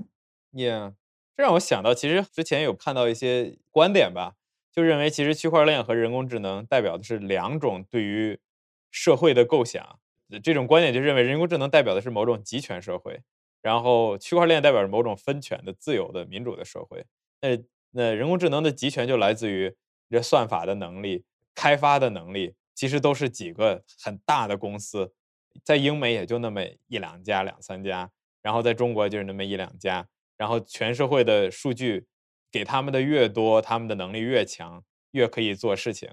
[0.53, 0.71] 也
[1.37, 4.33] 这让我想到，其实之前有看到一些观点吧，
[4.71, 8.39] 就认为其实区块链和人工智能代表的是两种对于
[8.89, 9.99] 社会的构想。
[10.43, 13.21] 这种观点就认为人工智能代表的是某种集权社会，
[13.61, 17.05] 然后区块链代表着某种分权的自由的民主的社会。
[17.41, 17.49] 那
[17.97, 19.73] 那人工智能的集权就来自于
[20.09, 21.23] 这算法的能力、
[21.55, 25.13] 开发的能力，其实都是几个很大的公司，
[25.63, 28.11] 在英美也就那么一两家、两三家，
[28.41, 30.05] 然后在中国就是那么一两家，
[30.35, 32.05] 然后全社会的数据
[32.51, 36.09] 给他们的越多，他们的能力越强，越可以做事情。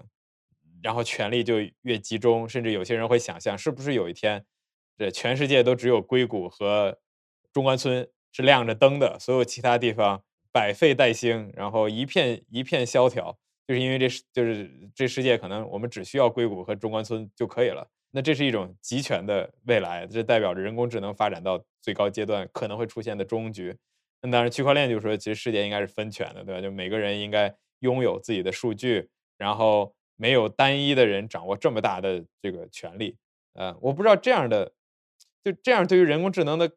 [0.82, 4.44] 然后权力就越集中，甚至有些人会想象，是不是有一天，
[4.96, 6.98] 这全世界都只有硅谷和
[7.52, 10.22] 中关村是亮着灯的，所有其他地方
[10.52, 17.88] 百废待兴，然后一片一片萧条，就是因为这是就是这世界可能我们只需要硅谷和中关村就可以了。
[18.10, 23.76] 那这是一种集权的未来，这代表着人工智能发展到最高阶段可能会出现的终局。
[24.20, 26.60] 那当然，区块链就说，其实世界应该是分权的，对吧？
[26.60, 29.08] 就每个人应该拥有自己的数据，
[29.38, 29.94] 然后。
[30.16, 33.16] 没有单一的人掌握这么大的这个权利，
[33.54, 34.72] 呃，我不知道这样的，
[35.42, 36.70] 就这样对于人工智能的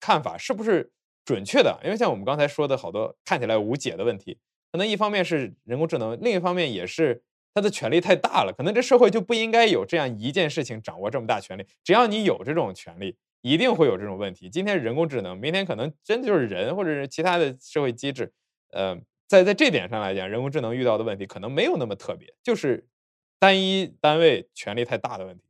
[0.00, 0.92] 看法是不是
[1.24, 1.78] 准确的？
[1.84, 4.38] 因为像我们刚才说的好多看起来无解的问题，
[4.70, 7.22] 可能一方面是人工智能，另一方面也是
[7.54, 8.52] 它的权力太大了。
[8.56, 11.64] 可能这社会就不应该有这样一件事情掌握这么大权力。
[11.82, 14.50] 只要你有这种权利，一定会有这种问题。
[14.50, 18.32] 今天人工智能，明天可能真的就是人或者是其他的社会机制，
[18.72, 18.98] 呃。
[19.26, 22.86] 在在这点上来讲，人工智能遇到的问题可能没有那么特别，就是
[23.38, 25.44] 单一单位权力太大的问题。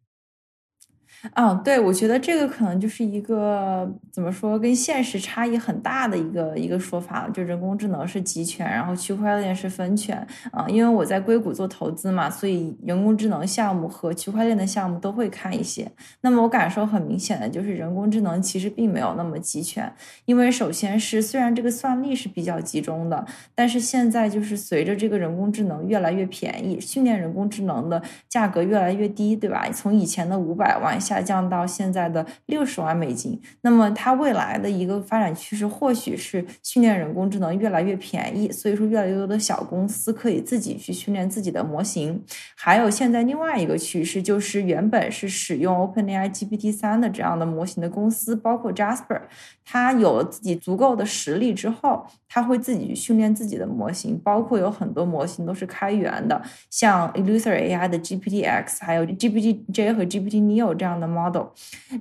[1.33, 10.67] 嗯，对，我觉得这个可能就是一个怎么说，跟现实差异很大的一个一个说法了就人工智能是集权，然后区块链是分权啊。
[10.69, 15.91] 因为我在硅谷做投资嘛，所以人工智能项目和区块链的项目都会看一些。
[16.21, 19.91] 那么我感受很明显的就是，人工智能其实并没有那么集权。
[20.27, 23.25] 因为首先是虽然这个算力是比较集中的，
[23.55, 29.67] 但是现在就是随着这个人工智能越来越便宜，训练人工智能的价格越来越低，对吧？
[29.73, 31.14] 从以前的五百万下。
[31.15, 42.21] 下降到现在的六十万美金，那么它未来的一个发展趋势，或许是训练人工智能越来越便宜，所以说越来越多的小公司可以自己去训练自己的模型。
[42.57, 49.21] 还有现在另外一个趋势，就是原本是使用 OpenAI GPT 三的这样的模型的公司，包括 Jasper，
[49.65, 61.04] 它有了自己足够的实力之后，它会自己去训练自己的模型，包括有很多模型都是开源的，像 Illustrator AI 的 GPT X，还有 GPT J 和 GPT Neo 这样的。
[61.09, 61.47] model，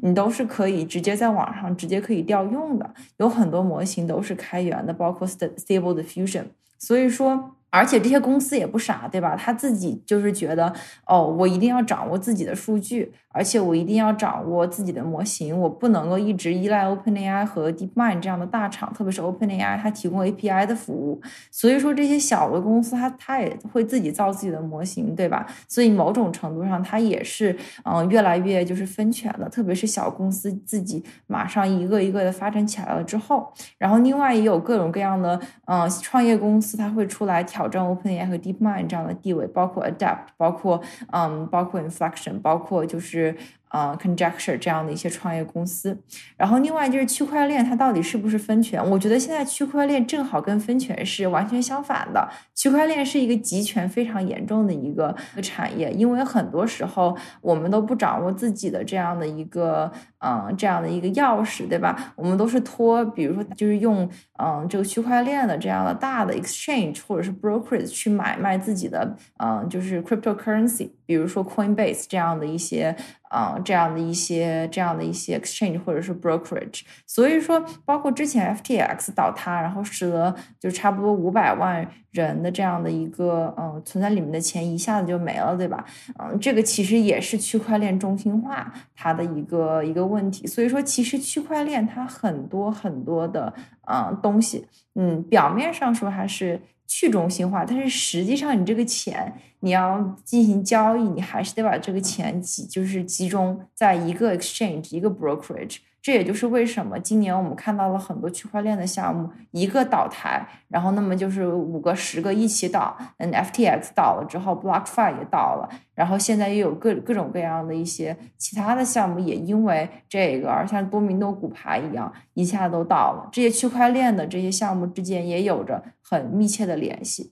[0.02, 6.46] 你都是可以直接在网上直接可以调用的，有很多模型都是开源的，包括 Stable Diffusion。
[6.78, 9.36] 所以说，而且这些公司也不傻，对吧？
[9.36, 10.72] 他自己就是觉得，
[11.08, 21.20] 哦，我一定要掌握自己的数据，而且我一定要掌握自己的模型，我不能够一直依赖 OpenAI 和 DeepMind 这样的大厂，特别是 OpenAI 它提供 API 的服务。
[21.50, 25.44] 所以说，这些小的公司，它它也会自己造自己的模型，对吧？
[25.68, 29.50] 所以某种程度上，它也是嗯越来越就是分权了。
[29.50, 37.63] 特别是小公司自己马上一个一个的发展起来了之后，然后另外也有各种各样的嗯创业公司，它会出来挑。
[37.64, 40.82] 挑战 OpenAI 和 DeepMind 这样的地位，包括 Adapt，包括
[41.12, 43.36] 嗯，包括 Inflection，包括就是。
[43.74, 45.98] 啊，conjecture 这样的一些创业公司，
[46.38, 48.80] 然后另外就是区块链它到底是不是分权？
[48.92, 52.30] 我觉得现在区块链正好跟分权是完全相反的。
[52.54, 62.14] 区块链是一个集权非常严重的一个产业，因为很多时候我们都不掌握自己的这样的一个嗯这样的一个钥匙，对吧？
[62.16, 72.96] 我们都是托，比如说就是用嗯这个区块链的这样的大的 exchange 或者是 brokerage 去买卖自己的嗯就是 cryptocurrency，比如说 Coinbase 这样的一些。
[73.34, 85.84] 啊，这样的一些这样的一些 exchange 或者是 brokerage，所以说包括之前 FTX 倒塌，然后使得就差不多五百万人的这样的一个嗯存在里面的钱一下子就没了，对吧？
[86.20, 90.46] 嗯，这个其实也是区块链中心化它的一个一个问题。
[90.46, 93.52] 所以说，其实区块链它很多很多的
[93.92, 96.62] 嗯东西，嗯，表面上说还是。
[96.88, 105.78] 去中心化，但是实际上你这个钱你要进行交易，你还是得把这个钱集，就是集中在一个 exchange 一个 brokerage。
[106.04, 112.98] 这也就是为什么今年我们看到了很多区块链的项目一个倒台，然后那么就是五个、十个一起倒。
[113.20, 123.30] 嗯，FTX 倒了之后，BlockFi 也倒了，然后现在又有各各种各样的一些其他的项目也因为这个而像多米诺骨牌一样一下都倒了。
[123.32, 127.32] 这些区块链的这些项目之间也有着很密切的联系。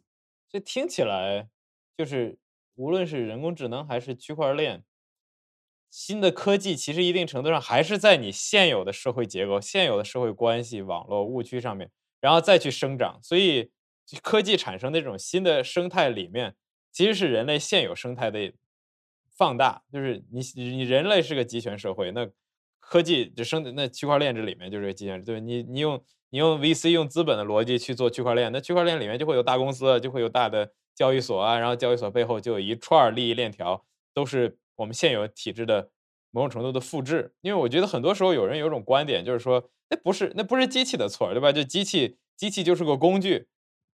[0.50, 1.48] 这听起来
[1.98, 2.38] 就是
[2.76, 4.84] 无论是人工智能还是区块链。
[5.92, 11.92] 新的科技其实一定程度上还是在你现有的社会结构、现有的社会关系网络误区上面，
[12.22, 13.20] 然后再去生长。
[13.22, 13.70] 所以，
[14.24, 16.56] 科技产生的这种新的生态里面，
[16.94, 18.54] 其实是人类现有生态的
[19.38, 19.84] 放大。
[19.92, 22.26] 就是你你人类是个集权社会，那
[22.80, 25.22] 科技就生那区块链这里面就是个集权。
[25.22, 34.58] 对你你用你用 VC 用资本的逻辑去做区块链，那区块链里面就会有大公司，就会有大的交易所啊，然后交易所背后就有一串利益链条，都是。
[34.82, 35.92] 我们现有体制的
[36.32, 41.52] 某种程度的复制，因为我觉得很多时候有人有种观点，就是说那不是那不是机器的错，对吧？
[41.52, 43.48] 就机器机器就是个工具，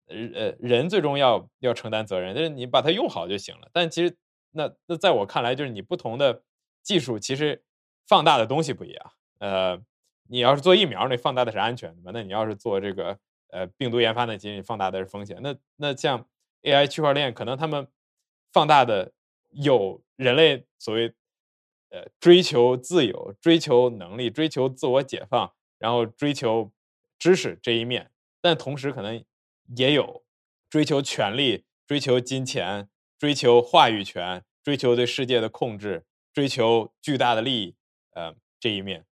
[0.07, 3.69] 呃，人最终要要承担责任，就是你把它用好就行了。
[3.73, 4.15] 但其实
[4.51, 6.43] 那那在我看来，就是你不同的
[6.81, 7.63] 技术其实
[8.07, 9.11] 放大的东西不一样。
[9.39, 9.81] 呃，
[10.29, 12.11] 你要是做疫苗，那放大的是安全，对吧？
[12.13, 13.19] 那你要是做这个
[13.49, 15.37] 呃病毒研发，那仅仅放大的是风险。
[15.41, 16.25] 那那像
[16.63, 17.85] AI 区块链，可能他们
[18.53, 19.11] 放大的。
[19.51, 21.13] 有人类所谓
[21.89, 26.71] 呃追求自由、追求能力、追求自我解放，然后追求
[27.17, 28.11] 知识这一面，
[28.41, 29.23] 但同时可能
[29.75, 30.25] 也有
[30.69, 37.75] 追求权力、追求金钱、追求话语权、追求对世界的控制、追求巨大的利益，
[38.11, 39.05] 呃这一面。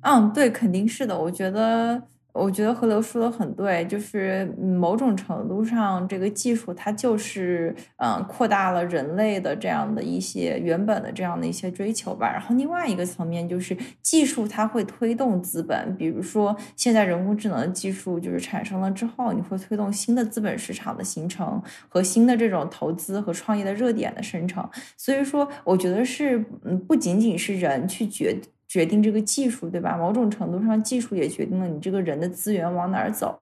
[0.00, 2.08] 嗯，对，肯定是的，我觉得。
[2.34, 12.28] 我觉得何流说的很对，就是某种程度上，这个技术它就是嗯扩大了人类的这样的一些原本的这样的一些追求吧。
[12.32, 24.68] 然后另外一个层面就是技术它会推动资本，比如说现在人工智能技术就是产生了之后，你会推动新的资本市场的形成和新的这种投资和创业的热点的生成。
[24.96, 28.36] 所以说，我觉得是嗯不仅仅是人去决。
[28.74, 29.96] 决定这个技术，对吧？
[29.96, 33.40] 某种程度上，技术也决定了你这个人的资源往哪儿走。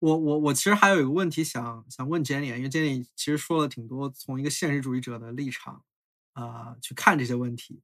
[0.00, 5.84] 我我我其实还有一个问题想想问 Jenny，因为 Jenny 其实说了挺多，从一个现实主义者的立场
[6.32, 7.80] 啊去看这些问题。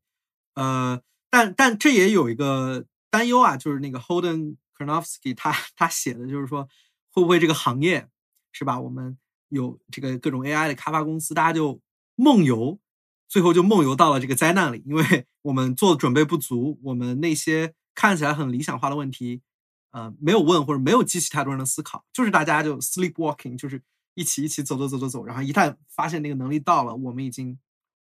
[0.57, 6.69] 呃，但但这也有一个担忧啊，就是那个 Holden Karnowski 他他写的就是说，
[7.13, 8.09] 会不会这个行业
[8.51, 8.81] 是吧？
[8.81, 9.17] 我们
[9.51, 11.81] 有这个各种 AI 的开发公司，大家就
[12.17, 12.81] 梦游。
[13.29, 19.43] 最后就梦游到了这个灾难里，因为 我们做准备不足，我们那些看起来很理想化的问题，
[19.91, 23.83] 呃，没有问或者没有激起太多人的思考，就是大家就 sleepwalking，就是
[24.15, 27.59] 一起一起走走走走走，然后一旦发现那个能力到了，我们已经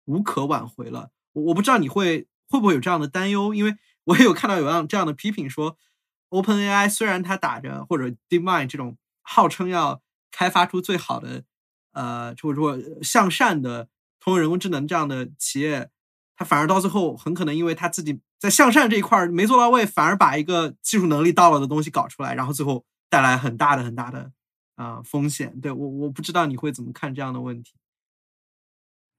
[0.05, 1.11] 无可挽回了。
[1.33, 3.75] 我我不知道你会会不会有这样的担忧，因为
[4.05, 5.77] 我也有看到有样这样的批评说
[6.29, 11.43] ，OpenAI 虽然它打着或者 DeepMind 这种号称要开发出最好的，
[11.91, 13.87] 呃，或者说向善的。
[14.21, 15.89] 通用人工智能这样的企业，
[16.37, 24.31] 它反而到最后很可能因为它自己在向善这一块没做到位，反而把一个技术能力到了的东西搞出来，然后最后带来很大的很大的
[24.75, 25.59] 啊风险。
[25.59, 27.73] 对我我不知道你会怎么看这样的问题。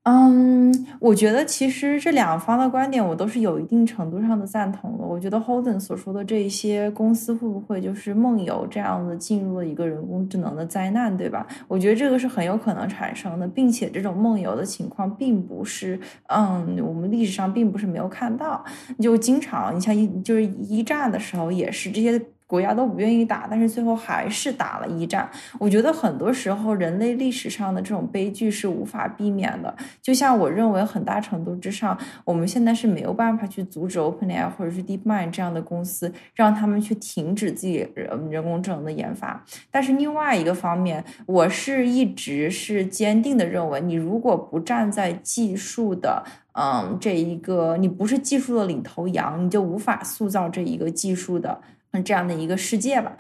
[0.05, 5.05] 嗯，我觉得其实这两方的观点我都是有一定程度上的赞同的。
[5.05, 11.47] 我觉得 Holden 所说的这些公司会不会就是梦游这样的进入了一个人工智能的灾难，对吧？
[11.69, 18.65] 我觉得这个是很有可能产生的，并且这种梦游的情况并不是，嗯，我们历史上并不是没有看到，
[18.99, 22.21] 就经常你像一就是一战的时候也是这些。
[22.53, 25.27] 国家都不愿意打，但是最后还是打了一战。
[25.59, 29.75] 我觉得很多时候人类历史上的这种悲剧是无法避免的。
[30.03, 39.43] 就像我认为很大程度之上，我们现在是没有办法去阻止 OpenAI 或者是 DeepMind 这样的公司，让他们去停止自己人人工智能的研发。
[39.71, 46.23] 但是另外一个方面，我是一直是坚定的认为，你如果不站在技术的，
[46.53, 51.59] 嗯，这一个你不是技术的领头羊，你就无法塑造这一个技术的。
[52.05, 53.13] 这样的一个世界吧，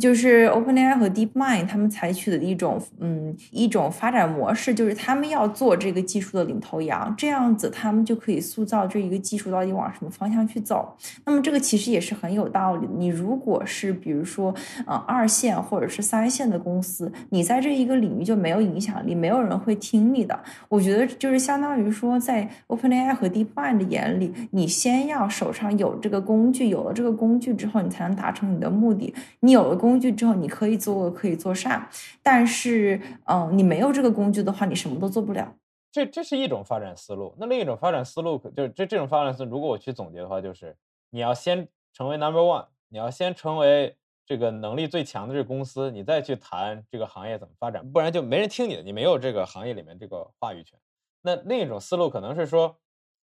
[0.00, 10.96] 就是 OpenAI 和 DeepMind 他们采取的一种，嗯，一种发展模式，就是他们要做这个技术的领头羊，这样子他们就可以塑造这一个技术到底往什么方向去走。
[11.26, 12.88] 那么这个其实也是很有道理。
[12.96, 14.54] 你如果是比如说，
[14.86, 20.38] 呃，二线或者是三线的公司，你在这一个领域就没有影响力，没有人会听你的。
[20.70, 28.13] 我觉得就是相当于说，在 OpenAI 和 DeepMind 的眼里，你先要手上有这个工具，有了这个工具之后，你才能。
[28.14, 31.88] 达成你的目的，你有了工具之后，你可以做恶，可以做善，
[32.22, 35.54] 但是，嗯，你没有这个工具的话，你什么都做不了。
[35.92, 37.34] 这这是一种发展思路。
[37.38, 40.76] 那另一种发展思路，就是这这种发展思路，如果我去总结的话，就是
[41.10, 43.96] 你要先成为 number one，你要先成为
[44.26, 50.78] 这个能力最强的这个公司，你再去谈这个行业怎么发展，不然就没人听你的，你没有这个行业里面这个话语权。
[51.22, 52.76] 那另一种思路可能是说，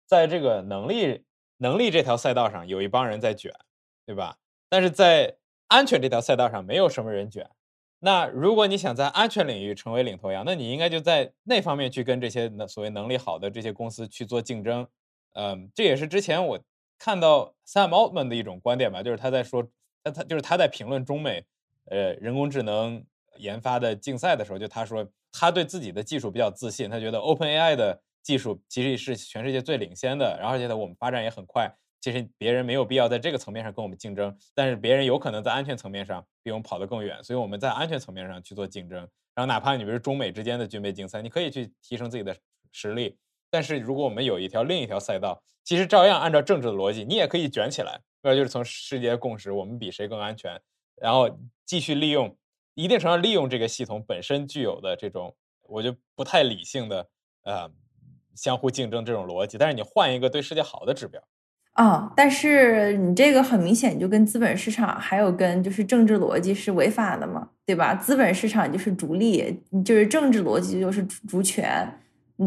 [0.05, 1.23] 在这个能力
[1.57, 3.53] 能力这条赛道上，有一帮人在卷，
[4.05, 4.37] 对吧？
[4.69, 5.37] 但是在
[5.67, 7.49] 安全这条赛道上，没有什么人卷。
[7.99, 14.87] 那如果你想在安全领域成为领头羊，那你应该就在那方面去跟这些所谓能力好的这些公司去做竞争。
[15.33, 16.59] 嗯，这也是之前我
[16.99, 19.67] 看到 Sam Altman 的一种观点吧，就是他在说，
[20.03, 21.43] 他他就是他在评论中美
[21.85, 23.03] 呃人工智能
[23.37, 31.75] 研发的竞赛的时候，就他说他对自己的技术比较自信，他觉得 OpenAI 的技术其实是全世界最领先的，然后而且我们发展也很快。
[32.07, 38.99] 其实别人没有必要在这个层面上跟我们竞争，但是别人有可能在安全层面上比我们跑得更远，所以我们在安全层面上去做竞争。
[39.35, 42.33] 然后哪怕你比如中美之间的军备竞赛，你可以去提升自己的
[42.71, 43.17] 实力。
[43.49, 50.57] 但是如果我们有一条另一条赛道，其实照样按照政治的逻辑，你也可以卷起来，那就是从世界共识，我们比谁更安全，
[50.95, 51.29] 然后
[51.65, 52.37] 继续利用
[52.73, 57.09] 一定程度上利用这个系统本身具有的这种我就不太理性的
[57.43, 57.69] 呃
[58.33, 59.57] 相互竞争这种逻辑。
[59.57, 61.21] 但是你换一个对世界好的指标。
[61.77, 67.93] 啊，但是你这个很明显就跟资本市场还有跟就是政治逻辑是违法的嘛，对吧？
[67.93, 71.87] 资本市场就是逐利，就是政治逻辑就是逐权，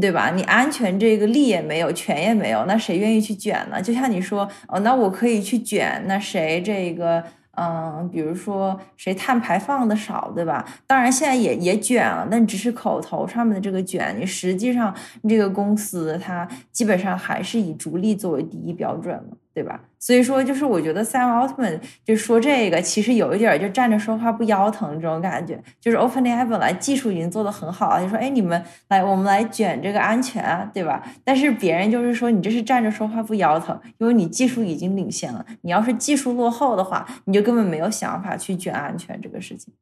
[0.00, 0.32] 对吧？
[0.34, 3.80] 你安全这个利也没有，权也没有，那谁愿意去卷呢？
[3.80, 7.22] 就像你说，哦，那我可以去卷，那谁这个？
[7.60, 10.64] 嗯，比如说谁碳排放的少，对吧？
[10.86, 14.94] 当然现在也也卷了，但只是口头上面的这个卷，你实际上
[15.28, 19.36] 这个公司它基本上还是以逐利作为第一标准嘛。
[19.60, 19.78] 对吧？
[19.98, 25.62] 所以说，就是我觉得 Sam Altman 就说这个，其实有一点就站着说话不腰疼这种感觉。
[25.78, 31.06] 就是 OpenAI 本来技术已经做得很好了，就说哎，你们来，我们来卷这个安全啊，对吧？
[31.22, 35.44] 但是别人就是说你这是站着说话不腰疼，因为你技术已经领先了。
[35.60, 39.74] 你要是技术落后的话，你就根本没有想法去卷安全这个事情。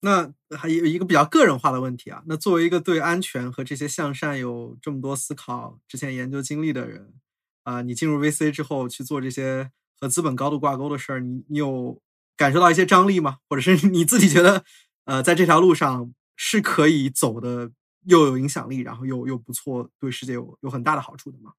[0.00, 7.12] 那还有一个比较个人化的问题啊，那作为一个对安全和这些向善有这么多思考、之前研究经历的人。
[7.64, 9.70] 啊，你进入 VC 之后去做这些
[10.00, 11.98] 和资本高度挂钩的事儿，你你有
[12.36, 13.36] 感受到一些张力吗？
[13.48, 14.64] 或者是你自己觉得，
[15.04, 17.70] 呃，在这条路上是可以走的，
[18.06, 21.52] 又有影响力，然后又又不错，对世界有有很大的好处的吗？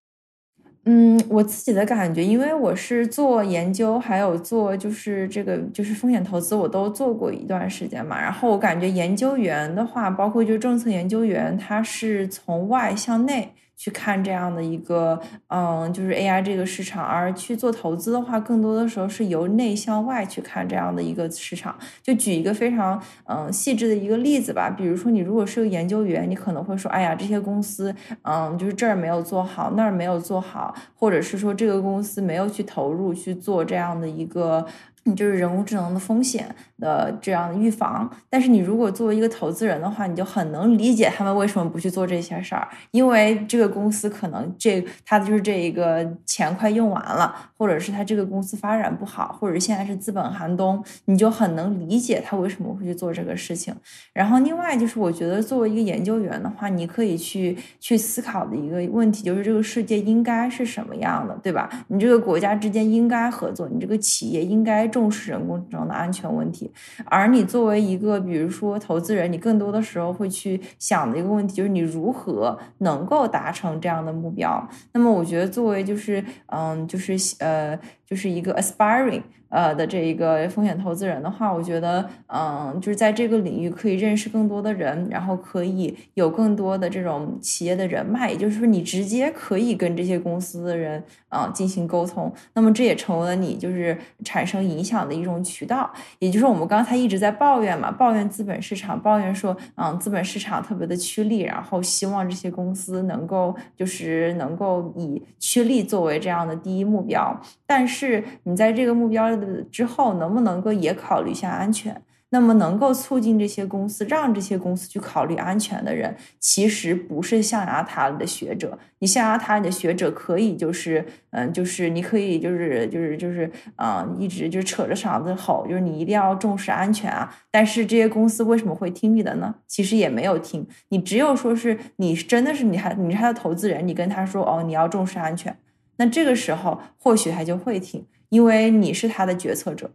[0.86, 8.20] 嗯，我自己的感觉，因为我是做研究，还有做就是这个就是风险投资，我都做过一段时间嘛。
[8.20, 13.54] 然后我感觉研究员的话，包括就政策研究员，他是从外向内。
[13.76, 21.76] 去看这样的一个，嗯，就是 AI 这个市场，而去做投资的话，更多的时候是由内向外去看这样的一个市场。
[22.02, 27.94] 就举一个非常，嗯，细致的一个例子吧，比如说你如果是个研究员，你可能会说，哎呀，这些公司，
[28.24, 34.66] 嗯，就是这儿没有做好，那儿没有做好，或者是说这个公司没有去投入去做这样的一个。
[35.04, 53.74] 你就是人工智能的风险的这样的预防，但是你如果作为一个投资人的话，你就很能理解他们为什么不去做这些事儿，因为这个公司可能这他就是这一个钱快用完了，或者是他这个公司发展不好，或者现在是资本寒冬，你就很能理解他为什么会去做这个事情。
[54.12, 61.70] 然后另外就是，我觉得作为一个研究员的话，你可以去去思考的一个问题就是，这个世界应该是什么样的，对吧？
[61.88, 66.70] 你这个国家之间应该合作，你这个企业应该重视人工智能的安全问题。
[67.06, 74.68] 而你作为一个，比如说投资人，你更多的时候会去想的一个问题就是，你如何能够达成这样的目标？
[74.92, 77.78] 那么，我觉得作为就是，嗯，就是呃，uh,
[78.14, 79.24] 就是一个 aspiring。
[79.56, 92.34] 呃的这一个风险投资人的话，我觉得，嗯，就是在这个领域可以认识更多的人，然后可以有更多的这种企业的人脉，也就是说，你直接可以跟这些公司的人啊进行沟通。
[92.56, 93.96] 那么这也成为了你就是
[94.26, 95.88] 产生影响的一种渠道。
[96.18, 107.40] 也就是我们刚才一直在抱怨嘛，抱怨资本市场，抱怨说，嗯，资本市场特别的趋利，然后希望这些公司能够就是能够以趋利作为这样的第一目标。
[107.76, 109.66] 但是你在这个目标的。
[109.72, 112.00] 之后能不能够也考虑一下安全？
[112.30, 118.78] 那么能够促进这些公司，让这些公司去考虑安全的人，其实不是象牙塔里的学者。
[119.00, 127.36] 你象牙塔里的学者可以就是，嗯，就是你可以就是就是就是，嗯，一直就扯着嗓子吼，就是你一定要重视安全啊。
[127.50, 129.56] 但是这些公司为什么会听你的呢？
[129.68, 135.56] 其实也没有听你，只有说是你真的是你还你是他的投资人，你跟他说哦，你要重视安全，
[136.04, 138.06] 那这个时候或许他就会听。
[138.30, 139.92] 因为你是他的决策者，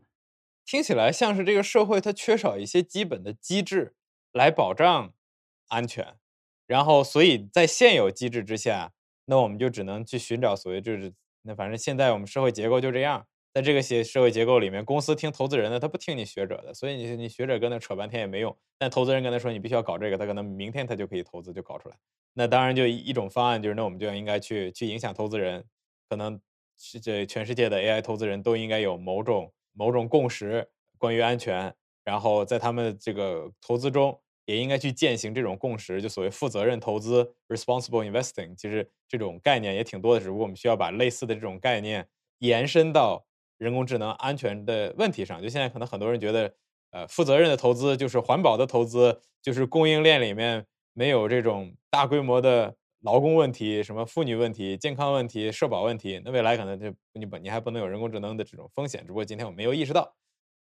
[0.65, 3.97] 听起来像是这个社会它缺少一些基本的机制
[4.33, 5.13] 来保障
[5.67, 6.15] 安全，
[6.65, 8.93] 然后所以在现有机制之下，
[9.25, 11.13] 那我们就只能去寻找所谓就是
[11.43, 18.57] 那反正现在我们社会结构就这样，在这个些社会结构里面，公司听投资人的，他不听你学者的，所以你你学者跟那扯半天也没用。
[18.79, 21.97] 但投资人跟他说你必须要搞这个，他可能明天他就可以投资就搞出来。
[22.35, 25.65] 那当然就一种方案就是那我们就应该去去影响投资人，
[26.09, 26.41] 可能。
[26.81, 30.65] 是这全世界的 AI 投资人都应该有某种某种共识，
[30.97, 31.75] 关于安全，
[32.05, 38.55] 然后在他们这个投资中也应该去践行这种共识，就所谓负责任投资 （responsible investing）。
[38.55, 42.07] 其实这种概念也挺多的，只不过我们需要把类似的这种概念
[42.39, 43.27] 延伸到
[43.57, 45.43] 人工智能安全的问题上。
[45.43, 46.55] 就现在可能很多人觉得，
[46.93, 52.77] 呃，负责任的投资就是环保的投资，就是供应链里面没有这种大规模的。
[53.03, 60.17] 劳工问题、什么妇女问题、健康问题、社保问题，那未来可能就你不你还不能有人工智能的这种风险，只不过今天我没有意识到。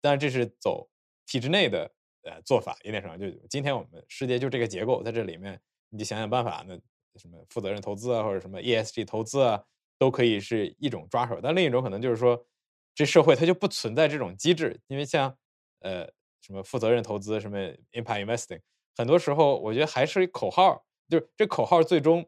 [0.01, 0.89] 但是这是走
[1.27, 1.91] 体制内的
[2.23, 3.19] 呃做法，有点什么？
[3.19, 6.75] 就今天我们世界就这个结构，在这里面你就想想办法，那
[7.19, 9.61] 什么负责任投资啊，或者什么 ESG 投资啊，
[9.99, 11.41] 都可以是一种抓手。
[11.43, 12.47] 但另一种可能就是说，
[12.95, 15.37] 这社会它就不存在这种机制，因为像
[15.81, 16.07] 呃
[16.41, 17.59] 什么负责任投资、什么
[17.93, 18.61] impact investing，
[18.97, 20.85] 很多时候我觉得还是口号。
[21.11, 22.25] 就是这口号最终，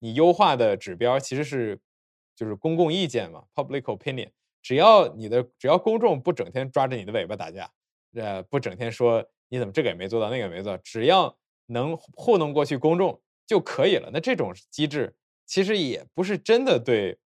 [0.00, 1.78] 你优化的指标其实是，
[2.34, 4.30] 就是公共意见嘛，public opinion。
[4.62, 7.70] 只要你的只要公众不整天抓着你的尾巴打架，
[8.14, 11.36] 呃，不整天说你怎么这个也没做到，那个也没做，只要
[11.66, 14.08] 能糊弄过去公众就可以了。
[14.12, 15.14] 那这种机制
[15.44, 17.18] 其实也不是真的对，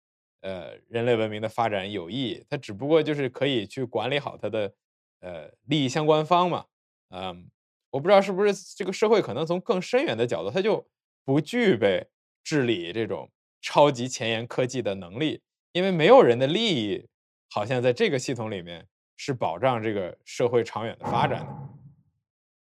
[0.41, 4.73] 呃，人类文明的发展有益，它只不过就是可以去管理好它的，
[5.19, 6.65] 呃，利益相关方嘛。
[7.09, 7.49] 嗯，
[7.95, 10.85] 我不知道是不是这个社会可能从更深远的角度，它就。
[11.27, 12.05] 不具备
[12.43, 15.41] 治理这种超级前沿科技的能力，
[15.71, 17.07] 因为没有人的利益
[17.49, 18.85] 好像在这个系统里面
[19.17, 21.47] 是保障这个社会长远的发展的。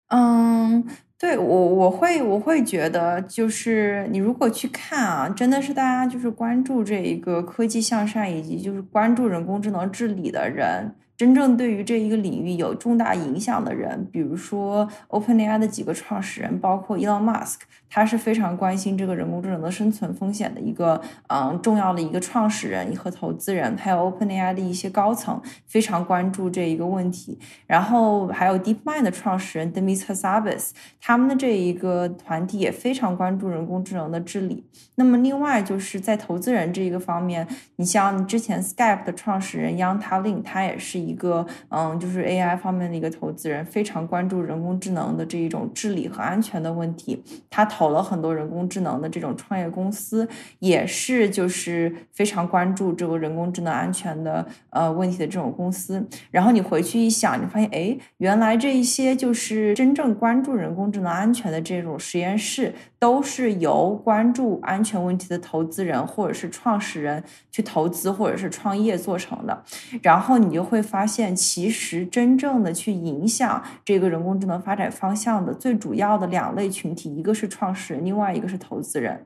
[0.07, 0.85] 嗯，
[1.17, 10.93] 对我我会我会觉得，就是你如果去看啊，真的是大家就是关注这一个科技向善，以及就是关注人工智能治理的人。
[11.19, 17.57] 真正对于这一个领域有重大影响的人，比如说 OpenAI 的几个创始人，包括 Elon Musk，
[17.89, 27.37] 他是非常关心这个人工智能的生存风险的一个嗯重要的一个创始人和投资人，还有 OpenAI 的一些高层非常关注这一个问题。
[27.67, 30.69] 然后还有 DeepMind 的创始人 Demis Hassabis，
[31.01, 34.63] 他们的这一个团体也非常关注人工智能的治理。
[34.95, 41.08] 那么另外就是在投资人这一个方面，你像之前 Skype 的创始人 Yang Talin，他也是。
[41.09, 47.23] 一个嗯，就是 AI 方面的一个投资人，非常关注人工智能的这一种治理和安全的问题。
[47.49, 50.27] 他投了很多人工智能的这种创业公司，
[50.59, 56.07] 也是就是非常关注这个人工智能安全的呃问题的这种公司。
[56.31, 69.63] 然后你回去一想，你发现哎，原来这一些就是真正关注人工智能安全的这种实验室，都是由关注安全问题的投资人或者是创始人去投资或者是创业做成的。
[70.01, 79.25] 然后你就会发现，其实真正的去影响这个人工智能发展方向的最主要的两类群体，一个是创始人，另外一个是投资人。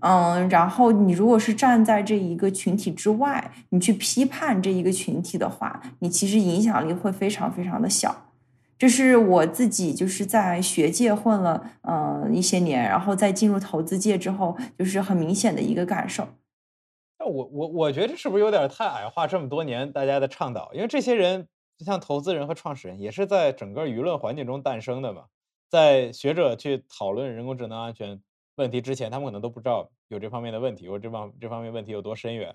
[0.00, 8.23] 嗯，然后你如果是站在这一个群体之外，你去批判这一个群体的话，你其实影响力会非常非常的小。
[8.84, 16.28] 这是我自己就是在学界混了嗯一些年，然后再进入投资界之后，就是很明显的一个感受。
[17.18, 20.70] 那我我我觉得这是不是有点太矮化这么多年大家的倡导？
[20.74, 21.48] 因为这些人
[21.78, 25.24] 就像投资人和创始人，也是在整个舆论环境中诞生的嘛。
[25.70, 28.20] 在学者去讨论人工智能安全
[28.56, 32.54] 问题之前，他们可能都不知道有这方面的问题，或这方这方面问题有多深远。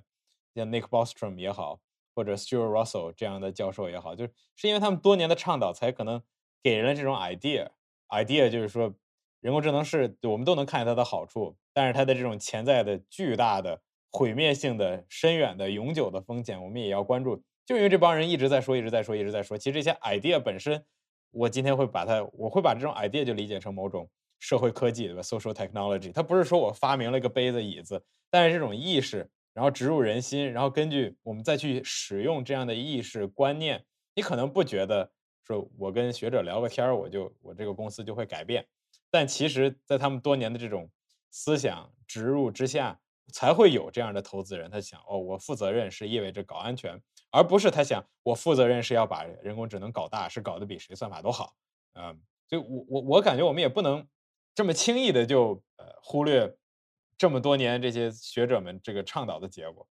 [0.53, 1.79] 像 Nick Bostrom 也好。
[2.15, 6.21] 或者 Stuart Russell 这样的教授也好，就是是因为他们多年的倡导，才可能
[6.61, 7.69] 给人了这种 idea。
[8.09, 8.93] idea 就是说，
[9.39, 13.81] 人工智能是我们都能看见它的好处，但是它的这种潜在的巨大的
[14.11, 17.43] 毁灭性的、深远的、永久的风险，我们也要关注。
[17.65, 19.57] 就因为这帮人一直在说，一直在说，一直在说。
[19.57, 20.83] 其实这些 idea 本身，
[21.31, 24.09] 我今天会把它，我会把这种 idea 就理解成某种
[24.39, 26.11] 社会科技，对吧？social technology。
[26.11, 29.29] 它不是说我发明了一个杯子、椅子，但是这种意识。
[29.59, 33.83] 然后植入人心，然后根据我们再去使用这样的意识观念，
[34.15, 35.11] 你可能不觉得
[35.43, 38.65] 说我跟学者聊个天儿，我就我这个公司就会改变，
[39.11, 40.89] 但其实，在他们多年的这种
[41.29, 42.97] 思想植入之下，
[43.33, 46.97] 才会有这样的投资人，他想哦，我负责任是意味着搞安全，
[47.29, 51.53] 而不是他想我负责任是要把人工智能搞大，是搞得比谁算法都好，
[51.95, 52.17] 嗯，
[52.47, 54.07] 所以我我我感觉我们也不能
[54.55, 56.55] 这么轻易的就呃忽略。
[57.19, 59.85] 这么多年，这些学者们这个倡导的结果。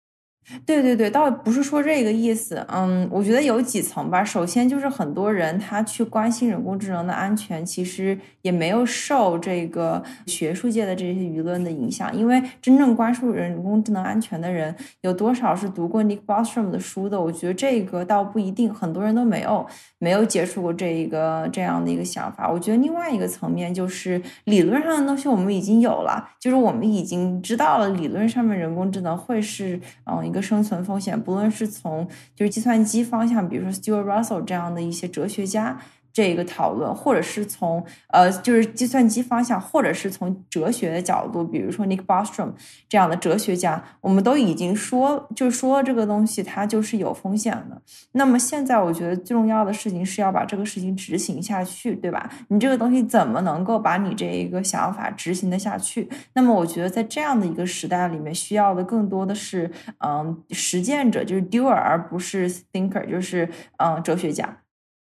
[0.65, 2.65] 对对对，倒不是说这个意思。
[2.69, 4.25] 嗯，我觉得有几层吧。
[4.25, 12.17] 首先就是很多人他去关心人工智能的安全，其实也没有受这个学术界的这些舆论的影响。
[12.17, 17.21] 因为真正关注人工智能安全的人，有多少是读过 Nick Bostrom 的书的？
[17.21, 19.67] 我觉得这个倒不一定，很多人都没有
[19.99, 22.51] 没有接触过这一个这样的一个想法。
[22.51, 30.38] 我觉得另外一个层面就是理论上的东西我们已经有了，就是我们已经知道了理论上面人工智能会是嗯一个。
[30.41, 35.81] 生存风险，不论是从就是计算机方向，比如说 Stuart Russell 这样的一些哲学家。
[36.19, 42.55] 这个讨论，或者是从呃，就是计算机方向，或者是从哲学的角度，比如说 Nick Bostrom
[42.89, 47.81] 这样的哲学家，我们都已经说，就说这个东西它就是有风险的。
[48.11, 52.29] 那么现在我觉得最重要的事情是要把这个事情执行下去，对吧？
[52.49, 56.09] 你这个东西怎么能够把你这一个想法执行的下去？
[56.33, 59.71] 那么我觉得在这样的一个时代里面，需要的更多的是
[60.05, 64.59] 嗯，实践者，就是 doer，而不是 thinker，就是嗯，哲学家。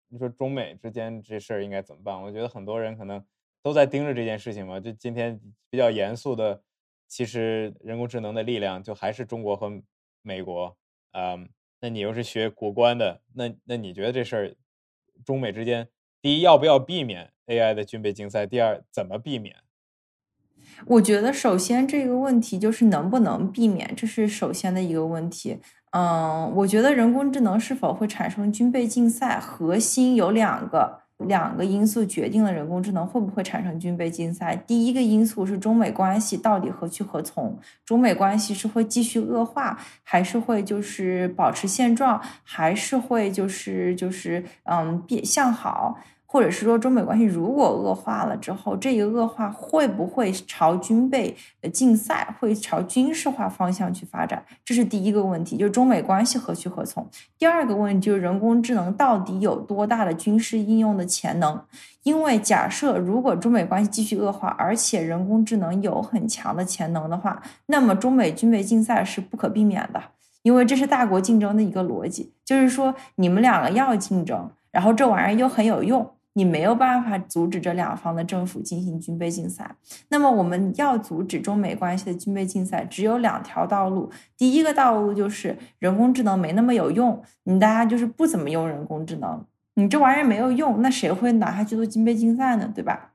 [0.09, 2.21] 你说中美之间这事儿应该怎么办？
[2.21, 3.23] 我觉得很多人可能
[3.61, 4.79] 都在盯着这件事情嘛。
[4.79, 5.39] 就今天
[5.69, 6.61] 比较严肃的，
[7.07, 9.81] 其实人工智能的力量就还是中国和
[10.21, 10.77] 美国。
[11.11, 11.49] 嗯，
[11.81, 14.55] 那你又是学国关的，那那你觉得这事儿
[15.25, 15.89] 中美之间，
[16.21, 18.45] 第一要不要避免 AI 的军备竞赛？
[18.45, 19.55] 第二怎么避免？
[20.85, 25.59] 我觉得首先这个问题就是能不能避免，这是首先的一个问题。
[25.91, 34.55] 嗯，我觉得人工智能是否会产生军备竞赛，核心有两个两个因素决定了人工智能会不会产生军备竞赛。
[34.55, 45.97] 第一个因素是中美关系到底何去何从，中美关系是会继续恶化，还是会就是保持现状，还是会就是就是嗯变向好。
[46.29, 51.33] 或者是说，中美关系如果恶化了之后，这个恶化会不会朝军备
[51.71, 54.43] 竞赛、会朝军事化方向去发展？
[54.65, 57.07] 这是第一个问题，就是中美关系何去何从。
[57.37, 61.61] 第二个问题就是人工智能到底有多大的军事应用的潜能？
[62.03, 70.03] 因为假设如果中美关系继续恶化，而且人工智能有很强的潜能的话，那么中美军备竞赛是不可避免的，
[70.41, 76.11] 因为这是大国竞争的一个逻辑，就是说你们两个要竞争，然后这玩意儿又很有用。
[76.37, 79.75] 你没有办法阻止这两方的政府进行军备竞赛。
[80.09, 84.11] 那么，我们要阻止中美关系的军备竞赛，只有两条道路。
[84.37, 89.43] 第一个道路就是人工智能没那么有用，你大家就是不怎么用人工智能，
[89.73, 92.71] 你这玩意儿没有用，那谁会拿它去做军备竞赛呢？
[92.75, 93.13] 对吧？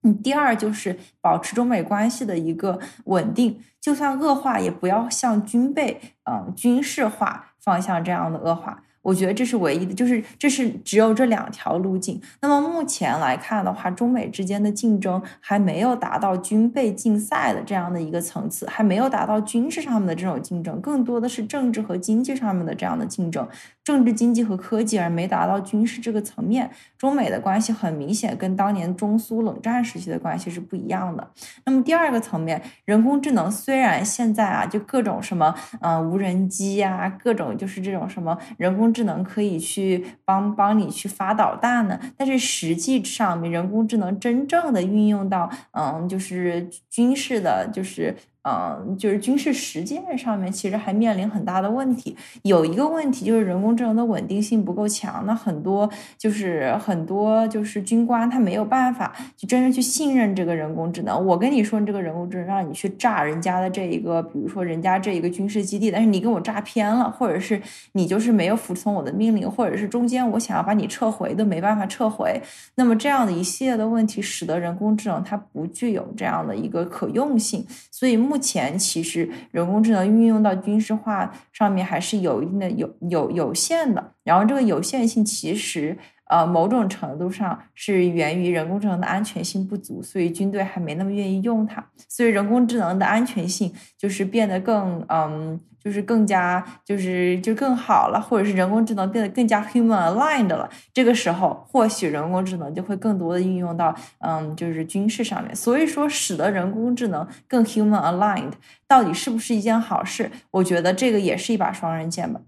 [0.00, 8.82] 你第二就是保持中美关系的一个稳定，就算恶化，也不要向军备、嗯军事化方向这样的恶化。
[9.04, 12.20] 我觉得这是唯一的，就是这是只有这两条路径。
[12.40, 23.46] 那么目前来看的话，中美之间的竞争还没有达到军备竞赛的这样的一个层次，还没有达到军事上面的这种竞争，更多的是政治和经济上面的这样的竞争，
[23.84, 26.70] 政治、经济和科技，而没达到军事这个层面。
[27.04, 31.30] 中美的关系很明显跟当年中苏冷战时期的关系是不一样的。
[31.66, 48.16] 那么第二个层面，人工智能虽然现在啊，就各种什么，嗯，无人机呀，各种就是这种什么人工智能可以去帮帮你去发导弹呢，但是实际上，人工智能真正的运用到，嗯，就是军事的，就是。
[48.46, 52.14] 嗯，就是军事实践上面其实还面临很大的问题。
[52.42, 55.88] 有一个问题就是人工智能的稳定性不够强，那很多
[56.18, 61.24] 就是很多就是军官他没有办法去真正去信任这个人工智能。
[61.24, 67.58] 我跟你说，这个人工智能让你去炸人家的这一个，比如说人家这一个军事基地，但是你给我炸偏了，或者是
[67.92, 72.38] 你就是没有服从我的命令，或者是中间我想要把你撤回都没办法撤回。
[72.74, 78.33] 那么这样的一系列的问题，使得人工智能它不具有这样的一个可用性，所以目。
[78.34, 85.96] 目前其实人工智能运用到军事化上面还是有一定的有有有限的，然后这个有限性其实
[86.28, 95.60] 呃某种程度上是源于人工智能的安全性不足，所以军队还没那么愿意用它，所以人工智能的安全性就是变得更嗯。
[95.84, 100.68] 就是更加就是就更好了，或者是人工智能变得更加 human aligned 了。
[100.94, 105.54] 这个时候，或许人工智能就会更多的运用到嗯，就是军事上面。
[105.54, 108.54] 所以说，使得人工智能更 human aligned，
[108.88, 110.30] 到底是不是一件好事？
[110.52, 112.40] 我觉得这个也是一把双刃剑吧。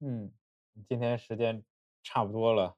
[0.00, 0.32] 嗯，
[0.88, 1.62] 今天时间
[2.02, 2.74] 差不多了，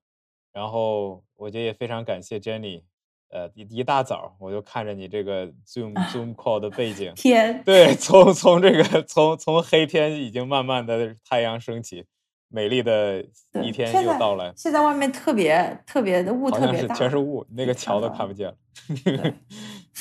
[0.52, 2.84] 然后我觉得也非常感谢 Jenny。
[3.30, 12.06] 呃，一一大早我就看着你这个 Zoom Zoom call 的背景， 天，对，从从这个从从黑天已经慢慢的太阳升起，
[12.48, 13.22] 美丽的
[13.62, 14.52] 一天又到来。
[14.56, 18.54] 现在外面特别特别的雾，特别大，全是雾，那个桥都看不见。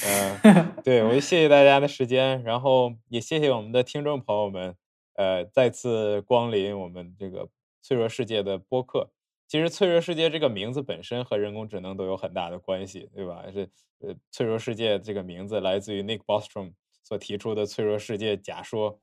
[0.06, 4.76] 嗯，对，我就谢谢大家的时间，然后也谢谢我们的听众朋友们，
[5.16, 7.50] 呃，再次光临我们这个
[7.82, 9.10] 脆弱世界的播客。
[9.48, 13.44] 其实“脆弱世界”这个名字本身和人工智能都有很大的关系，对吧？
[13.52, 13.70] 是
[14.02, 19.00] 呃，“脆弱世界”这个名字来自于 Nick Bostrom 所提出的“脆弱世界假说”，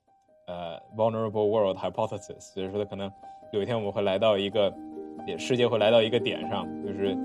[0.46, 2.40] 呃，“Vulnerable World Hypothesis”。
[2.40, 3.10] 所以说，可能
[3.52, 4.70] 有一天我们会来到一个，
[5.38, 7.16] 世界会来到一个点上，就是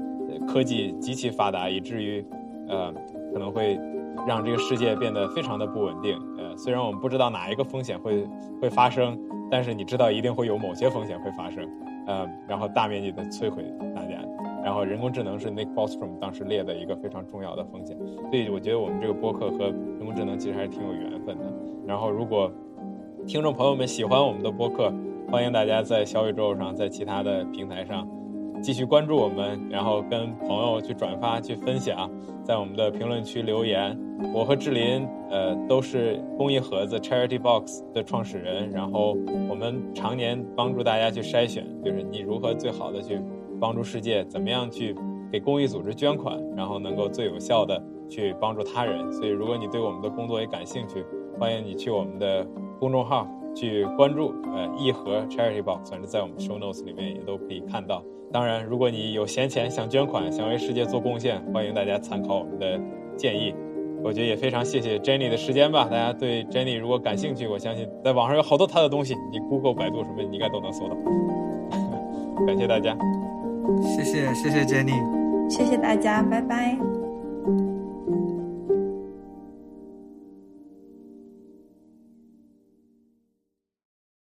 [0.48, 2.26] 科技极其发达，以至于
[2.70, 2.94] 呃，
[3.34, 3.78] 可能会
[4.26, 6.18] 让这个世界变得非常的不稳定。
[6.38, 8.26] 呃，虽然我们不知道哪一个风险会
[8.62, 9.20] 会发生，
[9.52, 11.70] 但是你知道一定会有某些风险会发生。
[12.10, 13.64] 呃，然后大面积的摧毁
[13.94, 14.20] 大家，
[14.64, 17.96] 然后人工智能是 Nick Bostrom 当时列的一个非常重要的风险，
[18.32, 21.46] 所以我觉得我们这个播客和人工智能其实还是挺有缘分的。
[21.86, 22.52] 然后，如果
[23.28, 24.92] 听众朋友们喜欢我们的播客，
[25.30, 28.08] 欢迎大家在小宇宙上，在其他的平台上
[28.62, 32.10] 继续关注我们，然后跟朋友去转发、去分享，
[32.44, 33.98] 在我们的评论区留言。
[34.34, 39.16] 我和志林，呃，都是公益盒子 Charity Box 的创始人，然后
[39.50, 43.20] 我们常年帮助大家去筛选，就是你如何最好的去
[43.62, 44.94] 帮助世界，怎么样去
[45.32, 49.10] 给公益组织捐款，然后能够最有效的去帮助他人。
[49.14, 51.06] 所以，如果你对我们的工作也感兴趣，
[51.40, 52.46] 欢迎你去我们的
[52.78, 58.04] 公众号去关注，呃，一盒 Charity Box，反正在我们 Show Notes 里面也都可以看到。
[58.32, 62.80] 当然，如果你有闲钱想捐款，想为世界做贡献，欢迎大家参考我们的
[63.18, 63.54] 建议。
[64.04, 65.86] 我觉得也非常谢谢 Jenny 的时间吧。
[65.90, 70.96] 大家对 Jenny 如果感兴趣，我相信在网上有好多她的东西，你 Google、百度什么，你应该都能搜到。
[72.48, 72.96] 感谢大家，
[73.82, 76.99] 谢谢谢谢 Jenny，谢谢大家，拜拜。